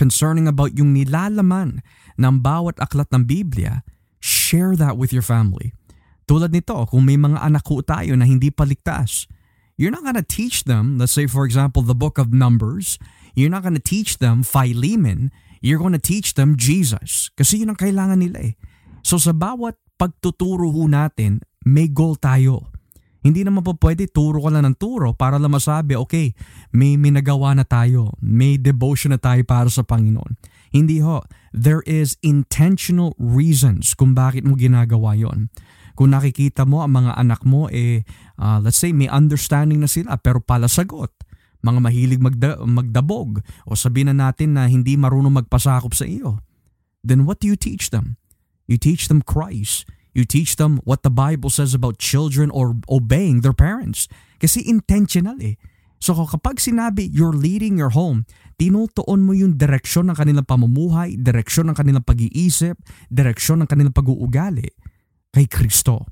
concerning 0.00 0.48
about 0.48 0.74
yung 0.80 0.96
nilalaman 0.96 1.84
ng 2.16 2.34
bawat 2.40 2.80
aklat 2.80 3.12
ng 3.12 3.28
Biblia, 3.28 3.84
share 4.18 4.72
that 4.72 4.96
with 4.96 5.12
your 5.12 5.24
family. 5.24 5.76
Tulad 6.24 6.54
nito, 6.54 6.86
kung 6.88 7.04
may 7.04 7.18
mga 7.18 7.42
anak 7.42 7.66
ko 7.66 7.82
tayo 7.82 8.14
na 8.14 8.24
hindi 8.24 8.48
paligtas, 8.48 9.26
you're 9.80 9.88
not 9.88 10.04
gonna 10.04 10.20
teach 10.20 10.68
them, 10.68 11.00
let's 11.00 11.16
say 11.16 11.24
for 11.24 11.48
example, 11.48 11.80
the 11.80 11.96
book 11.96 12.20
of 12.20 12.36
Numbers, 12.36 13.00
you're 13.32 13.48
not 13.48 13.64
gonna 13.64 13.80
teach 13.80 14.20
them 14.20 14.44
Philemon, 14.44 15.32
you're 15.64 15.80
gonna 15.80 15.96
teach 15.96 16.36
them 16.36 16.60
Jesus. 16.60 17.32
Kasi 17.32 17.64
yun 17.64 17.72
ang 17.72 17.80
kailangan 17.80 18.20
nila 18.20 18.52
eh. 18.52 18.54
So 19.00 19.16
sa 19.16 19.32
bawat 19.32 19.80
pagtuturo 19.96 20.68
ho 20.68 20.84
natin, 20.84 21.40
may 21.64 21.88
goal 21.88 22.20
tayo. 22.20 22.68
Hindi 23.24 23.40
naman 23.44 23.64
po 23.64 23.76
pwede 23.80 24.08
turo 24.08 24.44
ka 24.44 24.52
lang 24.52 24.68
ng 24.68 24.76
turo 24.76 25.16
para 25.16 25.40
lang 25.40 25.52
masabi, 25.52 25.96
okay, 25.96 26.32
may 26.72 27.00
minagawa 27.00 27.52
na 27.56 27.64
tayo, 27.64 28.16
may 28.20 28.56
devotion 28.56 29.16
na 29.16 29.20
tayo 29.20 29.44
para 29.44 29.68
sa 29.72 29.84
Panginoon. 29.84 30.40
Hindi 30.72 31.04
ho. 31.04 31.24
There 31.52 31.84
is 31.84 32.16
intentional 32.24 33.12
reasons 33.20 33.92
kung 33.92 34.16
bakit 34.16 34.44
mo 34.44 34.56
ginagawa 34.56 35.18
yon. 35.18 35.52
Kung 36.00 36.16
nakikita 36.16 36.64
mo 36.64 36.80
ang 36.80 36.96
mga 36.96 37.12
anak 37.12 37.44
mo, 37.44 37.68
eh, 37.68 38.08
uh, 38.40 38.56
let's 38.64 38.80
say 38.80 38.88
may 38.88 39.04
understanding 39.12 39.84
na 39.84 39.90
sila 39.92 40.16
pero 40.16 40.40
pala 40.40 40.64
sagot. 40.64 41.12
Mga 41.60 41.76
mahilig 41.76 42.20
magda- 42.24 42.56
magdabog 42.64 43.44
o 43.68 43.76
sabihin 43.76 44.08
na 44.08 44.32
natin 44.32 44.56
na 44.56 44.64
hindi 44.64 44.96
marunong 44.96 45.44
magpasakop 45.44 45.92
sa 45.92 46.08
iyo. 46.08 46.40
Then 47.04 47.28
what 47.28 47.44
do 47.44 47.52
you 47.52 47.56
teach 47.60 47.92
them? 47.92 48.16
You 48.64 48.80
teach 48.80 49.12
them 49.12 49.20
Christ. 49.20 49.84
You 50.16 50.24
teach 50.24 50.56
them 50.56 50.80
what 50.88 51.04
the 51.04 51.12
Bible 51.12 51.52
says 51.52 51.76
about 51.76 52.00
children 52.00 52.48
or 52.48 52.80
obeying 52.88 53.44
their 53.44 53.52
parents. 53.52 54.08
Kasi 54.40 54.64
intentional 54.64 55.36
eh. 55.44 55.60
So 56.00 56.16
kapag 56.16 56.64
sinabi 56.64 57.12
you're 57.12 57.36
leading 57.36 57.76
your 57.76 57.92
home, 57.92 58.24
tinutuon 58.56 59.20
mo 59.20 59.36
yung 59.36 59.60
direksyon 59.60 60.08
ng 60.08 60.16
kanilang 60.16 60.48
pamumuhay, 60.48 61.20
direksyon 61.20 61.68
ng 61.68 61.76
kanilang 61.76 62.08
pag-iisip, 62.08 62.80
direksyon 63.12 63.60
ng 63.60 63.68
kanilang 63.68 63.92
pag-uugali 63.92 64.72
kay 65.34 65.46
Kristo. 65.46 66.06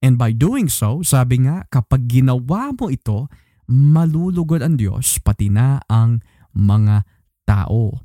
And 0.00 0.16
by 0.16 0.32
doing 0.32 0.72
so, 0.72 1.04
sabi 1.04 1.44
nga, 1.44 1.68
kapag 1.68 2.08
ginawa 2.08 2.72
mo 2.72 2.88
ito, 2.88 3.28
malulugod 3.68 4.64
ang 4.64 4.80
Diyos 4.80 5.20
pati 5.20 5.52
na 5.52 5.78
ang 5.86 6.24
mga 6.56 7.04
tao. 7.44 8.00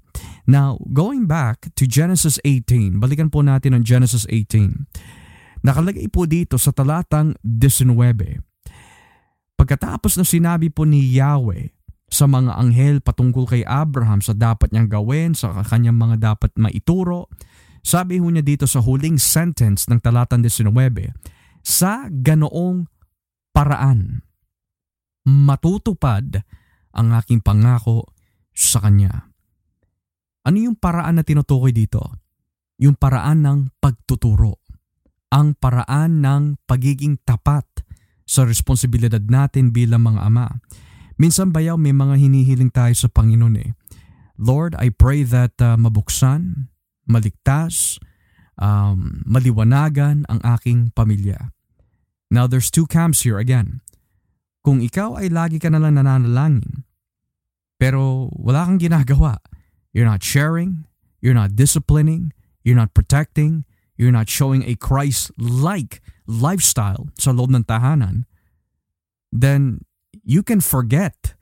Now, 0.45 0.77
going 0.93 1.25
back 1.25 1.73
to 1.79 1.89
Genesis 1.89 2.37
18, 2.43 3.01
balikan 3.01 3.33
po 3.33 3.41
natin 3.41 3.73
ang 3.73 3.83
Genesis 3.83 4.29
18. 4.29 5.65
Nakalagay 5.65 6.05
po 6.13 6.29
dito 6.29 6.61
sa 6.61 6.69
talatang 6.69 7.33
19. 7.41 7.97
Pagkatapos 9.55 10.19
na 10.19 10.25
sinabi 10.27 10.69
po 10.69 10.85
ni 10.85 11.15
Yahweh 11.15 11.73
sa 12.05 12.29
mga 12.29 12.53
anghel 12.53 13.01
patungkol 13.01 13.49
kay 13.49 13.63
Abraham 13.65 14.21
sa 14.21 14.37
dapat 14.37 14.69
niyang 14.69 14.91
gawin, 14.91 15.31
sa 15.33 15.49
kanyang 15.65 15.97
mga 15.97 16.35
dapat 16.35 16.53
maituro, 16.53 17.31
sabi 17.85 18.17
ho 18.17 18.25
niya 18.33 18.41
dito 18.41 18.65
sa 18.65 18.81
huling 18.81 19.21
sentence 19.21 19.85
ng 19.85 20.01
talatang 20.01 20.41
19, 20.41 20.73
sa 21.61 22.09
ganoong 22.09 22.89
paraan, 23.53 24.25
matutupad 25.29 26.41
ang 26.97 27.07
aking 27.13 27.45
pangako 27.45 28.09
sa 28.49 28.81
kanya. 28.81 29.29
Ano 30.45 30.57
yung 30.57 30.77
paraan 30.81 31.21
na 31.21 31.23
tinutukoy 31.25 31.69
dito? 31.69 32.01
Yung 32.81 32.97
paraan 32.97 33.45
ng 33.45 33.59
pagtuturo. 33.77 34.65
Ang 35.29 35.53
paraan 35.57 36.25
ng 36.25 36.43
pagiging 36.65 37.21
tapat 37.21 37.65
sa 38.25 38.45
responsibilidad 38.45 39.21
natin 39.21 39.69
bilang 39.69 40.09
mga 40.09 40.25
ama. 40.25 40.49
Minsan 41.21 41.53
bayaw 41.53 41.77
may 41.77 41.93
mga 41.93 42.17
hinihiling 42.17 42.73
tayo 42.73 42.93
sa 42.97 43.09
Panginoon 43.09 43.55
eh. 43.61 43.77
Lord, 44.35 44.75
I 44.75 44.91
pray 44.91 45.23
that 45.23 45.55
uh, 45.63 45.79
mabuksan, 45.79 46.67
maligtas, 47.09 48.01
um, 48.59 49.23
maliwanagan 49.25 50.25
ang 50.27 50.39
aking 50.43 50.91
pamilya. 50.93 51.53
Now 52.29 52.47
there's 52.49 52.73
two 52.73 52.85
camps 52.89 53.23
here 53.23 53.37
again. 53.37 53.81
Kung 54.65 54.81
ikaw 54.81 55.21
ay 55.21 55.29
lagi 55.29 55.61
ka 55.61 55.69
nalang 55.69 56.01
nananalangin, 56.01 56.89
pero 57.77 58.33
wala 58.33 58.65
kang 58.65 58.81
ginagawa, 58.81 59.37
you're 59.93 60.09
not 60.09 60.25
sharing, 60.25 60.89
you're 61.21 61.37
not 61.37 61.53
disciplining, 61.53 62.33
you're 62.65 62.77
not 62.77 62.97
protecting, 62.97 63.63
you're 63.93 64.15
not 64.15 64.25
showing 64.25 64.65
a 64.65 64.73
Christ-like 64.73 66.01
lifestyle 66.25 67.13
sa 67.21 67.29
loob 67.29 67.53
ng 67.53 67.69
tahanan, 67.69 68.25
then 69.29 69.85
you 70.25 70.41
can 70.41 70.59
forget 70.59 71.37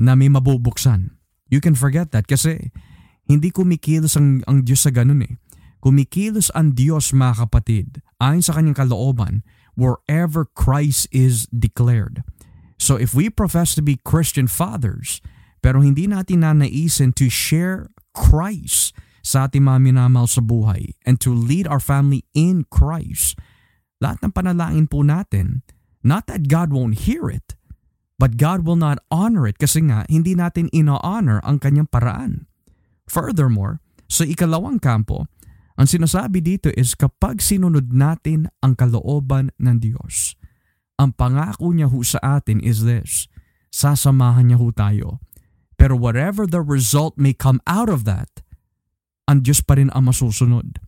na 0.00 0.16
may 0.16 0.32
mabubuksan. 0.32 1.12
You 1.52 1.60
can 1.60 1.76
forget 1.76 2.16
that 2.16 2.24
kasi 2.24 2.72
hindi 3.26 3.54
kumikilos 3.54 4.18
ang, 4.18 4.42
ang 4.46 4.66
Diyos 4.66 4.84
sa 4.86 4.92
ganun 4.94 5.22
eh. 5.22 5.34
Kumikilos 5.82 6.50
ang 6.54 6.78
Diyos 6.78 7.10
mga 7.10 7.46
kapatid 7.46 7.86
ayon 8.22 8.42
sa 8.42 8.54
kanyang 8.54 8.78
kalooban 8.86 9.42
wherever 9.74 10.46
Christ 10.46 11.10
is 11.10 11.50
declared. 11.50 12.22
So 12.78 12.94
if 12.98 13.14
we 13.14 13.30
profess 13.30 13.74
to 13.78 13.82
be 13.82 13.98
Christian 13.98 14.46
fathers, 14.46 15.18
pero 15.62 15.82
hindi 15.82 16.06
natin 16.06 16.46
nanaisin 16.46 17.14
to 17.18 17.26
share 17.30 17.90
Christ 18.14 18.94
sa 19.22 19.46
ating 19.46 19.66
mga 19.66 19.78
minamahal 19.90 20.26
sa 20.26 20.42
buhay 20.42 20.94
and 21.06 21.22
to 21.22 21.30
lead 21.30 21.66
our 21.66 21.82
family 21.82 22.26
in 22.34 22.66
Christ, 22.70 23.38
lahat 24.02 24.22
ng 24.22 24.34
panalangin 24.34 24.90
po 24.90 25.06
natin, 25.06 25.62
not 26.02 26.26
that 26.26 26.50
God 26.50 26.74
won't 26.74 27.06
hear 27.06 27.30
it, 27.30 27.54
But 28.22 28.38
God 28.38 28.62
will 28.62 28.78
not 28.78 29.02
honor 29.10 29.50
it 29.50 29.58
kasi 29.58 29.82
nga 29.90 30.06
hindi 30.06 30.38
natin 30.38 30.70
ina-honor 30.70 31.42
ang 31.42 31.58
kanyang 31.58 31.90
paraan. 31.90 32.46
Furthermore, 33.08 33.80
sa 34.06 34.26
ikalawang 34.26 34.78
kampo, 34.82 35.26
ang 35.74 35.88
sinasabi 35.88 36.44
dito 36.44 36.68
is 36.76 36.92
kapag 36.92 37.40
sinunod 37.40 37.90
natin 37.90 38.52
ang 38.60 38.76
kalooban 38.76 39.50
ng 39.56 39.76
Diyos, 39.80 40.36
ang 41.00 41.16
pangako 41.16 41.72
niya 41.72 41.88
ho 41.88 41.98
sa 42.04 42.40
atin 42.40 42.60
is 42.60 42.84
this, 42.84 43.26
sasamahan 43.72 44.52
niya 44.52 44.58
ho 44.60 44.68
tayo. 44.70 45.08
Pero 45.80 45.98
whatever 45.98 46.46
the 46.46 46.62
result 46.62 47.18
may 47.18 47.34
come 47.34 47.58
out 47.66 47.90
of 47.90 48.06
that, 48.06 48.28
ang 49.26 49.42
Diyos 49.42 49.64
pa 49.64 49.80
rin 49.80 49.90
ang 49.96 50.12
masusunod. 50.12 50.78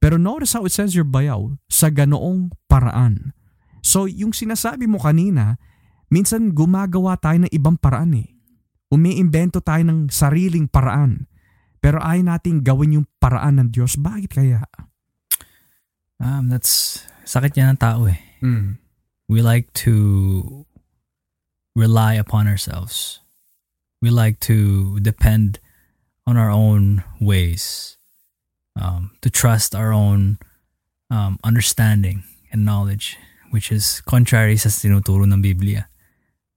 Pero 0.00 0.16
notice 0.16 0.56
how 0.56 0.64
it 0.64 0.72
says 0.72 0.96
your 0.96 1.04
bayaw, 1.04 1.60
sa 1.68 1.92
ganoong 1.92 2.54
paraan. 2.70 3.36
So 3.84 4.08
yung 4.08 4.32
sinasabi 4.32 4.88
mo 4.88 4.96
kanina, 4.96 5.60
Minsan 6.10 6.50
gumagawa 6.50 7.14
tayo 7.22 7.46
ng 7.46 7.52
ibang 7.54 7.78
paraan 7.78 8.18
eh. 8.18 8.34
Umiimbento 8.90 9.62
tayo 9.62 9.86
ng 9.86 10.10
sariling 10.10 10.66
paraan. 10.66 11.29
Pero 11.80 11.96
ayaw 12.00 12.36
natin 12.36 12.60
gawin 12.60 13.00
yung 13.00 13.06
paraan 13.16 13.56
ng 13.60 13.68
Diyos. 13.72 13.96
Bakit 13.96 14.30
kaya? 14.30 14.68
Um, 16.20 16.52
that's, 16.52 17.04
sakit 17.24 17.56
yan 17.56 17.76
ng 17.76 17.80
tao 17.80 18.04
eh. 18.04 18.20
Mm. 18.44 18.76
We 19.28 19.40
like 19.40 19.72
to 19.84 20.66
rely 21.74 22.20
upon 22.20 22.44
ourselves. 22.44 23.24
We 24.04 24.12
like 24.12 24.40
to 24.48 25.00
depend 25.00 25.60
on 26.26 26.36
our 26.36 26.52
own 26.52 27.04
ways. 27.20 27.96
Um, 28.76 29.16
to 29.20 29.28
trust 29.28 29.74
our 29.74 29.92
own 29.92 30.38
um, 31.10 31.38
understanding 31.44 32.22
and 32.52 32.64
knowledge, 32.64 33.18
which 33.50 33.72
is 33.72 34.00
contrary 34.06 34.56
sa 34.56 34.68
tinuturo 34.68 35.26
ng 35.26 35.42
Biblia 35.42 35.90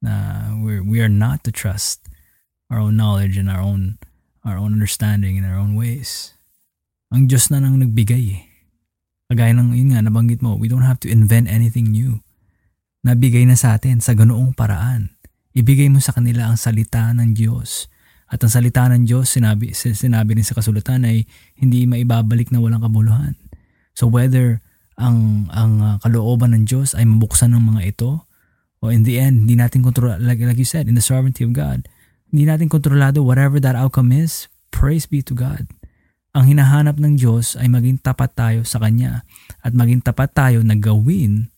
na 0.03 0.51
we're, 0.59 0.84
we 0.84 0.99
are 0.99 1.09
not 1.09 1.43
to 1.43 1.51
trust 1.51 2.07
our 2.69 2.78
own 2.78 2.95
knowledge 2.95 3.38
and 3.39 3.49
our 3.49 3.63
own 3.63 3.97
our 4.44 4.60
own 4.60 4.76
understanding 4.76 5.39
and 5.39 5.48
our 5.48 5.60
own 5.60 5.76
ways. 5.76 6.36
Ang 7.10 7.32
Diyos 7.32 7.48
na 7.50 7.64
nang 7.64 7.80
nagbigay 7.80 8.24
eh. 8.36 8.44
Kagaya 9.32 9.56
ng 9.56 9.74
yun 9.74 9.96
nga, 9.96 10.04
nabanggit 10.04 10.44
mo, 10.44 10.60
we 10.60 10.68
don't 10.68 10.86
have 10.86 11.00
to 11.00 11.10
invent 11.10 11.48
anything 11.48 11.89
new. 11.89 12.20
Nabigay 13.04 13.48
na 13.48 13.56
sa 13.56 13.76
atin 13.76 14.04
sa 14.04 14.16
ganoong 14.16 14.56
paraan. 14.56 15.16
Ibigay 15.56 15.88
mo 15.91 16.04
sa 16.04 16.16
kanila 16.16 16.52
ang 16.52 16.60
salita 16.60 17.12
ng 17.16 17.36
Diyos. 17.36 17.88
At 18.28 18.41
ang 18.41 18.52
salita 18.52 18.89
ng 18.89 19.06
Diyos, 19.06 19.30
sinabi, 19.30 19.72
sinabi 19.74 20.36
rin 20.36 20.46
sa 20.46 20.58
kasulatan 20.58 21.06
ay 21.06 21.30
hindi 21.60 21.86
maibabalik 21.86 22.50
na 22.50 22.60
walang 22.60 22.82
kabuluhan. 22.82 23.38
So 23.94 24.10
whether 24.10 24.60
ang 24.98 25.50
ang 25.54 25.74
uh, 25.82 25.96
kalooban 26.02 26.54
ng 26.58 26.64
Diyos 26.70 26.94
ay 26.94 27.06
mabuksan 27.06 27.54
ng 27.54 27.64
mga 27.74 27.82
ito 27.94 28.26
o 28.84 28.89
in 28.89 29.06
the 29.08 29.22
end, 29.22 29.46
hindi 29.46 29.56
natin 29.56 29.86
kontrol, 29.86 30.18
like, 30.20 30.41
like 30.41 30.60
you 30.60 30.68
said, 30.68 30.89
in 30.89 30.98
the 30.98 31.06
sovereignty 31.06 31.46
of 31.46 31.56
God, 31.56 31.88
hindi 32.34 32.50
natin 32.50 32.66
kontrolado 32.66 33.22
whatever 33.22 33.62
that 33.62 33.78
outcome 33.78 34.10
is, 34.10 34.50
praise 34.74 35.06
be 35.06 35.22
to 35.22 35.38
God. 35.38 35.70
Ang 36.34 36.58
hinahanap 36.58 36.98
ng 36.98 37.14
Diyos 37.14 37.54
ay 37.54 37.70
maging 37.70 38.02
tapat 38.02 38.34
tayo 38.34 38.66
sa 38.66 38.82
Kanya 38.82 39.22
at 39.62 39.78
maging 39.78 40.02
tapat 40.02 40.34
tayo 40.34 40.66
na 40.66 40.74
gawin 40.74 41.54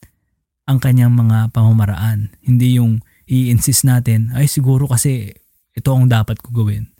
ang 0.68 0.84
Kanyang 0.84 1.16
mga 1.16 1.56
pamamaraan. 1.56 2.36
Hindi 2.44 2.76
yung 2.76 3.00
i-insist 3.24 3.88
natin, 3.88 4.36
ay 4.36 4.52
siguro 4.52 4.84
kasi 4.84 5.32
ito 5.72 5.90
ang 5.96 6.12
dapat 6.12 6.44
ko 6.44 6.52
gawin. 6.52 6.92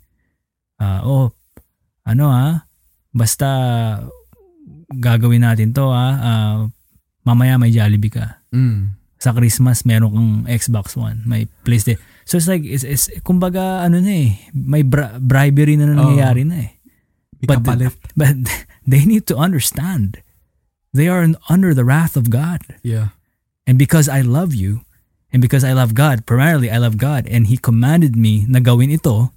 Uh, 0.80 1.00
oh, 1.04 1.26
ano 2.08 2.32
ha, 2.32 2.64
basta 3.12 3.48
gagawin 4.88 5.44
natin 5.44 5.76
to 5.76 5.92
ha, 5.92 6.08
uh, 6.16 6.56
mamaya 7.28 7.60
may 7.60 7.76
Jollibee 7.76 8.08
ka. 8.08 8.40
Mm 8.56 8.96
sa 9.16 9.32
Christmas 9.32 9.82
meron 9.88 10.12
kang 10.12 10.32
Xbox 10.46 10.94
One, 10.94 11.24
may 11.24 11.48
PlayStation. 11.64 12.00
So 12.26 12.34
it's 12.34 12.50
like 12.50 12.66
it's, 12.66 12.82
it's 12.82 13.06
kumbaga 13.22 13.86
ano 13.86 14.02
na 14.02 14.10
eh, 14.10 14.50
may 14.50 14.82
bra- 14.82 15.22
bribery 15.22 15.78
na, 15.78 15.86
na 15.86 16.02
nangyayari 16.02 16.42
oh. 16.42 16.50
na 16.50 16.56
eh. 16.66 16.70
But, 17.46 17.62
the, 17.62 17.94
but 18.18 18.34
they 18.82 19.06
need 19.06 19.30
to 19.30 19.38
understand 19.38 20.18
they 20.90 21.06
are 21.06 21.22
under 21.46 21.70
the 21.70 21.86
wrath 21.86 22.18
of 22.18 22.26
God. 22.26 22.66
Yeah. 22.82 23.14
And 23.62 23.78
because 23.78 24.10
I 24.10 24.26
love 24.26 24.58
you 24.58 24.82
and 25.30 25.38
because 25.38 25.62
I 25.62 25.70
love 25.70 25.94
God, 25.94 26.26
primarily 26.26 26.66
I 26.66 26.82
love 26.82 26.98
God 26.98 27.30
and 27.30 27.46
He 27.46 27.62
commanded 27.62 28.18
me 28.18 28.42
na 28.50 28.58
gawin 28.58 28.90
ito 28.90 29.30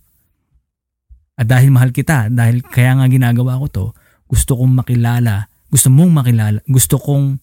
at 1.38 1.46
dahil 1.46 1.70
mahal 1.70 1.94
kita, 1.94 2.34
dahil 2.34 2.66
kaya 2.66 2.98
nga 2.98 3.06
ginagawa 3.06 3.62
ko 3.62 3.68
to, 3.70 3.86
gusto 4.26 4.58
kong 4.58 4.82
makilala, 4.82 5.48
gusto 5.70 5.88
mong 5.88 6.12
makilala, 6.12 6.60
gusto 6.66 6.98
kong 6.98 7.38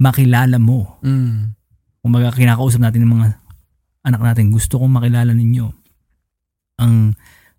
makilala 0.00 0.56
mo. 0.56 0.98
Mm 1.04 1.52
Kumbaga, 2.06 2.30
kinakausap 2.30 2.78
natin 2.78 3.02
ng 3.02 3.18
mga 3.18 3.26
anak 4.06 4.22
natin, 4.22 4.54
gusto 4.54 4.78
kong 4.78 4.94
makilala 4.94 5.34
ninyo 5.34 5.66
ang 6.78 7.18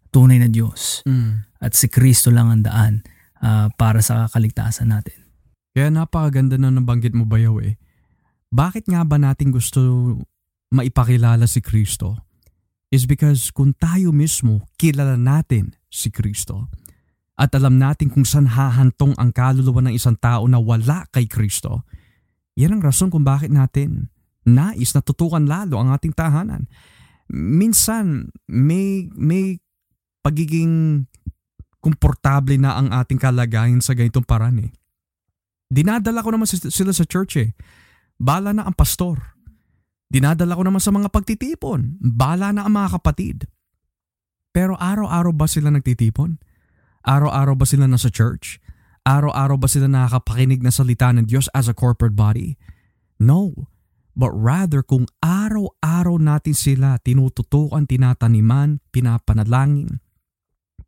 tunay 0.10 0.39
na 0.39 0.48
Diyos. 0.48 1.04
Mm. 1.04 1.43
At 1.60 1.76
si 1.76 1.91
Kristo 1.91 2.32
lang 2.32 2.48
ang 2.48 2.64
daan 2.64 2.93
uh, 3.43 3.68
para 3.76 4.00
sa 4.00 4.32
kaligtasan 4.32 4.93
natin. 4.93 5.28
Kaya 5.76 5.91
napakaganda 5.91 6.56
na 6.58 6.74
nabanggit 6.74 7.14
mo 7.14 7.28
bayaw 7.28 7.60
eh. 7.62 7.76
Bakit 8.50 8.88
nga 8.88 9.04
ba 9.04 9.20
natin 9.20 9.52
gusto 9.52 10.16
maipakilala 10.72 11.45
si 11.45 11.60
Kristo? 11.60 12.18
Is 12.88 13.04
because 13.04 13.52
kung 13.52 13.76
tayo 13.76 14.16
mismo 14.16 14.64
kilala 14.80 15.20
natin 15.20 15.76
si 15.91 16.08
Kristo 16.08 16.72
at 17.36 17.52
alam 17.52 17.76
natin 17.76 18.08
kung 18.08 18.24
saan 18.24 18.48
hahantong 18.48 19.12
ang 19.20 19.36
kaluluwa 19.36 19.86
ng 19.86 19.93
isang 19.93 20.16
tao 20.16 20.48
na 20.48 20.58
wala 20.58 21.04
kay 21.12 21.28
Kristo, 21.28 21.84
yan 22.56 22.80
ang 22.80 22.82
rason 22.82 23.12
kung 23.12 23.28
bakit 23.28 23.52
natin 23.52 24.10
nais 24.48 24.95
na 24.95 25.04
tutukan 25.04 25.43
lalo 25.43 25.76
ang 25.78 25.91
ating 25.91 26.16
tahanan. 26.16 26.72
Minsan, 27.28 28.32
may, 28.48 29.12
may 29.12 29.60
pagiging 30.24 31.04
komportable 31.84 32.56
na 32.56 32.80
ang 32.80 32.88
ating 32.95 33.20
kalagayan 33.20 33.84
sa 33.84 33.91
ganitong 33.91 34.24
paraan 34.24 34.64
eh. 34.64 34.72
Dinadala 35.68 36.24
ko 36.24 36.32
naman 36.32 36.48
sila 36.48 36.95
sa 36.95 37.04
church 37.04 37.36
eh. 37.36 37.52
Bala 38.16 38.56
na 38.56 38.64
ang 38.64 38.74
pastor. 38.74 39.20
Dinadala 40.08 40.56
ko 40.56 40.64
naman 40.64 40.80
sa 40.80 40.95
mga 40.95 41.12
pagtitipon. 41.12 42.00
Bala 42.00 42.56
na 42.56 42.64
ang 42.64 42.72
mga 42.72 43.04
kapatid. 43.04 43.52
Pero 44.56 44.80
araw-araw 44.80 45.36
ba 45.36 45.45
sila 45.52 45.68
nagtitipon? 45.68 46.39
Araw-araw 47.04 47.60
ba 47.60 47.68
sila 47.68 47.86
nasa 47.86 48.08
church? 48.08 48.64
Araw-araw 49.04 49.60
ba 49.60 49.68
sila 49.68 49.91
nakakapakinig 49.91 50.64
ng 50.64 50.72
salita 50.72 51.12
ng 51.12 51.28
Diyos 51.28 51.52
as 51.52 51.68
a 51.68 51.76
corporate 51.76 52.16
body? 52.16 52.56
No 53.20 53.68
but 54.18 54.34
rather 54.34 54.82
kung 54.82 55.05
araw-araw 55.22 56.18
natin 56.18 56.57
sila 56.57 56.97
tinututukan, 57.05 57.86
tinataniman, 57.86 58.82
pinapanalangin, 58.89 60.01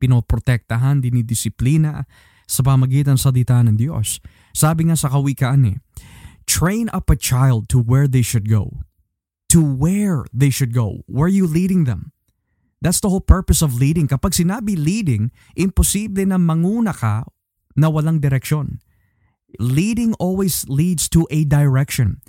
pinoprotektahan, 0.01 1.05
dinidisiplina 1.05 2.09
sa 2.49 2.65
pamagitan 2.65 3.21
sa 3.21 3.29
salita 3.29 3.61
ng 3.61 3.77
Diyos. 3.77 4.17
Sabi 4.57 4.89
nga 4.89 4.97
sa 4.97 5.13
kawikaan 5.13 5.69
eh, 5.69 5.77
train 6.49 6.89
up 6.89 7.13
a 7.13 7.17
child 7.19 7.69
to 7.69 7.77
where 7.77 8.09
they 8.09 8.25
should 8.25 8.49
go. 8.49 8.81
To 9.53 9.61
where 9.61 10.25
they 10.33 10.49
should 10.49 10.73
go. 10.73 11.05
Where 11.05 11.29
are 11.29 11.33
you 11.33 11.45
leading 11.45 11.85
them? 11.85 12.09
That's 12.81 13.01
the 13.03 13.13
whole 13.13 13.21
purpose 13.21 13.61
of 13.61 13.77
leading. 13.77 14.09
Kapag 14.09 14.33
sinabi 14.33 14.73
leading, 14.73 15.29
imposible 15.53 16.25
na 16.25 16.41
manguna 16.41 16.97
ka 16.97 17.29
na 17.77 17.93
walang 17.93 18.23
direksyon. 18.23 18.81
Leading 19.61 20.17
always 20.17 20.65
leads 20.69 21.05
to 21.13 21.29
a 21.29 21.45
direction. 21.45 22.21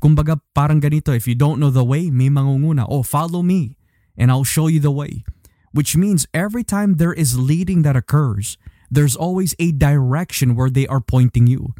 Kumbaga 0.00 0.40
parang 0.54 0.80
ganito, 0.80 1.14
if 1.14 1.26
you 1.26 1.34
don't 1.34 1.60
know 1.60 1.70
the 1.70 1.84
way, 1.84 2.10
may 2.10 2.28
mangunguna, 2.28 2.86
oh 2.88 3.02
follow 3.02 3.42
me. 3.42 3.76
and 4.16 4.30
I'll 4.30 4.44
show 4.44 4.66
you 4.66 4.80
the 4.80 4.90
way. 4.90 5.24
Which 5.72 5.96
means 5.96 6.26
every 6.34 6.64
time 6.64 6.96
there 6.96 7.12
is 7.12 7.38
leading 7.38 7.82
that 7.82 7.96
occurs, 7.96 8.58
there's 8.90 9.16
always 9.16 9.54
a 9.58 9.72
direction 9.72 10.54
where 10.54 10.68
they 10.68 10.86
are 10.86 11.00
pointing 11.00 11.46
you. 11.46 11.74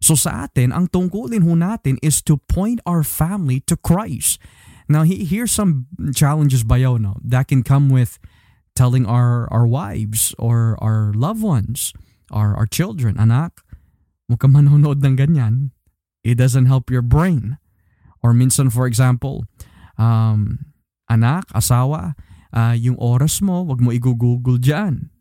So 0.00 0.14
sa 0.14 0.44
atin, 0.44 0.72
ang 0.72 0.88
tungkulin 0.88 1.46
ho 1.46 1.54
natin 1.54 1.98
is 2.02 2.20
to 2.26 2.42
point 2.50 2.80
our 2.84 3.02
family 3.02 3.60
to 3.70 3.76
Christ. 3.76 4.38
Now, 4.88 5.02
here's 5.02 5.50
some 5.50 5.86
challenges 6.14 6.62
bayaw 6.62 6.98
no, 7.00 7.18
that 7.22 7.48
can 7.48 7.62
come 7.62 7.90
with 7.90 8.18
telling 8.74 9.06
our, 9.06 9.50
our 9.50 9.66
wives 9.66 10.34
or 10.38 10.78
our 10.82 11.12
loved 11.14 11.42
ones, 11.42 11.94
our, 12.30 12.54
our 12.54 12.66
children, 12.66 13.16
anak, 13.18 13.62
huwag 14.30 14.42
ka 14.42 14.46
manonood 14.46 15.02
ng 15.02 15.16
ganyan. 15.16 15.70
It 16.26 16.34
doesn't 16.34 16.66
help 16.66 16.90
your 16.90 17.06
brain. 17.06 17.58
Or 18.22 18.34
minsan, 18.34 18.74
for 18.74 18.90
example, 18.90 19.46
um, 19.94 20.74
anak, 21.06 21.46
asawa, 21.54 22.18
uh, 22.50 22.74
yung 22.74 22.98
oras 22.98 23.38
mo, 23.38 23.62
wag 23.62 23.78
mo 23.78 23.94
i-google 23.94 24.58
dyan. 24.58 25.14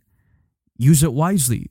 Use 0.81 1.05
it 1.05 1.13
wisely. 1.13 1.69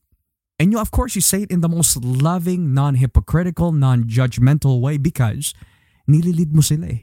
And 0.59 0.71
you, 0.71 0.79
of 0.79 0.95
course, 0.95 1.19
you 1.19 1.21
say 1.21 1.43
it 1.43 1.51
in 1.51 1.61
the 1.61 1.69
most 1.69 1.99
loving, 1.99 2.73
non-hypocritical, 2.73 3.75
non-judgmental 3.75 4.81
way 4.81 4.97
because 4.97 5.53
nililid 6.07 6.55
mo 6.55 6.63
sila 6.63 6.87
eh. 6.87 7.03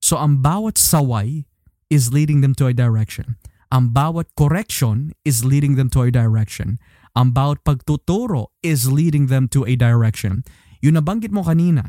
So 0.00 0.16
ang 0.16 0.40
bawat 0.40 0.80
saway 0.80 1.44
is 1.92 2.08
leading 2.08 2.40
them 2.40 2.56
to 2.56 2.66
a 2.66 2.72
direction. 2.72 3.36
Ang 3.68 3.92
bawat 3.92 4.32
correction 4.34 5.12
is 5.28 5.44
leading 5.44 5.76
them 5.76 5.92
to 5.92 6.02
a 6.02 6.10
direction. 6.10 6.80
Ang 7.14 7.36
bawat 7.36 7.62
pagtuturo 7.68 8.50
is 8.64 8.88
leading 8.88 9.28
them 9.28 9.46
to 9.52 9.68
a 9.68 9.76
direction. 9.76 10.42
Yung 10.80 10.96
nabanggit 10.96 11.32
mo 11.32 11.44
kanina, 11.44 11.84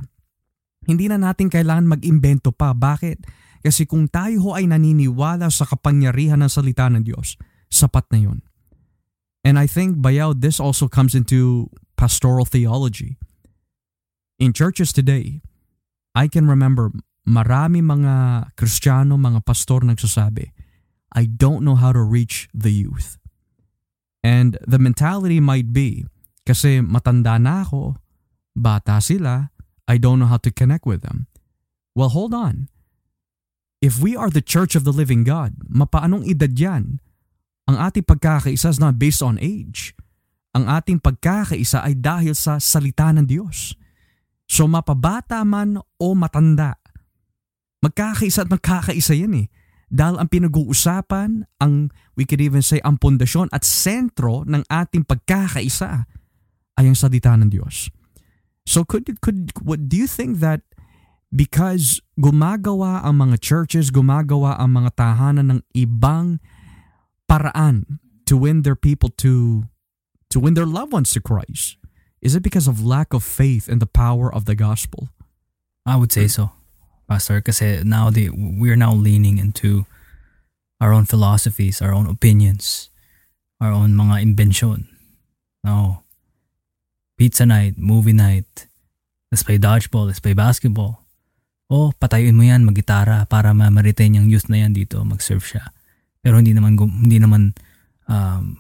hindi 0.87 1.07
na 1.07 1.19
natin 1.19 1.47
kailangan 1.47 1.99
mag-imbento 1.99 2.51
pa. 2.51 2.75
Bakit? 2.75 3.23
Kasi 3.61 3.85
kung 3.85 4.09
tayo 4.09 4.41
ho 4.41 4.49
ay 4.57 4.65
naniniwala 4.65 5.47
sa 5.53 5.69
kapangyarihan 5.69 6.41
ng 6.41 6.51
salita 6.51 6.89
ng 6.89 7.05
Diyos, 7.05 7.37
sapat 7.69 8.09
na 8.09 8.19
yun. 8.19 8.39
And 9.45 9.57
I 9.57 9.65
think, 9.65 10.01
Bayaw, 10.01 10.37
this 10.37 10.57
also 10.57 10.89
comes 10.89 11.13
into 11.13 11.69
pastoral 11.97 12.45
theology. 12.45 13.17
In 14.41 14.53
churches 14.53 14.89
today, 14.89 15.45
I 16.17 16.25
can 16.25 16.49
remember 16.49 16.89
marami 17.29 17.85
mga 17.85 18.49
Kristiyano, 18.57 19.17
mga 19.21 19.45
pastor 19.45 19.85
nagsasabi, 19.85 20.49
I 21.13 21.29
don't 21.29 21.61
know 21.61 21.77
how 21.77 21.93
to 21.93 22.01
reach 22.01 22.49
the 22.49 22.73
youth. 22.73 23.21
And 24.25 24.57
the 24.65 24.81
mentality 24.81 25.37
might 25.37 25.69
be, 25.69 26.09
kasi 26.45 26.81
matanda 26.81 27.37
na 27.37 27.61
ako, 27.61 28.00
bata 28.55 28.99
sila, 28.99 29.51
I 29.87 29.99
don't 29.99 30.19
know 30.19 30.29
how 30.29 30.39
to 30.41 30.51
connect 30.51 30.87
with 30.87 31.03
them. 31.03 31.27
Well, 31.95 32.09
hold 32.09 32.31
on. 32.33 32.71
If 33.81 33.97
we 33.97 34.13
are 34.15 34.29
the 34.29 34.45
church 34.45 34.77
of 34.77 34.85
the 34.85 34.93
living 34.93 35.25
God, 35.25 35.57
mapaanong 35.65 36.29
edad 36.29 36.53
yan? 36.53 37.01
Ang 37.65 37.77
ating 37.81 38.05
pagkakaisa 38.05 38.71
is 38.71 38.79
not 38.79 39.01
based 39.01 39.25
on 39.25 39.41
age. 39.41 39.97
Ang 40.53 40.67
ating 40.67 41.01
pagkakaisa 41.01 41.81
ay 41.81 41.97
dahil 41.97 42.35
sa 42.37 42.61
salita 42.61 43.09
ng 43.09 43.25
Diyos. 43.25 43.73
So 44.51 44.67
mapabata 44.67 45.41
man 45.47 45.79
o 45.79 46.07
matanda, 46.11 46.75
magkakaisa 47.79 48.45
at 48.45 48.51
magkakaisa 48.51 49.15
yan 49.15 49.47
eh. 49.47 49.47
Dahil 49.91 50.19
ang 50.19 50.27
pinag-uusapan, 50.31 51.47
ang 51.59 51.91
we 52.15 52.23
could 52.23 52.39
even 52.39 52.63
say 52.63 52.79
ang 52.83 52.95
pundasyon 52.95 53.51
at 53.51 53.67
sentro 53.67 54.47
ng 54.47 54.63
ating 54.67 55.03
pagkakaisa 55.03 56.07
ay 56.79 56.85
ang 56.87 56.95
salita 56.95 57.35
ng 57.35 57.51
Diyos. 57.51 57.91
So 58.65 58.83
could 58.83 59.21
could 59.21 59.51
what 59.61 59.89
do 59.89 59.97
you 59.97 60.07
think 60.07 60.39
that 60.39 60.61
because 61.33 62.01
gumagawa 62.19 63.03
ang 63.03 63.17
mga 63.17 63.41
churches, 63.41 63.89
gumagawa 63.91 64.59
ang 64.59 64.77
mga 64.77 64.95
tahanan 64.95 65.47
ng 65.51 65.61
ibang 65.73 66.39
paraan 67.25 67.99
to 68.27 68.37
win 68.37 68.61
their 68.61 68.77
people 68.77 69.09
to 69.19 69.65
to 70.29 70.39
win 70.39 70.53
their 70.53 70.69
loved 70.69 70.93
ones 70.93 71.11
to 71.13 71.21
Christ? 71.21 71.77
Is 72.21 72.37
it 72.37 72.45
because 72.45 72.69
of 72.69 72.85
lack 72.85 73.13
of 73.13 73.25
faith 73.25 73.67
in 73.67 73.79
the 73.79 73.89
power 73.89 74.29
of 74.29 74.45
the 74.45 74.53
gospel? 74.53 75.09
I 75.85 75.97
would 75.97 76.13
say 76.13 76.29
so, 76.29 76.53
Pastor, 77.09 77.41
kasi 77.41 77.81
now 77.83 78.13
they, 78.13 78.29
we're 78.29 78.77
now 78.77 78.93
leaning 78.93 79.41
into 79.41 79.89
our 80.79 80.93
own 80.93 81.05
philosophies, 81.05 81.81
our 81.81 81.93
own 81.93 82.05
opinions, 82.05 82.89
our 83.59 83.73
own 83.73 83.97
mga 83.97 84.21
invention. 84.21 84.87
No. 85.63 86.03
Pizza 87.21 87.45
night, 87.45 87.77
movie 87.77 88.17
night, 88.17 88.65
let's 89.29 89.45
play 89.45 89.61
dodgeball, 89.61 90.09
let's 90.09 90.17
play 90.17 90.33
basketball 90.33 91.01
oh, 91.71 91.95
patayin 91.95 92.35
mo 92.35 92.43
yan, 92.43 92.67
mag-gitara 92.67 93.23
para 93.31 93.55
ma-retain 93.55 94.19
yung 94.19 94.27
youth 94.27 94.51
na 94.51 94.67
yan 94.67 94.75
dito, 94.75 94.99
mag-serve 95.07 95.55
siya. 95.55 95.71
Pero 96.19 96.43
hindi 96.43 96.51
naman, 96.51 96.75
hindi 96.75 97.17
naman 97.17 97.55
um, 98.11 98.59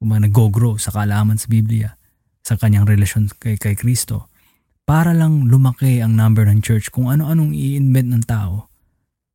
nag-go-grow 0.00 0.80
sa 0.80 0.90
kaalaman 0.96 1.36
sa 1.36 1.52
Biblia, 1.52 2.00
sa 2.40 2.56
kanyang 2.56 2.88
relasyon 2.88 3.28
kay, 3.36 3.60
kay 3.60 3.76
Kristo. 3.76 4.32
Para 4.88 5.12
lang 5.12 5.52
lumaki 5.52 6.00
ang 6.00 6.16
number 6.16 6.48
ng 6.48 6.64
church 6.64 6.88
kung 6.88 7.12
ano-anong 7.12 7.52
i-invent 7.52 8.08
ng 8.16 8.24
tao. 8.24 8.72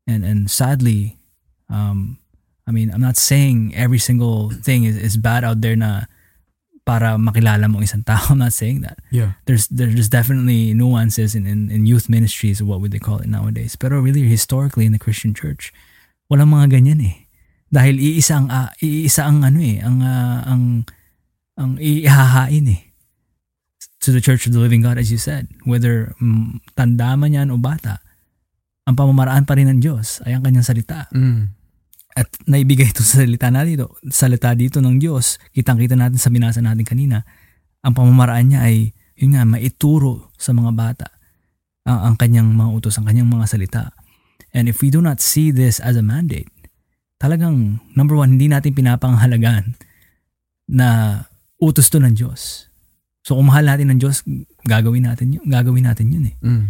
And, 0.09 0.26
and 0.26 0.49
sadly, 0.49 1.22
um, 1.69 2.17
I 2.65 2.74
mean, 2.74 2.89
I'm 2.89 3.03
not 3.03 3.22
saying 3.22 3.78
every 3.78 4.01
single 4.01 4.49
thing 4.49 4.89
is, 4.89 4.97
is 4.97 5.15
bad 5.22 5.45
out 5.45 5.61
there 5.61 5.78
na 5.78 6.09
para 6.82 7.17
makilala 7.17 7.69
mo 7.69 7.82
isang 7.82 8.03
tao. 8.03 8.19
I'm 8.34 8.41
not 8.41 8.53
saying 8.53 8.82
that. 8.82 8.99
Yeah. 9.13 9.38
There's 9.45 9.69
there's 9.69 10.09
definitely 10.09 10.73
nuances 10.73 11.38
in, 11.38 11.45
in, 11.45 11.69
in 11.69 11.86
youth 11.86 12.09
ministries, 12.09 12.61
what 12.61 12.82
would 12.82 12.91
they 12.91 13.01
call 13.01 13.21
it 13.21 13.29
nowadays. 13.29 13.77
Pero 13.77 14.01
really, 14.01 14.25
historically 14.27 14.86
in 14.86 14.93
the 14.93 15.01
Christian 15.01 15.34
church, 15.34 15.73
walang 16.32 16.53
mga 16.53 16.82
ganyan 16.82 17.01
eh. 17.01 17.17
Dahil 17.71 18.03
iisa 18.03 18.43
ang, 18.43 18.47
uh, 18.51 18.67
iisa 18.84 19.23
ang 19.23 19.47
ano 19.47 19.59
eh, 19.63 19.79
ang, 19.79 20.03
uh, 20.03 20.39
ang, 20.43 20.63
ang 21.55 21.71
ihahain 21.79 22.67
eh. 22.67 22.82
To 24.01 24.09
the 24.09 24.19
church 24.19 24.49
of 24.49 24.51
the 24.51 24.59
living 24.59 24.82
God, 24.82 24.97
as 24.97 25.13
you 25.13 25.21
said. 25.21 25.47
Whether 25.63 26.17
um, 26.19 26.59
tanda 26.73 27.13
man 27.15 27.38
yan 27.38 27.53
o 27.53 27.55
bata, 27.61 28.01
ang 28.89 28.97
pamamaraan 28.97 29.45
pa 29.45 29.53
rin 29.55 29.69
ng 29.69 29.79
Diyos 29.79 30.25
ay 30.25 30.34
ang 30.34 30.41
kanyang 30.41 30.65
salita. 30.65 31.05
Mm 31.13 31.61
at 32.12 32.28
naibigay 32.47 32.91
ito 32.91 33.01
sa 33.03 33.24
salita 33.24 33.47
natin 33.47 33.80
dito, 33.80 33.88
salita 34.12 34.51
dito 34.51 34.84
ng 34.84 34.99
Diyos, 34.99 35.39
kitang-kita 35.55 35.95
natin 35.95 36.20
sa 36.20 36.28
binasa 36.28 36.59
natin 36.59 36.84
kanina, 36.84 37.24
ang 37.82 37.93
pamamaraan 37.95 38.45
niya 38.51 38.59
ay, 38.68 38.91
yun 39.16 39.38
nga, 39.38 39.47
maituro 39.47 40.32
sa 40.36 40.51
mga 40.51 40.72
bata 40.76 41.07
ang, 41.88 42.14
ang 42.14 42.16
kanyang 42.20 42.51
mga 42.53 42.70
utos, 42.78 42.97
ang 42.99 43.07
kanyang 43.07 43.30
mga 43.32 43.45
salita. 43.47 43.84
And 44.51 44.68
if 44.68 44.84
we 44.84 44.91
do 44.91 44.99
not 44.99 45.24
see 45.24 45.49
this 45.49 45.80
as 45.80 45.95
a 45.95 46.03
mandate, 46.03 46.51
talagang, 47.18 47.80
number 47.95 48.20
one, 48.20 48.36
hindi 48.38 48.51
natin 48.51 48.76
pinapangahalagan 48.76 49.80
na 50.68 51.22
utos 51.62 51.89
to 51.89 52.01
ng 52.01 52.18
Diyos. 52.18 52.72
So 53.22 53.38
kung 53.38 53.47
mahal 53.47 53.70
natin 53.70 53.93
ng 53.93 53.99
Diyos, 54.01 54.26
gagawin 54.66 55.05
natin 55.05 55.38
yun, 55.38 55.45
gagawin 55.45 55.86
natin 55.86 56.09
yun 56.09 56.26
eh. 56.34 56.36
Mm. 56.41 56.66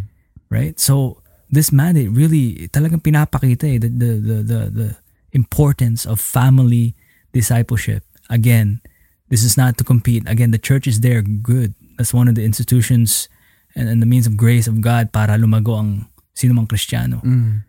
Right? 0.52 0.76
So 0.76 1.24
this 1.52 1.72
mandate 1.72 2.12
really 2.12 2.68
talagang 2.72 3.04
pinapakita 3.04 3.68
eh 3.68 3.78
the 3.80 3.92
the 3.92 4.12
the 4.20 4.38
the, 4.44 4.60
the 4.72 4.88
importance 5.34 6.06
of 6.06 6.20
family 6.20 6.96
discipleship. 7.34 8.04
Again, 8.30 8.82
this 9.30 9.44
is 9.44 9.56
not 9.56 9.78
to 9.80 9.84
compete. 9.84 10.28
Again, 10.28 10.52
the 10.52 10.62
church 10.62 10.88
is 10.88 11.02
there, 11.02 11.22
good. 11.22 11.74
That's 11.98 12.14
one 12.14 12.28
of 12.28 12.36
the 12.36 12.44
institutions 12.44 13.30
and, 13.76 13.88
and 13.88 14.02
the 14.02 14.06
means 14.06 14.28
of 14.28 14.36
grace 14.36 14.68
of 14.68 14.82
God 14.82 15.12
para 15.12 15.38
lumago 15.38 15.80
ang 15.80 16.08
sino 16.34 16.54
mang 16.54 16.68
Kristiyano. 16.68 17.24
Mm. 17.24 17.64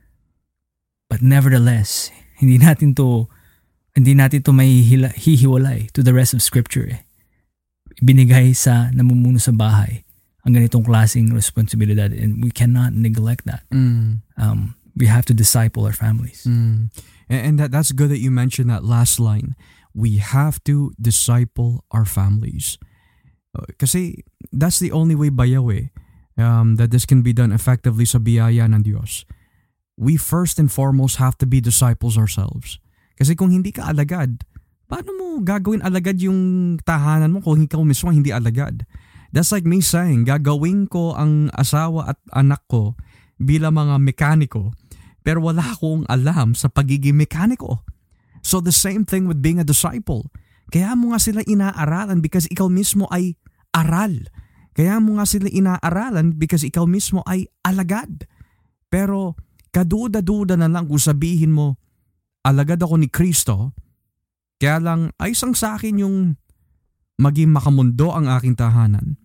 But 1.09 1.23
nevertheless, 1.23 2.11
hindi 2.41 2.59
natin 2.59 2.97
to 2.97 3.29
hindi 3.95 4.15
natin 4.17 4.43
to 4.43 4.53
may 4.53 4.83
hihiwalay 4.83 5.93
to 5.93 6.03
the 6.03 6.15
rest 6.17 6.33
of 6.33 6.43
scripture 6.43 6.89
eh. 6.89 7.05
Binigay 8.03 8.57
sa 8.57 8.91
namumuno 8.91 9.39
sa 9.39 9.53
bahay 9.53 10.03
ang 10.43 10.59
ganitong 10.59 10.83
klaseng 10.83 11.31
responsibilidad 11.31 12.11
and 12.11 12.43
we 12.43 12.51
cannot 12.51 12.91
neglect 12.91 13.47
that. 13.47 13.63
Mm. 13.71 14.27
Um, 14.35 14.75
we 14.99 15.07
have 15.07 15.23
to 15.31 15.35
disciple 15.35 15.87
our 15.87 15.95
families. 15.95 16.43
Mm. 16.43 16.91
And 17.33 17.57
that 17.57 17.73
that's 17.73 17.97
good 17.97 18.13
that 18.13 18.21
you 18.21 18.29
mentioned 18.29 18.69
that 18.69 18.85
last 18.85 19.17
line. 19.17 19.57
We 19.97 20.21
have 20.21 20.61
to 20.69 20.93
disciple 21.01 21.85
our 21.89 22.05
families. 22.05 22.77
Kasi 23.81 24.25
that's 24.53 24.81
the 24.81 24.93
only 24.93 25.17
way 25.17 25.33
bayaw 25.33 25.73
eh, 25.73 25.93
um, 26.37 26.77
that 26.77 26.93
this 26.93 27.09
can 27.09 27.25
be 27.25 27.33
done 27.33 27.53
effectively 27.53 28.05
sa 28.05 28.21
biyaya 28.21 28.69
ng 28.69 28.85
Diyos. 28.85 29.25
We 29.97 30.17
first 30.17 30.57
and 30.61 30.73
foremost 30.73 31.21
have 31.21 31.37
to 31.41 31.49
be 31.49 31.61
disciples 31.61 32.17
ourselves. 32.17 32.81
Kasi 33.17 33.37
kung 33.37 33.53
hindi 33.53 33.73
ka 33.73 33.93
alagad, 33.93 34.45
paano 34.89 35.13
mo 35.17 35.27
gagawin 35.45 35.85
alagad 35.85 36.21
yung 36.21 36.77
tahanan 36.81 37.33
mo 37.33 37.45
kung 37.45 37.61
ikaw 37.61 37.85
mismo 37.85 38.09
hindi 38.09 38.33
alagad? 38.33 38.89
That's 39.33 39.53
like 39.53 39.65
me 39.65 39.81
saying, 39.81 40.29
gagawin 40.29 40.89
ko 40.89 41.17
ang 41.17 41.49
asawa 41.57 42.17
at 42.17 42.19
anak 42.33 42.65
ko 42.69 42.97
bilang 43.41 43.77
mga 43.77 44.01
mekaniko 44.01 44.77
pero 45.23 45.43
wala 45.43 45.63
akong 45.75 46.07
alam 46.11 46.55
sa 46.55 46.67
pagiging 46.71 47.19
mekaniko. 47.19 47.83
So 48.43 48.59
the 48.59 48.75
same 48.75 49.07
thing 49.07 49.31
with 49.31 49.39
being 49.39 49.63
a 49.63 49.67
disciple. 49.67 50.27
Kaya 50.75 50.99
mo 50.99 51.15
nga 51.15 51.21
sila 51.23 51.47
inaaralan 51.47 52.19
because 52.19 52.51
ikaw 52.51 52.67
mismo 52.67 53.07
ay 53.11 53.39
aral. 53.71 54.13
Kaya 54.75 54.99
mo 54.99 55.21
nga 55.21 55.27
sila 55.27 55.47
inaaralan 55.47 56.35
because 56.35 56.67
ikaw 56.67 56.85
mismo 56.85 57.23
ay 57.25 57.47
alagad. 57.63 58.27
Pero 58.91 59.39
kaduda-duda 59.73 60.59
na 60.59 60.69
lang 60.69 60.91
kung 60.91 61.01
sabihin 61.01 61.55
mo, 61.55 61.81
alagad 62.45 62.83
ako 62.83 62.99
ni 62.99 63.09
Kristo, 63.09 63.73
kaya 64.59 64.83
lang 64.83 65.15
ay 65.23 65.33
isang 65.33 65.55
sa 65.55 65.79
akin 65.79 66.03
yung 66.03 66.17
maging 67.19 67.51
makamundo 67.55 68.11
ang 68.11 68.27
aking 68.27 68.59
tahanan. 68.59 69.17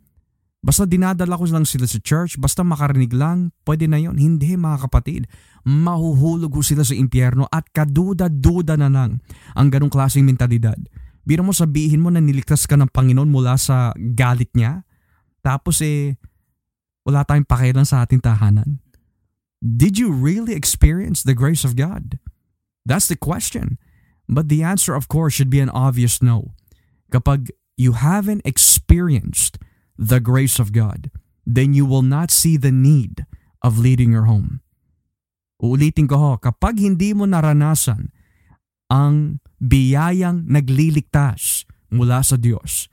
Basta 0.62 0.84
dinadala 0.84 1.38
ko 1.38 1.46
lang 1.48 1.64
sila 1.64 1.88
sa 1.88 2.02
church, 2.02 2.42
basta 2.42 2.66
makarinig 2.66 3.14
lang, 3.14 3.56
pwede 3.64 3.88
na 3.88 4.02
yon. 4.02 4.18
Hindi 4.20 4.58
mga 4.58 4.90
kapatid, 4.90 5.30
mahuhulog 5.68 6.56
ko 6.56 6.62
sila 6.64 6.88
sa 6.88 6.96
impyerno 6.96 7.44
at 7.52 7.68
kaduda-duda 7.76 8.80
na 8.80 8.88
lang 8.88 9.20
ang 9.52 9.68
ganong 9.68 9.92
klaseng 9.92 10.24
mentalidad. 10.24 10.80
Biro 11.28 11.44
mo 11.44 11.52
sabihin 11.52 12.00
mo 12.00 12.08
na 12.08 12.24
niligtas 12.24 12.64
ka 12.64 12.80
ng 12.80 12.88
Panginoon 12.88 13.28
mula 13.28 13.60
sa 13.60 13.92
galit 14.16 14.48
niya, 14.56 14.88
tapos 15.44 15.84
eh, 15.84 16.16
wala 17.04 17.28
tayong 17.28 17.44
pakialam 17.44 17.84
sa 17.84 18.08
ating 18.08 18.24
tahanan. 18.24 18.80
Did 19.60 20.00
you 20.00 20.08
really 20.08 20.56
experience 20.56 21.20
the 21.20 21.36
grace 21.36 21.68
of 21.68 21.76
God? 21.76 22.16
That's 22.88 23.12
the 23.12 23.20
question. 23.20 23.76
But 24.32 24.48
the 24.48 24.64
answer 24.64 24.96
of 24.96 25.12
course 25.12 25.36
should 25.36 25.52
be 25.52 25.60
an 25.60 25.72
obvious 25.72 26.24
no. 26.24 26.56
Kapag 27.12 27.52
you 27.76 28.00
haven't 28.00 28.48
experienced 28.48 29.60
the 30.00 30.24
grace 30.24 30.60
of 30.64 30.72
God, 30.72 31.12
then 31.44 31.76
you 31.76 31.84
will 31.84 32.04
not 32.04 32.32
see 32.32 32.56
the 32.56 32.72
need 32.72 33.28
of 33.60 33.80
leading 33.80 34.16
your 34.16 34.32
home. 34.32 34.64
Uulitin 35.58 36.06
ko 36.06 36.16
ho, 36.18 36.32
kapag 36.38 36.78
hindi 36.82 37.18
mo 37.18 37.26
naranasan 37.26 38.14
ang 38.94 39.42
biyayang 39.58 40.46
nagliligtas 40.46 41.66
mula 41.90 42.22
sa 42.22 42.38
Diyos, 42.38 42.88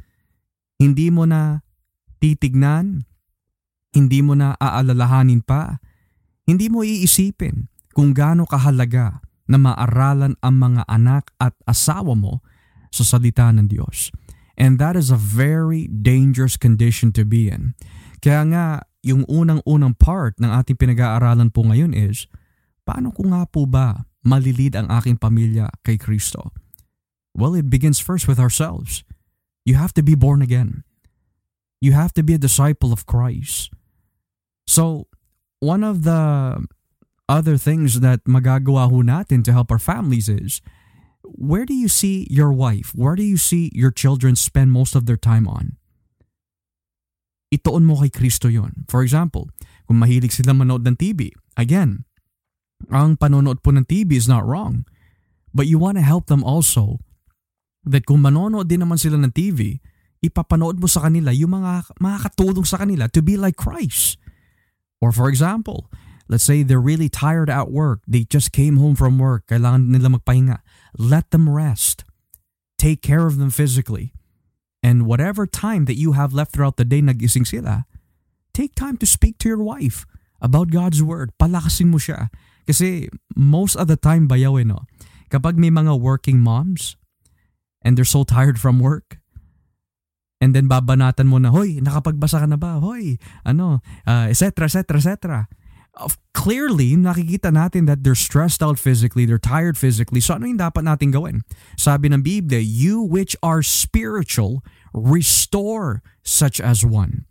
hindi 0.81 1.13
mo 1.13 1.29
na 1.29 1.61
titignan 2.19 3.05
hindi 3.95 4.19
mo 4.21 4.35
na 4.35 4.59
aalalahanin 4.59 5.47
pa. 5.47 5.79
Hindi 6.45 6.67
mo 6.67 6.83
iisipin 6.83 7.71
kung 7.95 8.11
gaano 8.11 8.45
kahalaga 8.45 9.23
na 9.47 9.57
maaralan 9.57 10.35
ang 10.43 10.57
mga 10.59 10.83
anak 10.91 11.31
at 11.39 11.55
asawa 11.65 12.19
mo 12.19 12.43
sa 12.91 13.07
salita 13.07 13.49
ng 13.55 13.71
Diyos. 13.71 14.11
And 14.59 14.83
that 14.83 14.99
is 14.99 15.15
a 15.15 15.19
very 15.19 15.87
dangerous 15.89 16.59
condition 16.59 17.15
to 17.15 17.23
be 17.23 17.49
in. 17.49 17.79
Kaya 18.19 18.43
nga, 18.51 18.67
yung 19.07 19.23
unang-unang 19.31 19.95
part 19.95 20.37
ng 20.43 20.51
ating 20.51 20.79
pinag-aaralan 20.79 21.55
po 21.55 21.67
ngayon 21.67 21.95
is, 21.95 22.27
paano 22.85 23.11
ko 23.13 23.29
nga 23.33 23.49
po 23.49 23.65
ba 23.65 24.05
malilid 24.25 24.77
ang 24.77 24.89
aking 24.89 25.21
pamilya 25.21 25.73
kay 25.85 25.97
Kristo? 25.97 26.53
Well, 27.35 27.57
it 27.59 27.69
begins 27.69 27.99
first 27.99 28.29
with 28.31 28.39
ourselves. 28.39 29.03
You 29.67 29.75
have 29.75 29.93
to 29.99 30.05
be 30.05 30.15
born 30.15 30.41
again. 30.41 30.85
You 31.81 31.93
have 31.93 32.15
to 32.15 32.23
be 32.23 32.33
a 32.33 32.41
disciple 32.41 32.93
of 32.93 33.05
Christ. 33.05 33.73
So, 34.69 35.09
one 35.59 35.83
of 35.83 36.05
the 36.05 36.63
other 37.29 37.57
things 37.57 38.01
that 38.01 38.25
magagawa 38.25 38.89
ho 38.89 39.03
natin 39.03 39.43
to 39.45 39.53
help 39.53 39.73
our 39.73 39.83
families 39.83 40.29
is, 40.29 40.61
where 41.25 41.65
do 41.65 41.75
you 41.75 41.89
see 41.89 42.29
your 42.31 42.53
wife, 42.53 42.93
where 42.95 43.17
do 43.17 43.25
you 43.25 43.37
see 43.37 43.73
your 43.75 43.91
children 43.91 44.37
spend 44.37 44.73
most 44.73 44.95
of 44.95 45.07
their 45.07 45.17
time 45.17 45.49
on? 45.49 45.77
Itoon 47.53 47.85
mo 47.85 48.01
kay 48.01 48.13
Kristo 48.13 48.53
yon. 48.53 48.85
For 48.89 49.03
example, 49.03 49.49
kung 49.89 50.01
mahilig 50.01 50.33
sila 50.33 50.53
manood 50.53 50.85
ng 50.85 50.97
TV, 50.97 51.33
again, 51.57 52.05
ang 52.91 53.17
panonood 53.17 53.63
po 53.65 53.71
ng 53.73 53.87
TV 53.87 54.19
is 54.19 54.29
not 54.29 54.45
wrong. 54.45 54.85
But 55.55 55.71
you 55.71 55.79
want 55.79 55.97
to 55.97 56.05
help 56.05 56.27
them 56.27 56.43
also 56.43 56.99
that 57.87 58.09
kung 58.09 58.25
manonood 58.25 58.67
din 58.67 58.83
naman 58.83 58.99
sila 58.99 59.21
ng 59.21 59.31
TV, 59.31 59.79
ipapanood 60.25 60.81
mo 60.81 60.89
sa 60.89 61.07
kanila 61.07 61.31
yung 61.31 61.55
mga 61.55 61.95
makakatulong 62.01 62.67
sa 62.67 62.81
kanila 62.81 63.07
to 63.13 63.21
be 63.21 63.37
like 63.37 63.55
Christ. 63.55 64.17
Or 65.05 65.13
for 65.13 65.29
example, 65.29 65.93
let's 66.27 66.43
say 66.43 66.65
they're 66.65 66.81
really 66.81 67.13
tired 67.13 67.53
at 67.53 67.71
work. 67.71 68.01
They 68.09 68.25
just 68.25 68.51
came 68.51 68.81
home 68.81 68.97
from 68.97 69.21
work. 69.21 69.47
Kailangan 69.53 69.93
nila 69.93 70.17
magpahinga. 70.17 70.65
Let 70.97 71.31
them 71.31 71.47
rest. 71.47 72.09
Take 72.81 73.05
care 73.05 73.29
of 73.29 73.37
them 73.37 73.53
physically. 73.53 74.17
And 74.85 75.09
whatever 75.09 75.47
time 75.47 75.85
that 75.87 76.01
you 76.01 76.13
have 76.13 76.37
left 76.37 76.53
throughout 76.53 76.77
the 76.77 76.85
day 76.85 77.01
nagising 77.01 77.47
sila, 77.47 77.89
take 78.53 78.75
time 78.75 78.97
to 79.01 79.07
speak 79.09 79.39
to 79.41 79.49
your 79.49 79.63
wife 79.63 80.05
about 80.45 80.69
God's 80.69 81.01
Word. 81.01 81.33
Palakasin 81.41 81.89
mo 81.89 81.97
siya. 81.97 82.29
Kasi 82.65 83.13
most 83.37 83.77
of 83.77 83.87
the 83.87 83.97
time 83.97 84.29
bayaw 84.29 84.61
eh 84.61 84.67
no, 84.67 84.89
kapag 85.29 85.61
may 85.61 85.71
mga 85.71 86.01
working 86.01 86.41
moms 86.41 86.97
and 87.85 87.97
they're 87.97 88.09
so 88.09 88.25
tired 88.25 88.57
from 88.57 88.81
work, 88.81 89.21
And 90.45 90.53
then 90.53 90.69
babanatan 90.69 91.25
mo 91.25 91.41
na, 91.41 91.49
hoy, 91.49 91.81
nakapagbasa 91.81 92.45
ka 92.45 92.45
na 92.45 92.61
ba? 92.61 92.77
Hoy, 92.77 93.17
ano, 93.49 93.81
uh, 94.05 94.29
et 94.29 94.37
cetera, 94.37 94.69
et 94.69 94.77
cetera, 94.77 95.01
et 95.01 95.07
cetera. 95.09 95.41
Of, 95.97 96.21
clearly, 96.37 97.01
nakikita 97.01 97.49
natin 97.49 97.89
that 97.89 98.05
they're 98.05 98.19
stressed 98.19 98.61
out 98.61 98.77
physically, 98.77 99.25
they're 99.25 99.41
tired 99.41 99.79
physically. 99.81 100.21
So 100.21 100.37
ano 100.37 100.45
yung 100.45 100.61
dapat 100.61 100.85
natin 100.85 101.17
gawin? 101.17 101.49
Sabi 101.81 102.13
ng 102.13 102.21
Biblia, 102.21 102.61
you 102.61 103.01
which 103.01 103.33
are 103.41 103.65
spiritual, 103.65 104.61
restore 104.93 106.05
such 106.21 106.61
as 106.61 106.85
one. 106.85 107.25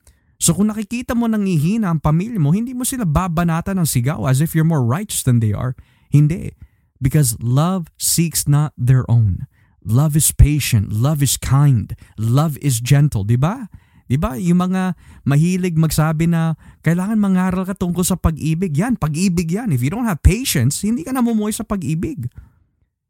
So 0.44 0.52
kung 0.52 0.68
nakikita 0.68 1.16
mo 1.16 1.32
nangihina 1.32 1.88
ang 1.88 2.04
pamilya 2.04 2.36
mo, 2.36 2.52
hindi 2.52 2.76
mo 2.76 2.84
sila 2.84 3.08
babanatan 3.08 3.80
ng 3.80 3.88
sigaw 3.88 4.28
as 4.28 4.44
if 4.44 4.52
you're 4.52 4.68
more 4.68 4.84
righteous 4.84 5.24
than 5.24 5.40
they 5.40 5.56
are. 5.56 5.72
Hindi. 6.12 6.52
Because 7.00 7.40
love 7.40 7.88
seeks 7.96 8.44
not 8.44 8.76
their 8.76 9.08
own. 9.08 9.48
Love 9.88 10.20
is 10.20 10.36
patient, 10.36 10.92
love 10.92 11.24
is 11.24 11.40
kind, 11.40 11.96
love 12.16 12.56
is 12.64 12.80
gentle, 12.80 13.28
'di 13.28 13.36
ba? 13.36 13.68
'Di 14.08 14.16
ba? 14.16 14.40
Yung 14.40 14.64
mga 14.64 14.96
mahilig 15.28 15.76
magsabi 15.76 16.28
na 16.28 16.56
kailangan 16.84 17.20
mangaral 17.20 17.68
ka 17.68 17.76
tungkol 17.76 18.04
sa 18.04 18.16
pag-ibig. 18.16 18.72
Yan, 18.80 18.96
pag-ibig 18.96 19.52
yan. 19.52 19.76
If 19.76 19.84
you 19.84 19.92
don't 19.92 20.08
have 20.08 20.24
patience, 20.24 20.84
hindi 20.88 21.04
ka 21.04 21.12
namumuhay 21.12 21.52
sa 21.52 21.68
pag-ibig. 21.68 22.32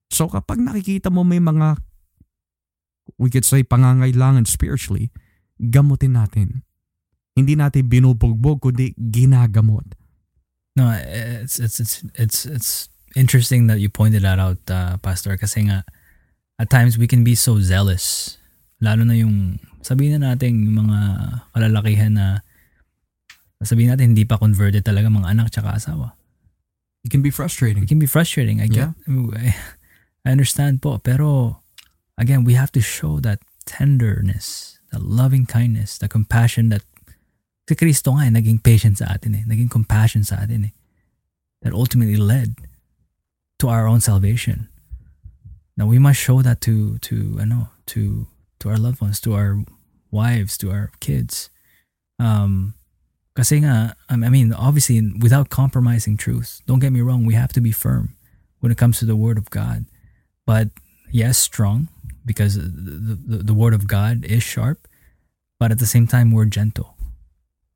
So 0.09 0.29
kapag 0.29 0.61
nakikita 0.61 1.13
mo 1.13 1.21
may 1.21 1.41
mga 1.41 1.77
we 3.21 3.29
could 3.29 3.45
say 3.45 3.61
pangangailangan 3.61 4.49
spiritually, 4.49 5.13
gamutin 5.61 6.17
natin. 6.17 6.65
Hindi 7.33 7.57
natin 7.57 7.89
binubugbog 7.89 8.61
kundi 8.61 8.93
ginagamot. 8.97 9.97
No, 10.77 10.89
it's 10.93 11.57
it's 11.57 11.77
it's 11.79 11.95
it's 12.17 12.39
it's 12.45 12.71
interesting 13.15 13.67
that 13.67 13.77
you 13.81 13.89
pointed 13.89 14.21
that 14.25 14.41
out, 14.41 14.61
uh, 14.69 14.97
Pastor, 15.01 15.37
kasi 15.37 15.69
nga 15.69 15.85
at 16.59 16.69
times 16.69 16.97
we 16.97 17.07
can 17.07 17.23
be 17.23 17.35
so 17.35 17.59
zealous. 17.59 18.37
Lalo 18.81 19.03
na 19.03 19.13
yung, 19.17 19.59
sabihin 19.81 20.19
na 20.19 20.33
natin 20.33 20.63
yung 20.63 20.85
mga 20.85 20.99
kalalakihan 21.55 22.13
na 22.13 22.25
sabihin 23.63 23.95
natin 23.95 24.13
hindi 24.13 24.27
pa 24.27 24.37
converted 24.37 24.83
talaga 24.83 25.07
mga 25.07 25.31
anak 25.33 25.47
tsaka 25.49 25.79
asawa. 25.79 26.13
It 27.03 27.11
can 27.11 27.23
be 27.23 27.31
frustrating. 27.31 27.83
It 27.83 27.91
can 27.91 27.99
be 27.99 28.07
frustrating. 28.07 28.61
I 28.61 28.67
get, 28.67 28.95
yeah. 28.95 29.55
I 30.25 30.31
understand 30.31 30.79
po. 30.79 30.99
Pero, 31.03 31.59
again, 32.15 32.43
we 32.47 32.55
have 32.55 32.71
to 32.75 32.81
show 32.83 33.19
that 33.19 33.43
tenderness, 33.67 34.79
the 34.91 34.99
loving 34.99 35.43
kindness, 35.43 35.99
the 35.99 36.07
compassion 36.07 36.71
that 36.71 36.83
si 37.67 37.75
Kristo 37.75 38.15
nga 38.15 38.27
eh, 38.27 38.33
naging 38.33 38.59
patient 38.61 38.97
sa 38.99 39.13
atin 39.15 39.35
eh. 39.35 39.43
Naging 39.47 39.71
compassion 39.71 40.23
sa 40.23 40.43
atin 40.43 40.71
eh. 40.71 40.73
That 41.61 41.73
ultimately 41.73 42.19
led 42.19 42.59
to 43.59 43.69
our 43.69 43.87
own 43.87 44.01
salvation. 44.03 44.67
Now 45.77 45.87
we 45.87 45.97
must 45.97 46.19
show 46.19 46.43
that 46.43 46.59
to 46.67 46.99
to 47.07 47.39
ano 47.39 47.71
to 47.95 48.27
to 48.59 48.69
our 48.69 48.77
loved 48.77 49.01
ones, 49.01 49.19
to 49.23 49.33
our 49.33 49.63
wives, 50.11 50.57
to 50.59 50.71
our 50.71 50.91
kids. 50.99 51.49
Um, 52.19 52.75
kasi 53.33 53.65
nga, 53.65 53.97
I 54.09 54.15
mean, 54.15 54.53
obviously, 54.53 55.01
without 55.17 55.49
compromising 55.49 56.17
truth. 56.17 56.61
Don't 56.69 56.79
get 56.79 56.93
me 56.93 57.01
wrong, 57.01 57.25
we 57.25 57.33
have 57.33 57.51
to 57.57 57.61
be 57.61 57.73
firm 57.73 58.13
when 58.61 58.71
it 58.71 58.77
comes 58.77 58.99
to 58.99 59.05
the 59.05 59.17
Word 59.17 59.41
of 59.41 59.49
God. 59.49 59.85
But 60.45 60.69
yes, 61.09 61.39
strong 61.39 61.89
because 62.25 62.55
the, 62.55 63.17
the, 63.17 63.37
the 63.49 63.53
Word 63.57 63.73
of 63.73 63.87
God 63.87 64.23
is 64.23 64.43
sharp, 64.43 64.87
but 65.59 65.71
at 65.71 65.79
the 65.79 65.89
same 65.89 66.05
time, 66.05 66.31
we're 66.31 66.45
gentle. 66.45 66.92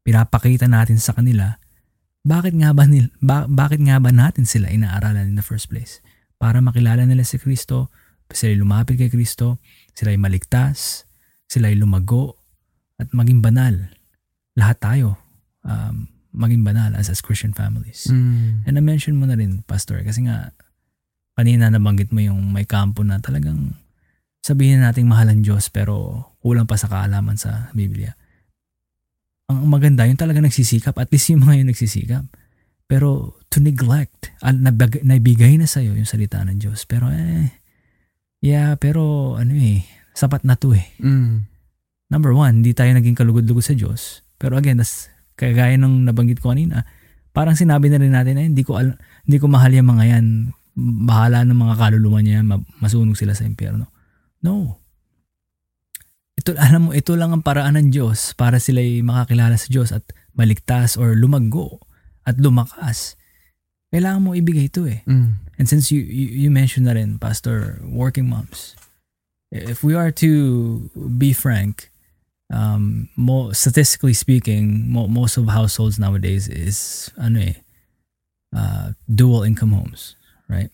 Pinapakita 0.07 0.71
natin 0.71 1.03
sa 1.03 1.11
kanila, 1.11 1.59
bakit 2.23 2.55
nga 2.55 2.71
ba, 2.71 2.87
nil, 2.87 3.11
ba, 3.19 3.43
bakit 3.51 3.83
nga 3.83 3.99
ba 3.99 4.15
natin 4.15 4.47
sila 4.47 4.71
inaaralan 4.71 5.35
in 5.35 5.35
the 5.35 5.43
first 5.43 5.67
place? 5.67 5.99
para 6.37 6.61
makilala 6.61 7.03
nila 7.03 7.25
si 7.25 7.41
Kristo, 7.41 7.89
sila 8.29 8.53
lumapit 8.53 8.97
kay 8.97 9.09
Kristo, 9.09 9.57
sila 9.97 10.13
ay 10.13 10.21
maligtas, 10.21 11.09
sila 11.49 11.73
ay 11.73 11.77
lumago, 11.77 12.37
at 12.97 13.09
maging 13.13 13.41
banal. 13.41 13.73
Lahat 14.57 14.77
tayo 14.81 15.17
um, 15.65 16.09
maging 16.33 16.65
banal 16.65 16.93
as, 16.97 17.09
as 17.09 17.21
Christian 17.21 17.53
families. 17.53 18.09
Mm. 18.09 18.65
And 18.65 18.73
na-mention 18.77 19.17
mo 19.17 19.25
na 19.25 19.37
rin, 19.37 19.65
Pastor, 19.65 20.01
kasi 20.01 20.25
nga, 20.25 20.53
kanina 21.37 21.69
nabanggit 21.69 22.09
mo 22.09 22.21
yung 22.21 22.49
may 22.49 22.65
kampo 22.65 23.05
na 23.05 23.21
talagang 23.21 23.77
sabihin 24.41 24.81
nating 24.81 25.05
mahal 25.05 25.29
ang 25.29 25.45
Diyos 25.45 25.69
pero 25.69 26.25
kulang 26.41 26.65
pa 26.65 26.73
sa 26.73 26.89
kaalaman 26.89 27.37
sa 27.37 27.69
Biblia. 27.77 28.17
Ang 29.47 29.71
maganda, 29.71 30.03
yung 30.07 30.19
talaga 30.19 30.43
nagsisikap, 30.43 30.95
at 30.99 31.07
least 31.11 31.31
yung 31.31 31.43
mga 31.43 31.63
yung 31.63 31.69
nagsisikap 31.71 32.25
pero 32.87 33.35
to 33.51 33.59
neglect, 33.59 34.31
ah, 34.39 34.55
nabig, 34.55 35.03
naibigay 35.03 35.59
na 35.59 35.67
sa'yo 35.67 35.93
yung 35.93 36.07
salita 36.07 36.39
ng 36.47 36.55
Diyos. 36.55 36.87
Pero 36.87 37.11
eh, 37.11 37.51
yeah, 38.39 38.79
pero 38.79 39.35
ano 39.35 39.51
eh, 39.51 39.83
sapat 40.15 40.47
na 40.47 40.55
to 40.55 40.71
eh. 40.71 40.87
Mm. 41.03 41.43
Number 42.07 42.31
one, 42.31 42.63
hindi 42.63 42.71
tayo 42.71 42.95
naging 42.95 43.19
kalugod-lugod 43.19 43.61
sa 43.61 43.75
Diyos. 43.75 44.23
Pero 44.39 44.55
again, 44.55 44.79
das, 44.79 45.11
kagaya 45.35 45.75
ng 45.75 46.07
nabanggit 46.07 46.39
ko 46.39 46.55
kanina, 46.55 46.87
parang 47.35 47.59
sinabi 47.59 47.91
na 47.91 47.99
rin 47.99 48.15
natin 48.15 48.39
na 48.39 48.47
eh, 48.47 48.49
hindi 48.49 48.63
ko, 48.63 48.79
al- 48.79 48.97
hindi 49.27 49.37
ko 49.37 49.51
mahal 49.51 49.75
yung 49.75 49.91
mga 49.91 50.05
yan 50.07 50.25
bahala 50.79 51.43
ng 51.43 51.59
mga 51.59 51.75
kaluluwa 51.75 52.23
niya, 52.23 52.47
masunog 52.79 53.19
sila 53.19 53.35
sa 53.35 53.43
impyerno. 53.43 53.91
No. 54.39 54.79
Ito, 56.38 56.53
alam 56.53 56.81
mo, 56.88 56.89
ito 56.93 57.17
lang 57.17 57.33
ang 57.33 57.41
paraan 57.41 57.75
ng 57.81 57.89
Diyos 57.89 58.38
para 58.38 58.61
sila 58.61 58.79
makakilala 59.01 59.57
sa 59.57 59.67
Diyos 59.73 59.89
at 59.89 60.05
maligtas 60.38 60.93
or 60.93 61.17
lumaggo 61.17 61.81
at 62.29 62.38
lumakas. 62.38 63.17
Kailangan 63.89 64.21
mo 64.21 64.38
ibigay 64.38 64.69
ito 64.69 64.85
eh. 64.85 65.01
Mm. 65.09 65.41
And 65.57 65.65
since 65.65 65.89
you, 65.89 66.05
you, 66.05 66.47
you 66.47 66.49
mentioned 66.53 66.85
na 66.85 66.93
rin, 66.93 67.17
Pastor, 67.17 67.81
working 67.81 68.29
moms, 68.29 68.77
if 69.49 69.81
we 69.81 69.97
are 69.97 70.13
to 70.21 70.85
be 71.17 71.33
frank, 71.33 71.89
um, 72.53 73.09
mo, 73.17 73.51
statistically 73.51 74.13
speaking, 74.13 74.91
mo, 74.91 75.07
most 75.07 75.38
of 75.38 75.47
households 75.49 75.97
nowadays 75.97 76.47
is 76.47 77.09
ano 77.17 77.39
eh, 77.41 77.55
uh, 78.53 78.93
dual 79.09 79.43
income 79.43 79.73
homes, 79.73 80.13
right? 80.45 80.71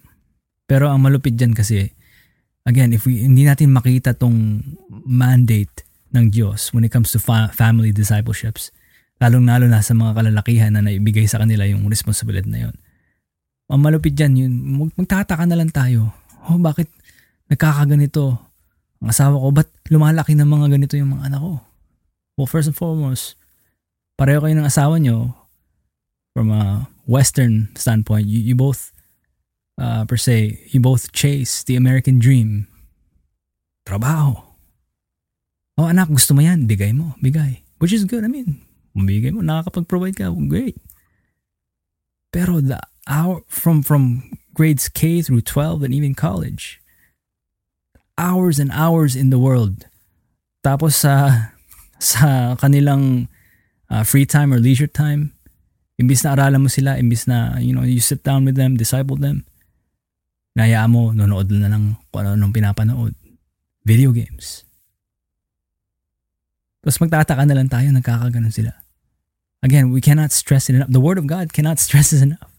Pero 0.67 0.89
ang 0.89 1.05
malupit 1.05 1.37
dyan 1.37 1.55
kasi, 1.55 1.93
again, 2.67 2.91
if 2.95 3.07
we 3.07 3.23
hindi 3.23 3.43
natin 3.47 3.71
makita 3.71 4.15
tong 4.15 4.63
mandate 5.03 5.83
ng 6.13 6.29
Diyos 6.29 6.71
when 6.71 6.85
it 6.85 6.93
comes 6.93 7.11
to 7.11 7.19
fa- 7.19 7.51
family 7.51 7.91
discipleships, 7.91 8.69
lalong-lalo 9.17 9.65
na 9.67 9.81
sa 9.81 9.97
mga 9.97 10.19
kalalakihan 10.19 10.71
na 10.75 10.83
naibigay 10.85 11.25
sa 11.25 11.41
kanila 11.41 11.65
yung 11.65 11.89
responsibility 11.89 12.47
na 12.47 12.69
yon 12.69 12.75
ang 13.73 13.81
malupit 13.81 14.13
dyan, 14.13 14.37
yun, 14.37 14.53
magtataka 14.93 15.49
na 15.49 15.57
lang 15.57 15.73
tayo. 15.73 16.13
Oh, 16.45 16.61
bakit 16.61 16.85
nagkakaganito? 17.49 18.37
Ang 19.01 19.09
asawa 19.09 19.41
ko, 19.41 19.49
ba't 19.49 19.69
lumalaki 19.89 20.37
ng 20.37 20.45
mga 20.45 20.77
ganito 20.77 20.93
yung 20.93 21.17
mga 21.17 21.33
anak 21.33 21.41
ko? 21.41 21.53
Well, 22.37 22.45
first 22.45 22.69
and 22.69 22.77
foremost, 22.77 23.33
pareho 24.13 24.45
kayo 24.45 24.53
ng 24.53 24.69
asawa 24.69 25.01
nyo 25.01 25.33
from 26.37 26.53
a 26.53 26.85
Western 27.09 27.73
standpoint. 27.73 28.29
You, 28.29 28.53
you 28.53 28.53
both, 28.53 28.92
uh, 29.79 30.05
per 30.05 30.17
se, 30.17 30.59
you 30.69 30.79
both 30.79 31.11
chase 31.11 31.63
the 31.63 31.75
American 31.75 32.19
dream. 32.19 32.67
Trabaho. 33.85 34.41
Oh, 35.77 35.89
anak, 35.89 36.09
gusto 36.13 36.33
mo 36.33 36.41
yan? 36.41 36.69
Bigay 36.69 36.93
mo. 36.93 37.17
Bigay. 37.19 37.65
Which 37.81 37.91
is 37.91 38.05
good. 38.05 38.23
I 38.23 38.29
mean, 38.29 38.61
bigay 38.95 39.33
mo. 39.33 39.41
Nakakapag-provide 39.41 40.15
ka. 40.15 40.29
Great. 40.47 40.77
Pero 42.33 42.61
the 42.61 42.81
hour 43.05 43.45
from 43.45 43.83
from 43.83 44.37
grades 44.53 44.89
K 44.89 45.21
through 45.21 45.41
12 45.41 45.83
and 45.83 45.93
even 45.93 46.13
college. 46.13 46.81
Hours 48.17 48.57
and 48.61 48.71
hours 48.71 49.17
in 49.17 49.29
the 49.29 49.41
world. 49.41 49.89
Tapos 50.61 51.01
sa 51.01 51.49
sa 51.97 52.53
kanilang 52.57 53.27
uh, 53.89 54.05
free 54.05 54.25
time 54.25 54.53
or 54.53 54.61
leisure 54.61 54.89
time, 54.89 55.33
imbis 55.97 56.25
na 56.25 56.37
aralan 56.37 56.65
mo 56.65 56.69
sila, 56.69 56.97
imbis 56.97 57.27
na 57.27 57.57
you 57.57 57.73
know, 57.73 57.85
you 57.85 57.99
sit 57.99 58.21
down 58.21 58.45
with 58.45 58.55
them, 58.55 58.77
disciple 58.77 59.17
them, 59.17 59.45
nayaan 60.53 60.89
mo, 60.89 61.11
nonood 61.13 61.49
na 61.53 61.69
lang 61.69 61.97
kung 62.13 62.25
ano 62.25 62.37
nung 62.37 62.53
pinapanood. 62.53 63.17
Video 63.83 64.13
games. 64.15 64.63
Tapos 66.83 66.99
magtataka 66.99 67.43
na 67.47 67.55
lang 67.57 67.71
tayo, 67.71 67.87
nagkakaganon 67.91 68.53
sila. 68.53 68.71
Again, 69.63 69.95
we 69.95 70.03
cannot 70.03 70.35
stress 70.35 70.67
it 70.67 70.75
enough. 70.75 70.91
The 70.91 70.99
Word 70.99 71.15
of 71.15 71.27
God 71.27 71.55
cannot 71.55 71.79
stress 71.79 72.11
it 72.11 72.21
enough 72.21 72.51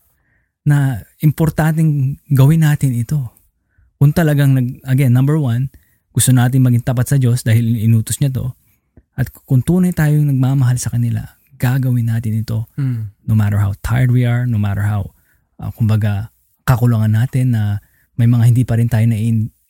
na 0.65 1.05
importanteng 1.21 2.17
gawin 2.33 2.65
natin 2.65 2.97
ito. 2.97 3.21
Kung 4.01 4.17
talagang, 4.17 4.57
nag, 4.57 4.81
again, 4.89 5.13
number 5.13 5.37
one, 5.37 5.69
gusto 6.17 6.33
natin 6.33 6.65
maging 6.65 6.85
tapat 6.85 7.07
sa 7.13 7.17
Diyos 7.21 7.45
dahil 7.45 7.77
inutos 7.85 8.19
niya 8.19 8.33
to. 8.33 8.57
At 9.15 9.29
kung 9.45 9.61
tunay 9.61 9.93
tayong 9.93 10.33
nagmamahal 10.33 10.81
sa 10.81 10.91
kanila, 10.91 11.37
gagawin 11.61 12.09
natin 12.09 12.41
ito. 12.41 12.67
Mm. 12.81 13.13
No 13.29 13.35
matter 13.37 13.61
how 13.61 13.77
tired 13.85 14.11
we 14.11 14.25
are, 14.25 14.49
no 14.49 14.57
matter 14.57 14.89
how, 14.89 15.13
uh, 15.61 15.71
kumbaga, 15.71 16.34
kakulangan 16.65 17.13
natin 17.13 17.57
na 17.57 17.85
may 18.17 18.29
mga 18.29 18.45
hindi 18.49 18.63
pa 18.65 18.77
rin 18.81 18.89
tayo 18.89 19.05
na, 19.07 19.17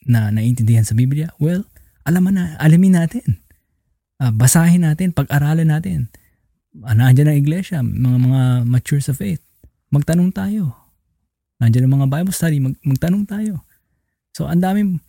na 0.07 0.19
naiintindihan 0.31 0.87
sa 0.87 0.95
Biblia. 0.97 1.31
Well, 1.37 1.67
alaman 2.07 2.33
na, 2.35 2.45
alamin 2.59 2.95
natin. 2.97 3.43
Uh, 4.15 4.31
basahin 4.31 4.87
natin, 4.87 5.11
pag-aralan 5.11 5.67
natin. 5.67 6.07
Uh, 6.71 6.95
nandiyan 6.95 7.35
ang 7.35 7.39
iglesia, 7.39 7.79
mga 7.83 8.17
mga 8.19 8.41
mature 8.63 9.03
sa 9.03 9.11
faith. 9.11 9.43
Magtanong 9.91 10.31
tayo 10.31 10.85
Nandiyan 11.59 11.87
ang 11.87 12.03
mga 12.03 12.07
Bible 12.11 12.35
study, 12.35 12.59
mag, 12.59 12.75
magtanong 12.83 13.23
tayo. 13.27 13.63
So, 14.35 14.47
ang 14.51 14.59
daming, 14.59 14.99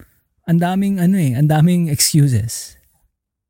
ang 0.46 0.58
daming, 0.62 1.02
ano 1.02 1.18
eh, 1.18 1.34
ang 1.34 1.50
daming 1.50 1.90
excuses. 1.90 2.78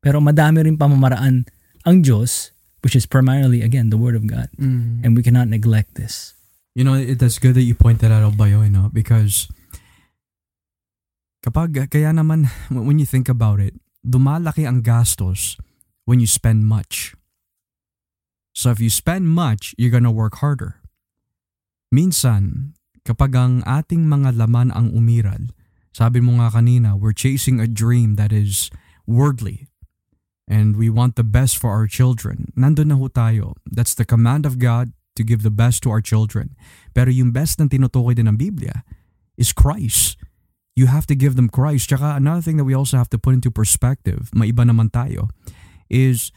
Pero 0.01 0.17
madami 0.17 0.65
rin 0.65 0.81
pamamaraan 0.81 1.45
ang 1.85 1.97
Diyos, 2.01 2.53
which 2.81 2.97
is 2.97 3.05
primarily, 3.05 3.61
again, 3.61 3.93
the 3.93 3.99
Word 4.01 4.17
of 4.17 4.25
God. 4.25 4.49
Mm. 4.57 5.05
And 5.05 5.13
we 5.13 5.21
cannot 5.21 5.45
neglect 5.45 5.93
this. 5.93 6.33
You 6.77 6.85
know, 6.85 6.93
it, 6.93 7.17
that's 7.17 7.41
good 7.41 7.57
that 7.57 7.65
you 7.65 7.73
pointed 7.73 8.13
that 8.13 8.21
out, 8.21 8.37
Bayo, 8.37 8.61
you 8.61 8.69
know, 8.69 8.93
because 8.93 9.49
kapag, 11.41 11.89
kaya 11.89 12.13
naman, 12.13 12.53
when 12.69 13.01
you 13.01 13.09
think 13.09 13.25
about 13.25 13.57
it, 13.57 13.73
dumalaki 14.05 14.61
ang 14.61 14.85
gastos 14.85 15.57
when 16.05 16.21
you 16.21 16.29
spend 16.29 16.69
much. 16.69 17.17
So 18.53 18.69
if 18.69 18.77
you 18.77 18.93
spend 18.93 19.25
much, 19.25 19.73
you're 19.81 19.89
gonna 19.89 20.13
work 20.13 20.37
harder. 20.37 20.77
Minsan, 21.89 22.77
kapag 23.09 23.33
ang 23.33 23.65
ating 23.65 24.05
mga 24.05 24.37
laman 24.37 24.69
ang 24.69 24.93
umiral, 24.93 25.49
sabi 25.97 26.21
mo 26.21 26.37
nga 26.37 26.61
kanina, 26.61 26.93
we're 26.93 27.17
chasing 27.17 27.57
a 27.57 27.65
dream 27.65 28.21
that 28.21 28.29
is 28.29 28.69
worldly. 29.09 29.65
And 30.45 30.77
we 30.77 30.93
want 30.93 31.17
the 31.17 31.25
best 31.25 31.57
for 31.57 31.73
our 31.73 31.89
children. 31.89 32.53
Nandun 32.53 32.93
na 32.93 33.01
ho 33.01 33.09
tayo. 33.09 33.57
That's 33.65 33.97
the 33.97 34.05
command 34.05 34.45
of 34.45 34.61
God 34.61 34.93
to 35.17 35.25
give 35.25 35.41
the 35.41 35.53
best 35.53 35.81
to 35.83 35.89
our 35.89 35.99
children. 35.99 36.53
Pero 36.93 37.09
yung 37.09 37.33
best 37.33 37.57
na 37.57 37.65
tinutukoy 37.65 38.13
din 38.13 38.29
ng 38.29 38.37
Biblia 38.37 38.85
is 39.35 39.51
Christ. 39.51 40.15
You 40.77 40.87
have 40.87 41.09
to 41.09 41.17
give 41.17 41.33
them 41.33 41.49
Christ. 41.49 41.89
Tsaka 41.89 42.21
another 42.21 42.45
thing 42.45 42.61
that 42.61 42.69
we 42.69 42.77
also 42.77 43.01
have 43.01 43.09
to 43.09 43.19
put 43.19 43.33
into 43.33 43.49
perspective, 43.49 44.29
maiba 44.31 44.61
naman 44.61 44.93
tayo, 44.93 45.33
is 45.89 46.29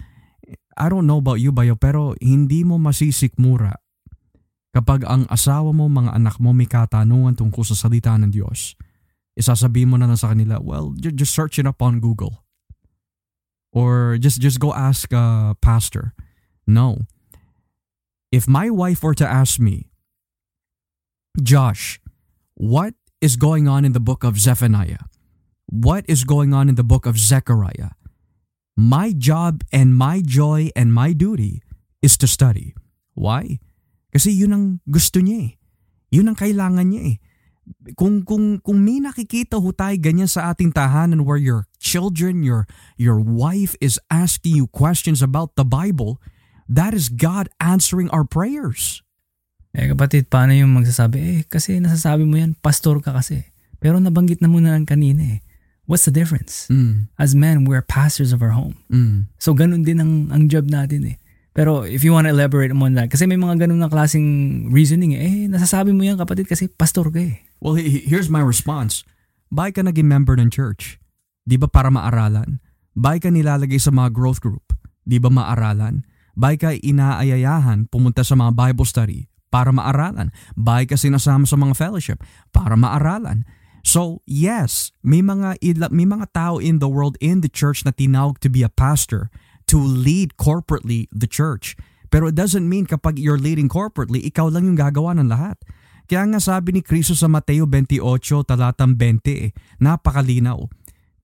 I 0.81 0.89
don't 0.89 1.05
know 1.05 1.21
about 1.21 1.45
you, 1.45 1.53
Bayo, 1.53 1.77
pero 1.77 2.17
hindi 2.25 2.65
mo 2.65 2.81
masisikmura 2.81 3.77
Kapag 4.71 5.03
ang 5.03 5.27
asawa 5.27 5.75
mo, 5.75 5.91
mga 5.91 6.15
anak 6.15 6.39
mo 6.39 6.55
may 6.55 6.71
katanungan 6.71 7.35
tungkol 7.35 7.67
sa 7.67 7.75
salita 7.75 8.15
ng 8.15 8.31
Diyos, 8.31 8.79
isasabihin 9.35 9.91
mo 9.91 9.97
na 9.99 10.07
lang 10.07 10.19
sa 10.19 10.31
kanila, 10.31 10.63
well, 10.63 10.95
just 10.95 11.35
search 11.35 11.59
it 11.59 11.67
up 11.67 11.83
on 11.83 11.99
Google. 11.99 12.47
Or 13.75 14.19
just 14.19 14.43
just 14.43 14.59
go 14.59 14.75
ask 14.75 15.11
a 15.15 15.55
pastor. 15.59 16.15
No. 16.67 17.07
If 18.31 18.47
my 18.47 18.71
wife 18.71 19.03
were 19.03 19.19
to 19.19 19.27
ask 19.27 19.59
me, 19.59 19.91
Josh, 21.43 21.99
what 22.55 22.95
is 23.21 23.35
going 23.35 23.67
on 23.67 23.85
in 23.85 23.91
the 23.91 24.03
book 24.03 24.23
of 24.23 24.39
Zephaniah? 24.39 25.11
What 25.67 26.07
is 26.07 26.23
going 26.23 26.55
on 26.55 26.71
in 26.71 26.75
the 26.79 26.87
book 26.87 27.07
of 27.07 27.19
Zechariah? 27.19 27.99
My 28.79 29.11
job 29.11 29.63
and 29.75 29.95
my 29.99 30.23
joy 30.23 30.71
and 30.75 30.95
my 30.95 31.13
duty 31.13 31.63
is 32.03 32.15
to 32.23 32.27
study. 32.31 32.75
Why? 33.15 33.59
Kasi 34.15 34.31
yun 34.31 34.55
ang 34.55 34.65
gusto 34.87 35.19
niya 35.19 35.51
eh. 35.51 35.51
Yun 36.15 36.31
ang 36.31 36.39
kailangan 36.39 36.87
niya 36.91 37.03
eh. 37.15 37.17
Kung, 37.95 38.23
kung, 38.23 38.59
kung 38.63 38.83
may 38.83 38.99
nakikita 38.99 39.59
ho 39.59 39.71
tayo 39.71 39.95
ganyan 39.99 40.27
sa 40.27 40.51
ating 40.51 40.75
tahanan 40.75 41.23
where 41.23 41.39
your 41.39 41.71
children, 41.79 42.43
your, 42.43 42.67
your 42.95 43.19
wife 43.19 43.79
is 43.79 43.99
asking 44.11 44.59
you 44.59 44.67
questions 44.67 45.23
about 45.23 45.55
the 45.55 45.67
Bible, 45.67 46.19
that 46.71 46.95
is 46.95 47.11
God 47.11 47.51
answering 47.59 48.07
our 48.15 48.23
prayers. 48.23 49.03
Eh 49.75 49.91
kapatid, 49.91 50.31
paano 50.31 50.55
yung 50.55 50.71
magsasabi? 50.75 51.19
Eh 51.19 51.41
kasi 51.47 51.83
nasasabi 51.83 52.23
mo 52.23 52.39
yan, 52.39 52.55
pastor 52.63 53.03
ka 53.03 53.11
kasi. 53.11 53.51
Pero 53.83 53.99
nabanggit 53.99 54.39
na 54.39 54.47
muna 54.47 54.79
lang 54.79 54.87
kanina 54.87 55.39
eh. 55.39 55.41
What's 55.91 56.07
the 56.07 56.15
difference? 56.15 56.71
Mm. 56.71 57.11
As 57.19 57.35
men, 57.35 57.67
we're 57.67 57.83
pastors 57.83 58.31
of 58.31 58.47
our 58.47 58.55
home. 58.55 58.79
Mm. 58.87 59.27
So 59.43 59.55
ganun 59.59 59.83
din 59.83 59.99
ang, 59.99 60.31
ang 60.31 60.47
job 60.47 60.71
natin 60.71 61.03
eh. 61.03 61.17
Pero 61.51 61.83
if 61.83 62.07
you 62.07 62.15
want 62.15 62.31
to 62.31 62.35
elaborate 62.35 62.71
on 62.71 62.95
that, 62.95 63.11
kasi 63.11 63.27
may 63.27 63.35
mga 63.35 63.67
ganun 63.67 63.83
na 63.83 63.91
klaseng 63.91 64.71
reasoning 64.71 65.19
eh, 65.19 65.27
eh, 65.27 65.37
nasasabi 65.51 65.91
mo 65.91 66.07
yan 66.07 66.15
kapatid 66.15 66.47
kasi 66.47 66.71
pastor 66.71 67.11
ka 67.11 67.19
eh. 67.19 67.43
Well, 67.59 67.75
here's 67.77 68.31
my 68.31 68.39
response. 68.39 69.03
Bakit 69.51 69.73
ka 69.75 69.83
naging 69.83 70.07
member 70.07 70.39
ng 70.39 70.55
church? 70.55 71.03
Di 71.43 71.59
ba 71.59 71.67
para 71.67 71.91
maaralan? 71.91 72.63
Bakit 72.95 73.21
ka 73.27 73.31
nilalagay 73.35 73.83
sa 73.83 73.91
mga 73.91 74.15
growth 74.15 74.39
group? 74.39 74.71
Di 75.03 75.19
ba 75.19 75.27
maaralan? 75.27 76.07
Bakit 76.39 76.59
ka 76.59 76.71
inaayayahan 76.77 77.89
pumunta 77.91 78.23
sa 78.23 78.37
mga 78.37 78.53
Bible 78.55 78.87
study? 78.87 79.21
Para 79.51 79.75
maaralan. 79.75 80.31
Bakit 80.55 80.95
ka 80.95 80.97
sinasama 80.97 81.43
sa 81.47 81.59
mga 81.59 81.75
fellowship? 81.75 82.23
Para 82.55 82.79
maaralan. 82.79 83.43
So, 83.81 84.21
yes, 84.29 84.93
may 85.01 85.25
mga 85.25 85.59
may 85.91 86.05
mga 86.05 86.31
tao 86.37 86.61
in 86.61 86.79
the 86.79 86.91
world 86.91 87.17
in 87.19 87.41
the 87.41 87.49
church 87.49 87.83
na 87.83 87.91
tinawag 87.91 88.39
to 88.45 88.53
be 88.53 88.61
a 88.61 88.71
pastor 88.71 89.33
to 89.67 89.81
lead 89.81 90.37
corporately 90.37 91.09
the 91.11 91.27
church. 91.27 91.75
Pero 92.11 92.27
it 92.27 92.37
doesn't 92.37 92.67
mean 92.67 92.91
kapag 92.91 93.23
you're 93.23 93.41
leading 93.41 93.71
corporately, 93.71 94.27
ikaw 94.27 94.51
lang 94.51 94.67
yung 94.67 94.79
gagawa 94.79 95.15
ng 95.17 95.31
lahat. 95.31 95.57
Kaya 96.11 96.27
nga 96.27 96.43
sabi 96.43 96.75
ni 96.75 96.83
Kristo 96.83 97.15
sa 97.15 97.31
Mateo 97.31 97.71
28, 97.71 98.43
talatang 98.43 98.99
20, 98.99 99.31
eh, 99.31 99.55
napakalinaw. 99.79 100.67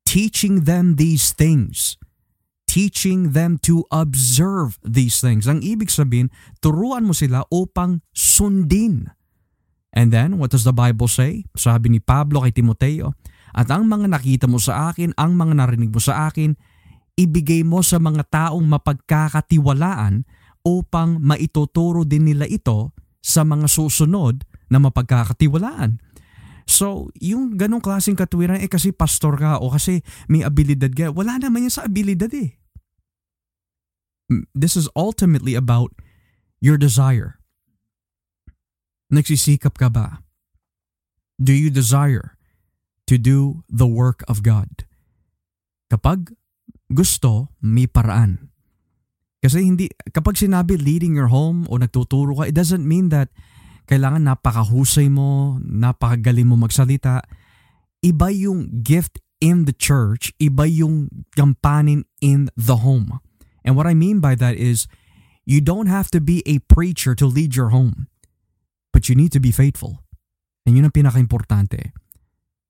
Teaching 0.07 0.63
them 0.63 0.95
these 0.95 1.35
things. 1.35 1.99
Teaching 2.77 3.33
them 3.33 3.57
to 3.65 3.89
observe 3.89 4.77
these 4.85 5.17
things. 5.25 5.49
Ang 5.49 5.65
ibig 5.65 5.89
sabihin, 5.89 6.29
turuan 6.61 7.09
mo 7.09 7.17
sila 7.17 7.49
upang 7.49 8.05
sundin. 8.13 9.09
And 9.97 10.13
then, 10.13 10.37
what 10.37 10.53
does 10.53 10.69
the 10.69 10.77
Bible 10.77 11.09
say? 11.09 11.49
Sabi 11.57 11.89
ni 11.89 12.05
Pablo 12.05 12.45
kay 12.45 12.53
Timoteo, 12.53 13.17
At 13.57 13.73
ang 13.73 13.89
mga 13.89 14.13
nakita 14.13 14.45
mo 14.45 14.61
sa 14.61 14.93
akin, 14.93 15.17
ang 15.17 15.33
mga 15.33 15.57
narinig 15.57 15.89
mo 15.89 15.97
sa 15.97 16.29
akin, 16.29 16.53
ibigay 17.17 17.65
mo 17.65 17.81
sa 17.81 17.97
mga 17.97 18.29
taong 18.29 18.69
mapagkakatiwalaan 18.69 20.29
upang 20.61 21.17
maituturo 21.17 22.05
din 22.05 22.29
nila 22.29 22.45
ito 22.45 22.93
sa 23.25 23.49
mga 23.49 23.73
susunod 23.73 24.45
na 24.69 24.77
mapagkakatiwalaan. 24.77 25.97
So, 26.69 27.09
yung 27.17 27.57
ganong 27.57 27.81
klaseng 27.81 28.19
katwiran, 28.19 28.61
eh 28.61 28.69
kasi 28.69 28.93
pastor 28.93 29.41
ka 29.41 29.63
o 29.63 29.73
kasi 29.73 30.05
may 30.29 30.45
abilidad 30.45 30.93
ka, 30.93 31.09
wala 31.15 31.41
naman 31.41 31.65
yan 31.65 31.73
sa 31.73 31.89
abilidad 31.89 32.29
eh. 32.37 32.59
This 34.55 34.75
is 34.75 34.91
ultimately 34.99 35.55
about 35.55 35.95
your 36.59 36.77
desire. 36.77 37.39
Nagsisikap 39.07 39.79
ka 39.79 39.87
ba? 39.87 40.27
Do 41.39 41.55
you 41.55 41.71
desire 41.71 42.35
to 43.07 43.15
do 43.21 43.63
the 43.71 43.87
work 43.87 44.27
of 44.27 44.43
God? 44.43 44.83
Kapag 45.87 46.35
gusto, 46.91 47.55
may 47.63 47.87
paraan. 47.87 48.51
Kasi 49.39 49.63
hindi, 49.63 49.87
kapag 50.11 50.35
sinabi 50.35 50.75
leading 50.75 51.15
your 51.15 51.31
home 51.31 51.71
o 51.71 51.79
nagtuturo 51.79 52.43
ka, 52.43 52.51
it 52.51 52.57
doesn't 52.57 52.83
mean 52.83 53.15
that 53.15 53.31
kailangan 53.87 54.27
napakahusay 54.27 55.07
mo, 55.07 55.63
napakagaling 55.63 56.51
mo 56.51 56.59
magsalita. 56.59 57.23
Iba 58.03 58.35
yung 58.35 58.83
gift 58.83 59.23
in 59.39 59.71
the 59.71 59.77
church, 59.77 60.35
iba 60.43 60.67
yung 60.67 61.23
gampanin 61.39 62.03
in 62.19 62.51
the 62.59 62.83
home. 62.83 63.23
And 63.67 63.75
what 63.75 63.91
I 63.91 63.93
mean 63.93 64.23
by 64.23 64.39
that 64.39 64.55
is, 64.55 64.87
you 65.45 65.61
don't 65.61 65.91
have 65.91 66.11
to 66.15 66.21
be 66.23 66.43
a 66.47 66.63
preacher 66.71 67.15
to 67.19 67.27
lead 67.27 67.55
your 67.55 67.71
home 67.71 68.07
but 68.97 69.13
you 69.13 69.15
need 69.15 69.29
to 69.29 69.45
be 69.45 69.53
faithful. 69.53 70.01
And 70.65 70.73
yun 70.73 70.89
ang 70.89 70.97
pinaka-importante. 70.97 71.93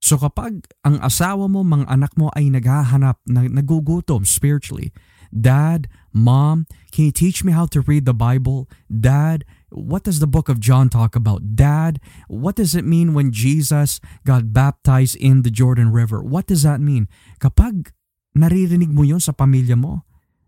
So 0.02 0.18
kapag 0.18 0.66
ang 0.82 0.98
asawa 0.98 1.46
mo, 1.46 1.62
mga 1.62 1.86
anak 1.86 2.18
mo 2.18 2.34
ay 2.34 2.50
naghahanap, 2.50 3.22
na, 3.30 3.46
nagugutom 3.46 4.26
spiritually, 4.26 4.90
Dad, 5.30 5.86
Mom, 6.10 6.66
can 6.90 7.06
you 7.06 7.14
teach 7.14 7.46
me 7.46 7.54
how 7.54 7.70
to 7.70 7.78
read 7.78 8.10
the 8.10 8.14
Bible? 8.14 8.66
Dad, 8.90 9.46
what 9.70 10.02
does 10.02 10.18
the 10.18 10.26
book 10.26 10.50
of 10.50 10.58
John 10.58 10.90
talk 10.90 11.14
about? 11.14 11.54
Dad, 11.54 12.02
what 12.26 12.58
does 12.58 12.74
it 12.74 12.82
mean 12.82 13.14
when 13.14 13.30
Jesus 13.30 14.02
got 14.26 14.50
baptized 14.50 15.14
in 15.14 15.46
the 15.46 15.54
Jordan 15.54 15.94
River? 15.94 16.26
What 16.26 16.50
does 16.50 16.66
that 16.66 16.82
mean? 16.82 17.06
Kapag 17.38 17.94
naririnig 18.34 18.90
mo 18.90 19.06
yon 19.06 19.22
sa 19.22 19.30
pamilya 19.30 19.78
mo, 19.78 20.05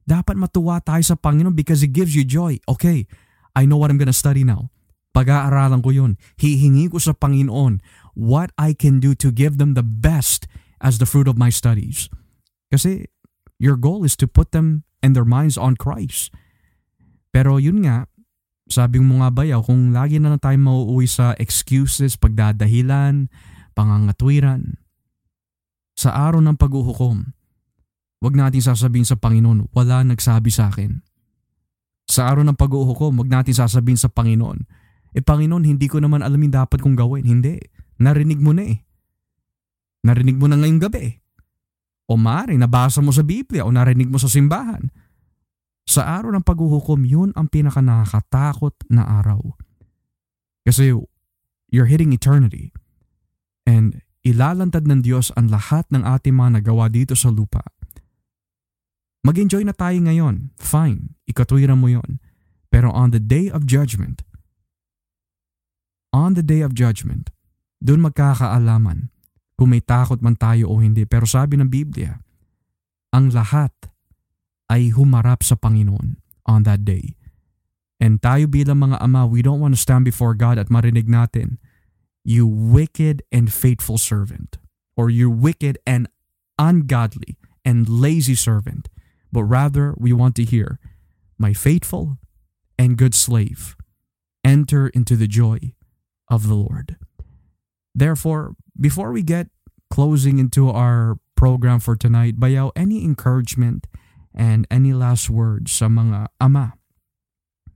dapat 0.09 0.40
matuwa 0.40 0.80
tayo 0.80 1.04
sa 1.04 1.20
Panginoon 1.20 1.52
because 1.52 1.84
it 1.84 1.92
gives 1.92 2.16
you 2.16 2.24
joy. 2.24 2.56
Okay, 2.64 3.04
I 3.52 3.68
know 3.68 3.76
what 3.76 3.92
I'm 3.92 4.00
gonna 4.00 4.16
study 4.16 4.48
now. 4.48 4.72
Pag-aaralan 5.12 5.84
ko 5.84 5.92
yun. 5.92 6.16
Hihingi 6.40 6.88
ko 6.88 6.96
sa 6.96 7.12
Panginoon 7.12 7.84
what 8.16 8.48
I 8.56 8.72
can 8.72 8.98
do 8.98 9.12
to 9.20 9.28
give 9.28 9.61
them 9.61 9.76
the 9.76 9.84
best 9.84 10.48
as 10.80 10.96
the 10.96 11.04
fruit 11.04 11.28
of 11.28 11.36
my 11.36 11.52
studies. 11.52 12.09
Kasi 12.72 13.12
your 13.61 13.76
goal 13.76 14.09
is 14.09 14.16
to 14.16 14.26
put 14.26 14.56
them 14.56 14.88
and 15.04 15.12
their 15.12 15.28
minds 15.28 15.61
on 15.61 15.76
Christ. 15.76 16.32
Pero 17.30 17.61
yun 17.61 17.84
nga, 17.84 18.09
sabi 18.68 19.00
mo 19.00 19.20
nga 19.22 19.30
bayaw, 19.30 19.64
kung 19.64 19.92
lagi 19.92 20.20
na 20.20 20.34
lang 20.34 20.42
tayo 20.42 20.59
mauuwi 20.61 21.09
sa 21.09 21.32
excuses, 21.40 22.18
pagdadahilan, 22.20 23.32
pangangatwiran, 23.72 24.76
sa 25.98 26.14
araw 26.14 26.38
ng 26.38 26.54
paghuhukom, 26.54 27.34
wag 28.18 28.34
natin 28.34 28.62
sasabihin 28.62 29.06
sa 29.06 29.14
Panginoon, 29.14 29.70
wala 29.70 30.02
nagsabi 30.02 30.50
sa 30.50 30.70
akin. 30.70 31.02
Sa 32.08 32.26
araw 32.26 32.42
ng 32.46 32.58
pag-uuhukom, 32.58 33.20
wag 33.20 33.30
natin 33.30 33.54
sasabihin 33.54 34.00
sa 34.00 34.10
Panginoon, 34.10 34.64
eh 35.16 35.24
Panginoon, 35.24 35.64
hindi 35.64 35.88
ko 35.88 36.02
naman 36.02 36.20
alamin 36.20 36.52
dapat 36.52 36.84
kong 36.84 36.96
gawin. 36.98 37.24
Hindi. 37.24 37.56
Narinig 37.98 38.40
mo 38.40 38.52
na 38.52 38.68
eh. 38.68 38.78
Narinig 40.04 40.36
mo 40.36 40.46
na 40.46 40.60
ngayong 40.60 40.82
gabi. 40.84 41.18
O 42.08 42.16
maaari, 42.16 42.56
nabasa 42.56 43.04
mo 43.04 43.12
sa 43.12 43.24
Biblia 43.24 43.64
o 43.64 43.72
narinig 43.72 44.08
mo 44.08 44.16
sa 44.20 44.30
simbahan. 44.30 44.88
Sa 45.88 46.04
araw 46.04 46.32
ng 46.36 46.44
paghuhukom, 46.44 47.04
yun 47.08 47.30
ang 47.36 47.48
pinaka 47.48 47.80
nakakatakot 47.80 48.76
na 48.92 49.04
araw. 49.04 49.40
Kasi 50.64 50.92
you're 51.72 51.88
hitting 51.88 52.12
eternity. 52.12 52.72
And 53.64 54.04
ilalantad 54.24 54.84
ng 54.84 55.00
Diyos 55.04 55.32
ang 55.36 55.48
lahat 55.48 55.88
ng 55.88 56.04
ating 56.04 56.36
mga 56.36 56.60
nagawa 56.60 56.92
dito 56.92 57.16
sa 57.16 57.32
lupa. 57.32 57.64
Mag-enjoy 59.29 59.61
na 59.68 59.76
tayo 59.76 60.01
ngayon. 60.01 60.57
Fine, 60.57 61.12
ikatwiran 61.29 61.76
mo 61.76 61.93
yon. 61.93 62.16
Pero 62.72 62.89
on 62.89 63.12
the 63.12 63.20
day 63.20 63.53
of 63.53 63.68
judgment, 63.68 64.24
on 66.16 66.33
the 66.33 66.41
day 66.41 66.64
of 66.64 66.72
judgment, 66.72 67.29
doon 67.85 68.01
magkakaalaman 68.09 69.12
kung 69.61 69.68
may 69.76 69.85
takot 69.85 70.24
man 70.24 70.33
tayo 70.33 70.72
o 70.72 70.81
hindi. 70.81 71.05
Pero 71.05 71.29
sabi 71.29 71.61
ng 71.61 71.68
Biblia, 71.68 72.24
ang 73.12 73.29
lahat 73.29 73.76
ay 74.72 74.97
humarap 74.97 75.45
sa 75.45 75.61
Panginoon 75.61 76.16
on 76.49 76.64
that 76.64 76.89
day. 76.89 77.12
And 78.01 78.24
tayo 78.24 78.49
bilang 78.49 78.81
mga 78.81 78.97
ama, 78.97 79.29
we 79.29 79.45
don't 79.45 79.61
want 79.61 79.76
to 79.76 79.81
stand 79.81 80.09
before 80.09 80.33
God 80.33 80.57
at 80.57 80.72
marinig 80.72 81.05
natin, 81.05 81.61
you 82.24 82.49
wicked 82.49 83.20
and 83.29 83.53
faithful 83.53 84.01
servant, 84.01 84.57
or 84.97 85.12
you 85.12 85.29
wicked 85.29 85.76
and 85.85 86.09
ungodly 86.57 87.37
and 87.61 87.93
lazy 87.93 88.33
servant, 88.33 88.89
but 89.33 89.45
rather 89.45 89.95
we 89.99 90.12
want 90.12 90.35
to 90.37 90.45
hear, 90.45 90.79
my 91.39 91.53
faithful 91.53 92.18
and 92.79 92.97
good 92.97 93.14
slave, 93.14 93.76
enter 94.45 94.89
into 94.89 95.16
the 95.16 95.29
joy 95.29 95.74
of 96.29 96.47
the 96.49 96.55
Lord. 96.55 96.97
Therefore, 97.95 98.55
before 98.79 99.12
we 99.12 99.22
get 99.22 99.49
closing 99.91 100.39
into 100.39 100.70
our 100.70 101.18
program 101.35 101.81
for 101.81 101.97
tonight, 101.97 102.39
bayaw, 102.39 102.70
any 102.76 103.05
encouragement 103.05 103.87
and 104.35 104.66
any 104.70 104.93
last 104.93 105.31
words 105.31 105.72
sa 105.72 105.87
mga 105.87 106.29
ama 106.41 106.79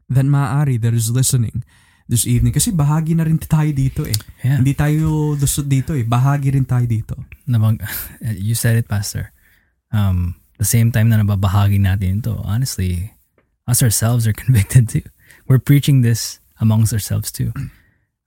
that 0.09 0.29
maaari 0.29 0.77
that 0.81 0.93
is 0.93 1.11
listening 1.11 1.65
this 2.09 2.27
evening. 2.29 2.53
Kasi 2.53 2.71
bahagi 2.71 3.17
na 3.17 3.25
rin 3.25 3.41
tayo 3.41 3.73
dito 3.73 4.05
eh. 4.05 4.17
Yeah. 4.45 4.61
Hindi 4.61 4.77
tayo 4.77 5.35
dito 5.65 5.97
eh. 5.97 6.05
Bahagi 6.05 6.53
rin 6.53 6.69
tayo 6.69 6.85
dito. 6.85 7.17
Nabang, 7.49 7.81
you 8.21 8.55
said 8.55 8.77
it, 8.77 8.87
Pastor. 8.87 9.33
Um, 9.93 10.37
the 10.63 10.71
same 10.71 10.95
time 10.95 11.11
na 11.11 11.19
nababahagi 11.19 11.83
natin 11.83 12.23
ito, 12.23 12.39
honestly, 12.47 13.11
us 13.67 13.83
ourselves 13.83 14.31
are 14.31 14.37
convicted 14.47 14.87
too. 14.87 15.03
We're 15.51 15.59
preaching 15.59 16.07
this 16.07 16.39
amongst 16.63 16.95
ourselves 16.95 17.35
too. 17.35 17.51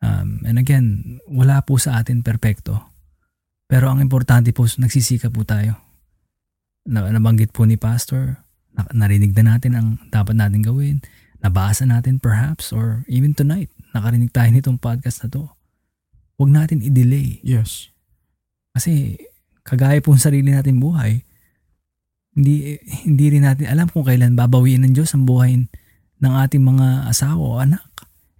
Um, 0.03 0.43
and 0.43 0.59
again, 0.59 1.17
wala 1.31 1.63
po 1.63 1.79
sa 1.79 2.03
atin 2.03 2.19
perpekto. 2.19 2.91
Pero 3.71 3.89
ang 3.89 4.03
importante 4.03 4.51
po, 4.51 4.67
nagsisika 4.67 5.31
po 5.31 5.47
tayo. 5.47 5.79
Na, 6.85 7.07
nabanggit 7.09 7.55
po 7.55 7.65
ni 7.65 7.79
Pastor, 7.79 8.43
na, 8.75 8.85
narinig 8.93 9.33
na 9.33 9.55
natin 9.55 9.73
ang 9.73 9.87
dapat 10.13 10.37
natin 10.37 10.61
gawin, 10.61 11.01
nabasa 11.41 11.87
natin 11.89 12.21
perhaps, 12.21 12.69
or 12.69 13.01
even 13.09 13.33
tonight, 13.33 13.73
nakarinig 13.97 14.29
tayo 14.29 14.53
nitong 14.53 14.77
podcast 14.77 15.25
na 15.25 15.33
to. 15.33 15.49
Huwag 16.37 16.51
natin 16.53 16.85
i-delay. 16.85 17.41
Yes. 17.41 17.89
Kasi 18.75 19.17
kagaya 19.65 19.97
po 20.03 20.13
sa 20.13 20.29
sarili 20.29 20.53
natin 20.53 20.77
buhay, 20.77 21.24
hindi, 22.35 22.75
hindi 23.07 23.25
rin 23.31 23.47
natin 23.47 23.71
alam 23.71 23.87
kung 23.87 24.03
kailan 24.03 24.35
babawiin 24.35 24.83
ng 24.83 24.93
Diyos 24.93 25.15
ang 25.15 25.23
buhay 25.23 25.55
ng 26.19 26.33
ating 26.45 26.61
mga 26.61 27.07
asawa 27.07 27.39
o 27.39 27.57
anak. 27.63 27.83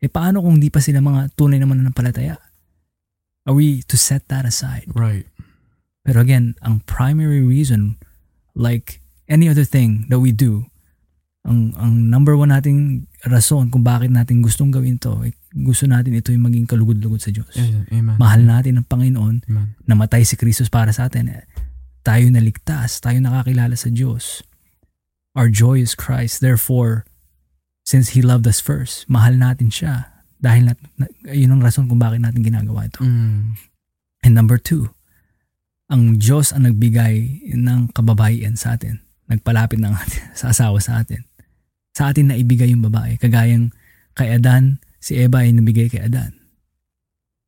Eh 0.04 0.12
paano 0.12 0.44
kung 0.44 0.60
di 0.60 0.68
pa 0.68 0.84
sila 0.84 1.00
mga 1.00 1.32
tunay 1.40 1.58
naman 1.58 1.80
na 1.80 1.96
palataya? 1.96 2.36
Are 3.48 3.56
we 3.56 3.86
to 3.88 3.96
set 3.96 4.28
that 4.28 4.44
aside? 4.44 4.92
Right. 4.92 5.26
Pero 6.06 6.22
again, 6.22 6.60
ang 6.62 6.84
primary 6.86 7.42
reason, 7.42 7.98
like 8.54 9.02
any 9.32 9.50
other 9.50 9.66
thing 9.66 10.06
that 10.12 10.20
we 10.20 10.36
do, 10.36 10.70
ang, 11.46 11.74
ang 11.78 12.10
number 12.10 12.34
one 12.34 12.50
nating 12.50 13.06
rason 13.26 13.70
kung 13.70 13.86
bakit 13.86 14.10
natin 14.10 14.42
gustong 14.42 14.74
gawin 14.74 14.98
to, 14.98 15.22
eh, 15.26 15.34
gusto 15.54 15.86
natin 15.86 16.18
ito 16.18 16.34
yung 16.34 16.46
maging 16.46 16.66
kalugod-lugod 16.66 17.22
sa 17.22 17.30
Diyos. 17.30 17.54
Amen. 17.94 18.18
Mahal 18.18 18.44
natin 18.44 18.82
ang 18.82 18.86
Panginoon, 18.90 19.46
Amen. 19.46 19.78
namatay 19.86 20.26
si 20.26 20.36
Kristus 20.36 20.74
para 20.74 20.90
sa 20.90 21.06
atin. 21.06 21.30
Eh, 21.32 21.46
Tayo 22.06 22.30
naligtas, 22.30 23.02
tayo 23.02 23.18
nakakilala 23.18 23.74
sa 23.74 23.90
Diyos. 23.90 24.46
Our 25.34 25.50
joy 25.50 25.82
is 25.82 25.98
Christ. 25.98 26.38
Therefore, 26.38 27.04
since 27.82 28.14
He 28.14 28.22
loved 28.22 28.46
us 28.46 28.62
first, 28.62 29.10
mahal 29.10 29.34
natin 29.36 29.74
siya. 29.74 30.14
Dahil 30.38 30.70
nat, 30.70 30.80
na, 31.02 31.10
yun 31.34 31.58
ang 31.58 31.66
rason 31.66 31.90
kung 31.90 31.98
bakit 31.98 32.22
natin 32.22 32.46
ginagawa 32.46 32.86
ito. 32.86 33.02
Mm. 33.02 33.58
And 34.22 34.34
number 34.38 34.62
two, 34.62 34.94
ang 35.90 36.22
Diyos 36.22 36.54
ang 36.54 36.70
nagbigay 36.70 37.46
ng 37.58 37.90
kababayan 37.94 38.54
sa 38.54 38.78
atin. 38.78 39.02
Nagpalapit 39.26 39.82
ng 39.82 39.94
atin, 39.94 40.22
sa 40.40 40.54
asawa 40.54 40.78
sa 40.78 41.02
atin. 41.02 41.26
Sa 41.98 42.14
atin 42.14 42.30
na 42.30 42.38
ibigay 42.38 42.70
yung 42.70 42.86
babae. 42.86 43.18
Kagayang 43.18 43.74
kay 44.14 44.38
Adan, 44.38 44.78
si 45.02 45.18
Eva 45.18 45.42
ay 45.42 45.58
nabigay 45.58 45.90
kay 45.90 46.06
Adan. 46.06 46.38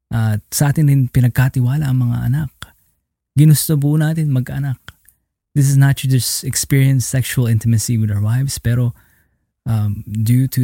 At 0.09 0.41
sa 0.49 0.73
atin 0.73 0.89
rin 0.89 1.11
pinagkatiwala 1.11 1.85
ang 1.85 1.99
mga 2.09 2.17
anak. 2.31 2.49
Ginusto 3.37 3.77
po 3.77 3.93
natin 4.01 4.33
magkaanak. 4.33 4.81
This 5.53 5.69
is 5.69 5.77
not 5.77 6.01
to 6.01 6.09
just 6.09 6.41
experience 6.41 7.05
sexual 7.05 7.45
intimacy 7.45 7.97
with 7.97 8.09
our 8.09 8.21
wives, 8.21 8.57
pero 8.57 8.97
um, 9.65 10.01
due 10.05 10.49
to 10.49 10.61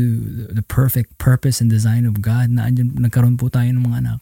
the 0.49 0.65
perfect 0.65 1.17
purpose 1.21 1.61
and 1.61 1.69
design 1.69 2.09
of 2.09 2.17
God 2.21 2.49
na 2.49 2.65
andyan, 2.65 2.97
nagkaroon 2.97 3.37
po 3.37 3.49
tayo 3.53 3.69
ng 3.69 3.81
mga 3.85 3.97
anak. 4.05 4.19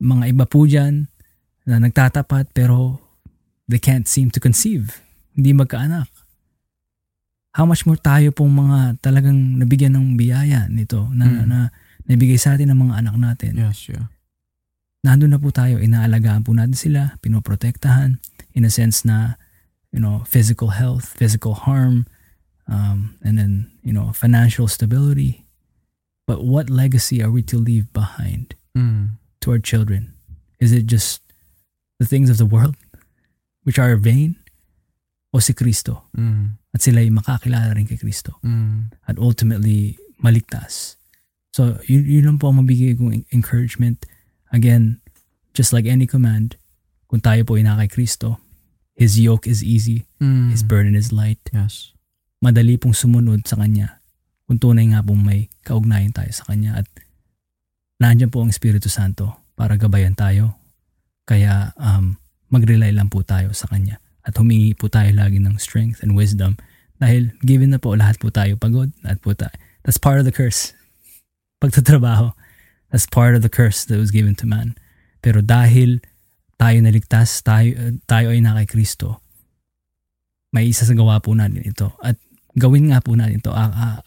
Mga 0.00 0.24
iba 0.36 0.44
po 0.44 0.68
dyan 0.68 1.08
na 1.64 1.80
nagtatapat 1.80 2.52
pero 2.52 3.00
they 3.64 3.80
can't 3.80 4.04
seem 4.08 4.28
to 4.28 4.40
conceive. 4.40 5.00
Hindi 5.32 5.56
magkaanak. 5.56 6.08
How 7.56 7.64
much 7.64 7.88
more 7.88 7.96
tayo 7.96 8.28
pong 8.34 8.52
mga 8.60 9.00
talagang 9.00 9.56
nabigyan 9.56 9.96
ng 9.96 10.20
biyaya 10.20 10.68
nito 10.68 11.08
na, 11.14 11.24
Mm. 11.24 11.44
na 11.48 11.58
nabigay 12.04 12.36
sa 12.36 12.58
atin 12.58 12.68
ng 12.72 12.88
mga 12.88 12.94
anak 13.04 13.16
natin. 13.16 13.52
Yes, 13.56 13.88
yeah. 13.88 14.12
Nandun 15.04 15.36
na 15.36 15.38
po 15.38 15.52
tayo, 15.52 15.76
inaalagaan 15.78 16.42
po 16.42 16.56
natin 16.56 16.72
sila, 16.74 17.00
pinoprotektahan 17.20 18.16
in 18.56 18.64
a 18.64 18.72
sense 18.72 19.04
na 19.04 19.36
you 19.94 20.02
know, 20.02 20.26
physical 20.26 20.74
health, 20.74 21.14
physical 21.14 21.54
harm, 21.54 22.02
um, 22.66 23.14
and 23.22 23.38
then, 23.38 23.70
you 23.86 23.94
know, 23.94 24.10
financial 24.10 24.66
stability. 24.66 25.46
But 26.26 26.42
what 26.42 26.66
legacy 26.66 27.22
are 27.22 27.30
we 27.30 27.46
to 27.46 27.54
leave 27.62 27.86
behind 27.94 28.58
Mm. 28.74 29.22
to 29.46 29.54
our 29.54 29.62
children? 29.62 30.10
Is 30.58 30.74
it 30.74 30.90
just 30.90 31.22
the 32.02 32.08
things 32.10 32.26
of 32.26 32.42
the 32.42 32.48
world, 32.48 32.74
which 33.62 33.78
are 33.78 33.94
vain? 33.94 34.34
O 35.30 35.38
si 35.38 35.54
Kristo? 35.54 36.10
Mm. 36.18 36.58
At 36.74 36.82
sila'y 36.82 37.14
makakilala 37.14 37.78
rin 37.78 37.86
kay 37.86 37.94
Kristo. 37.94 38.42
Mm. 38.42 38.90
At 39.06 39.22
ultimately, 39.22 39.94
maligtas. 40.18 40.98
So, 41.54 41.78
yun, 41.86 42.02
yun 42.02 42.24
lang 42.26 42.38
po 42.42 42.50
ang 42.50 42.66
mabigay 42.66 42.98
kong 42.98 43.14
en- 43.14 43.26
encouragement. 43.30 44.02
Again, 44.54 45.02
just 45.50 45.74
like 45.74 45.90
any 45.90 46.06
command, 46.06 46.54
kung 47.10 47.18
tayo 47.18 47.42
po 47.42 47.58
ina 47.58 47.74
kay 47.82 47.90
Kristo, 47.90 48.38
His 48.94 49.18
yoke 49.18 49.50
is 49.50 49.66
easy, 49.66 50.06
Mm. 50.22 50.54
His 50.54 50.62
burden 50.62 50.94
is 50.94 51.10
light. 51.10 51.42
Yes. 51.50 51.90
madali 52.38 52.76
pong 52.76 52.92
sumunod 52.92 53.48
sa 53.48 53.56
Kanya 53.56 54.04
kung 54.44 54.60
tunay 54.60 54.84
nga 54.92 55.00
pong 55.00 55.24
may 55.24 55.48
kaugnayan 55.64 56.12
tayo 56.12 56.28
sa 56.28 56.44
Kanya 56.44 56.76
at 56.76 56.86
nandiyan 57.96 58.28
po 58.28 58.44
ang 58.44 58.52
Espiritu 58.52 58.92
Santo 58.92 59.32
para 59.56 59.80
gabayan 59.80 60.12
tayo. 60.12 60.52
Kaya 61.24 61.72
um, 61.80 62.20
mag-rely 62.52 62.92
lang 62.92 63.08
po 63.08 63.24
tayo 63.24 63.56
sa 63.56 63.64
Kanya 63.64 63.96
at 64.20 64.36
humingi 64.36 64.76
po 64.76 64.92
tayo 64.92 65.08
lagi 65.16 65.40
ng 65.40 65.56
strength 65.56 66.04
and 66.04 66.12
wisdom 66.12 66.60
dahil 67.00 67.32
given 67.40 67.72
na 67.72 67.80
po 67.80 67.96
lahat 67.96 68.20
po 68.20 68.28
tayo 68.28 68.60
pagod 68.60 68.92
at 69.08 69.24
po 69.24 69.32
tayo. 69.32 69.56
That's 69.88 69.96
part 69.96 70.20
of 70.20 70.28
the 70.28 70.34
curse. 70.36 70.76
Pagtatrabaho. 71.64 72.36
That's 72.94 73.10
part 73.10 73.34
of 73.34 73.42
the 73.42 73.50
curse 73.50 73.82
that 73.90 73.98
was 73.98 74.14
given 74.14 74.38
to 74.38 74.46
man. 74.46 74.78
Pero 75.18 75.42
dahil 75.42 75.98
tayo 76.54 76.78
naligtas, 76.78 77.42
tayo, 77.42 77.98
tayo 78.06 78.30
ay 78.30 78.38
na 78.38 78.54
kay 78.62 78.70
Kristo, 78.70 79.18
may 80.54 80.70
isasagawa 80.70 81.18
po 81.18 81.34
natin 81.34 81.66
ito. 81.66 81.90
At 81.98 82.22
gawin 82.54 82.94
nga 82.94 83.02
po 83.02 83.18
natin 83.18 83.42
ito. 83.42 83.50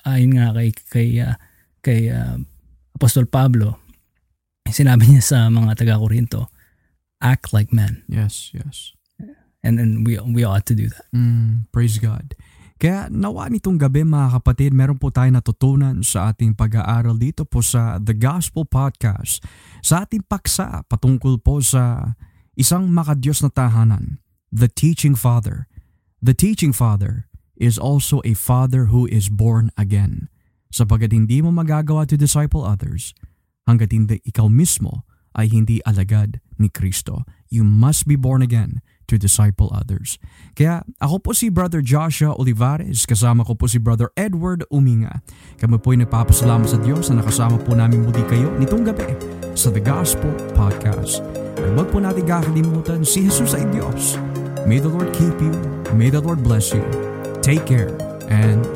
Ayon 0.08 0.40
nga 0.40 0.56
kay, 0.56 0.72
kay, 0.88 1.20
ah, 1.20 1.36
kay 1.84 2.16
ah, 2.16 2.40
Apostol 2.96 3.28
Pablo, 3.28 3.76
sinabi 4.72 5.12
niya 5.12 5.36
sa 5.36 5.52
mga 5.52 5.84
taga-Korinto, 5.84 6.48
act 7.20 7.52
like 7.52 7.76
men. 7.76 8.08
Yes, 8.08 8.56
yes. 8.56 8.96
And 9.68 9.76
then 9.76 10.08
we, 10.08 10.16
we 10.32 10.48
ought 10.48 10.64
to 10.72 10.76
do 10.80 10.88
that. 10.88 11.12
Mm, 11.12 11.68
praise 11.76 12.00
God. 12.00 12.40
Kaya 12.78 13.10
nawa 13.10 13.50
nitong 13.50 13.82
gabi 13.82 14.06
mga 14.06 14.38
kapatid, 14.38 14.70
meron 14.70 15.02
po 15.02 15.10
tayo 15.10 15.34
natutunan 15.34 16.06
sa 16.06 16.30
ating 16.30 16.54
pag-aaral 16.54 17.18
dito 17.18 17.42
po 17.42 17.66
sa 17.66 17.98
The 17.98 18.14
Gospel 18.14 18.70
Podcast. 18.70 19.42
Sa 19.82 20.06
ating 20.06 20.30
paksa 20.30 20.86
patungkol 20.86 21.42
po 21.42 21.58
sa 21.58 22.14
isang 22.54 22.86
makadiyos 22.94 23.42
na 23.42 23.50
tahanan, 23.50 24.22
the 24.54 24.70
Teaching 24.70 25.18
Father. 25.18 25.66
The 26.22 26.38
Teaching 26.38 26.70
Father 26.70 27.26
is 27.58 27.82
also 27.82 28.22
a 28.22 28.38
father 28.38 28.94
who 28.94 29.10
is 29.10 29.26
born 29.26 29.74
again. 29.74 30.30
Sapagat 30.70 31.10
hindi 31.10 31.42
mo 31.42 31.50
magagawa 31.50 32.06
to 32.06 32.14
disciple 32.14 32.62
others 32.62 33.18
hanggat 33.66 33.90
hindi 33.90 34.22
ikaw 34.22 34.46
mismo 34.46 35.02
ay 35.34 35.50
hindi 35.50 35.82
alagad 35.82 36.38
ni 36.62 36.70
Kristo. 36.70 37.26
You 37.50 37.66
must 37.66 38.06
be 38.06 38.14
born 38.14 38.46
again 38.46 38.86
to 39.08 39.18
disciple 39.18 39.72
others. 39.72 40.20
Kaya 40.54 40.84
ako 41.00 41.20
po 41.20 41.30
si 41.32 41.48
Brother 41.48 41.80
Joshua 41.80 42.36
Olivares, 42.36 43.08
kasama 43.08 43.48
ko 43.48 43.56
po 43.56 43.66
si 43.66 43.80
Brother 43.80 44.12
Edward 44.20 44.68
Uminga. 44.70 45.24
Kami 45.58 45.80
po 45.80 45.96
ay 45.96 46.04
nagpapasalamat 46.04 46.68
sa 46.68 46.80
Diyos 46.80 47.10
na 47.10 47.24
nakasama 47.24 47.58
po 47.58 47.74
namin 47.74 48.04
muli 48.04 48.22
kayo 48.28 48.52
nitong 48.60 48.84
gabi 48.86 49.08
sa 49.56 49.72
The 49.72 49.82
Gospel 49.82 50.32
Podcast. 50.54 51.24
At 51.58 51.74
huwag 51.74 51.90
po 51.90 51.98
natin 52.04 52.28
kakalimutan 52.28 53.02
si 53.02 53.26
Jesus 53.26 53.58
ay 53.58 53.66
Diyos. 53.74 54.20
May 54.68 54.84
the 54.84 54.92
Lord 54.92 55.16
keep 55.16 55.40
you. 55.40 55.56
May 55.96 56.12
the 56.12 56.20
Lord 56.20 56.44
bless 56.44 56.76
you. 56.76 56.84
Take 57.42 57.64
care 57.64 57.96
and 58.28 58.68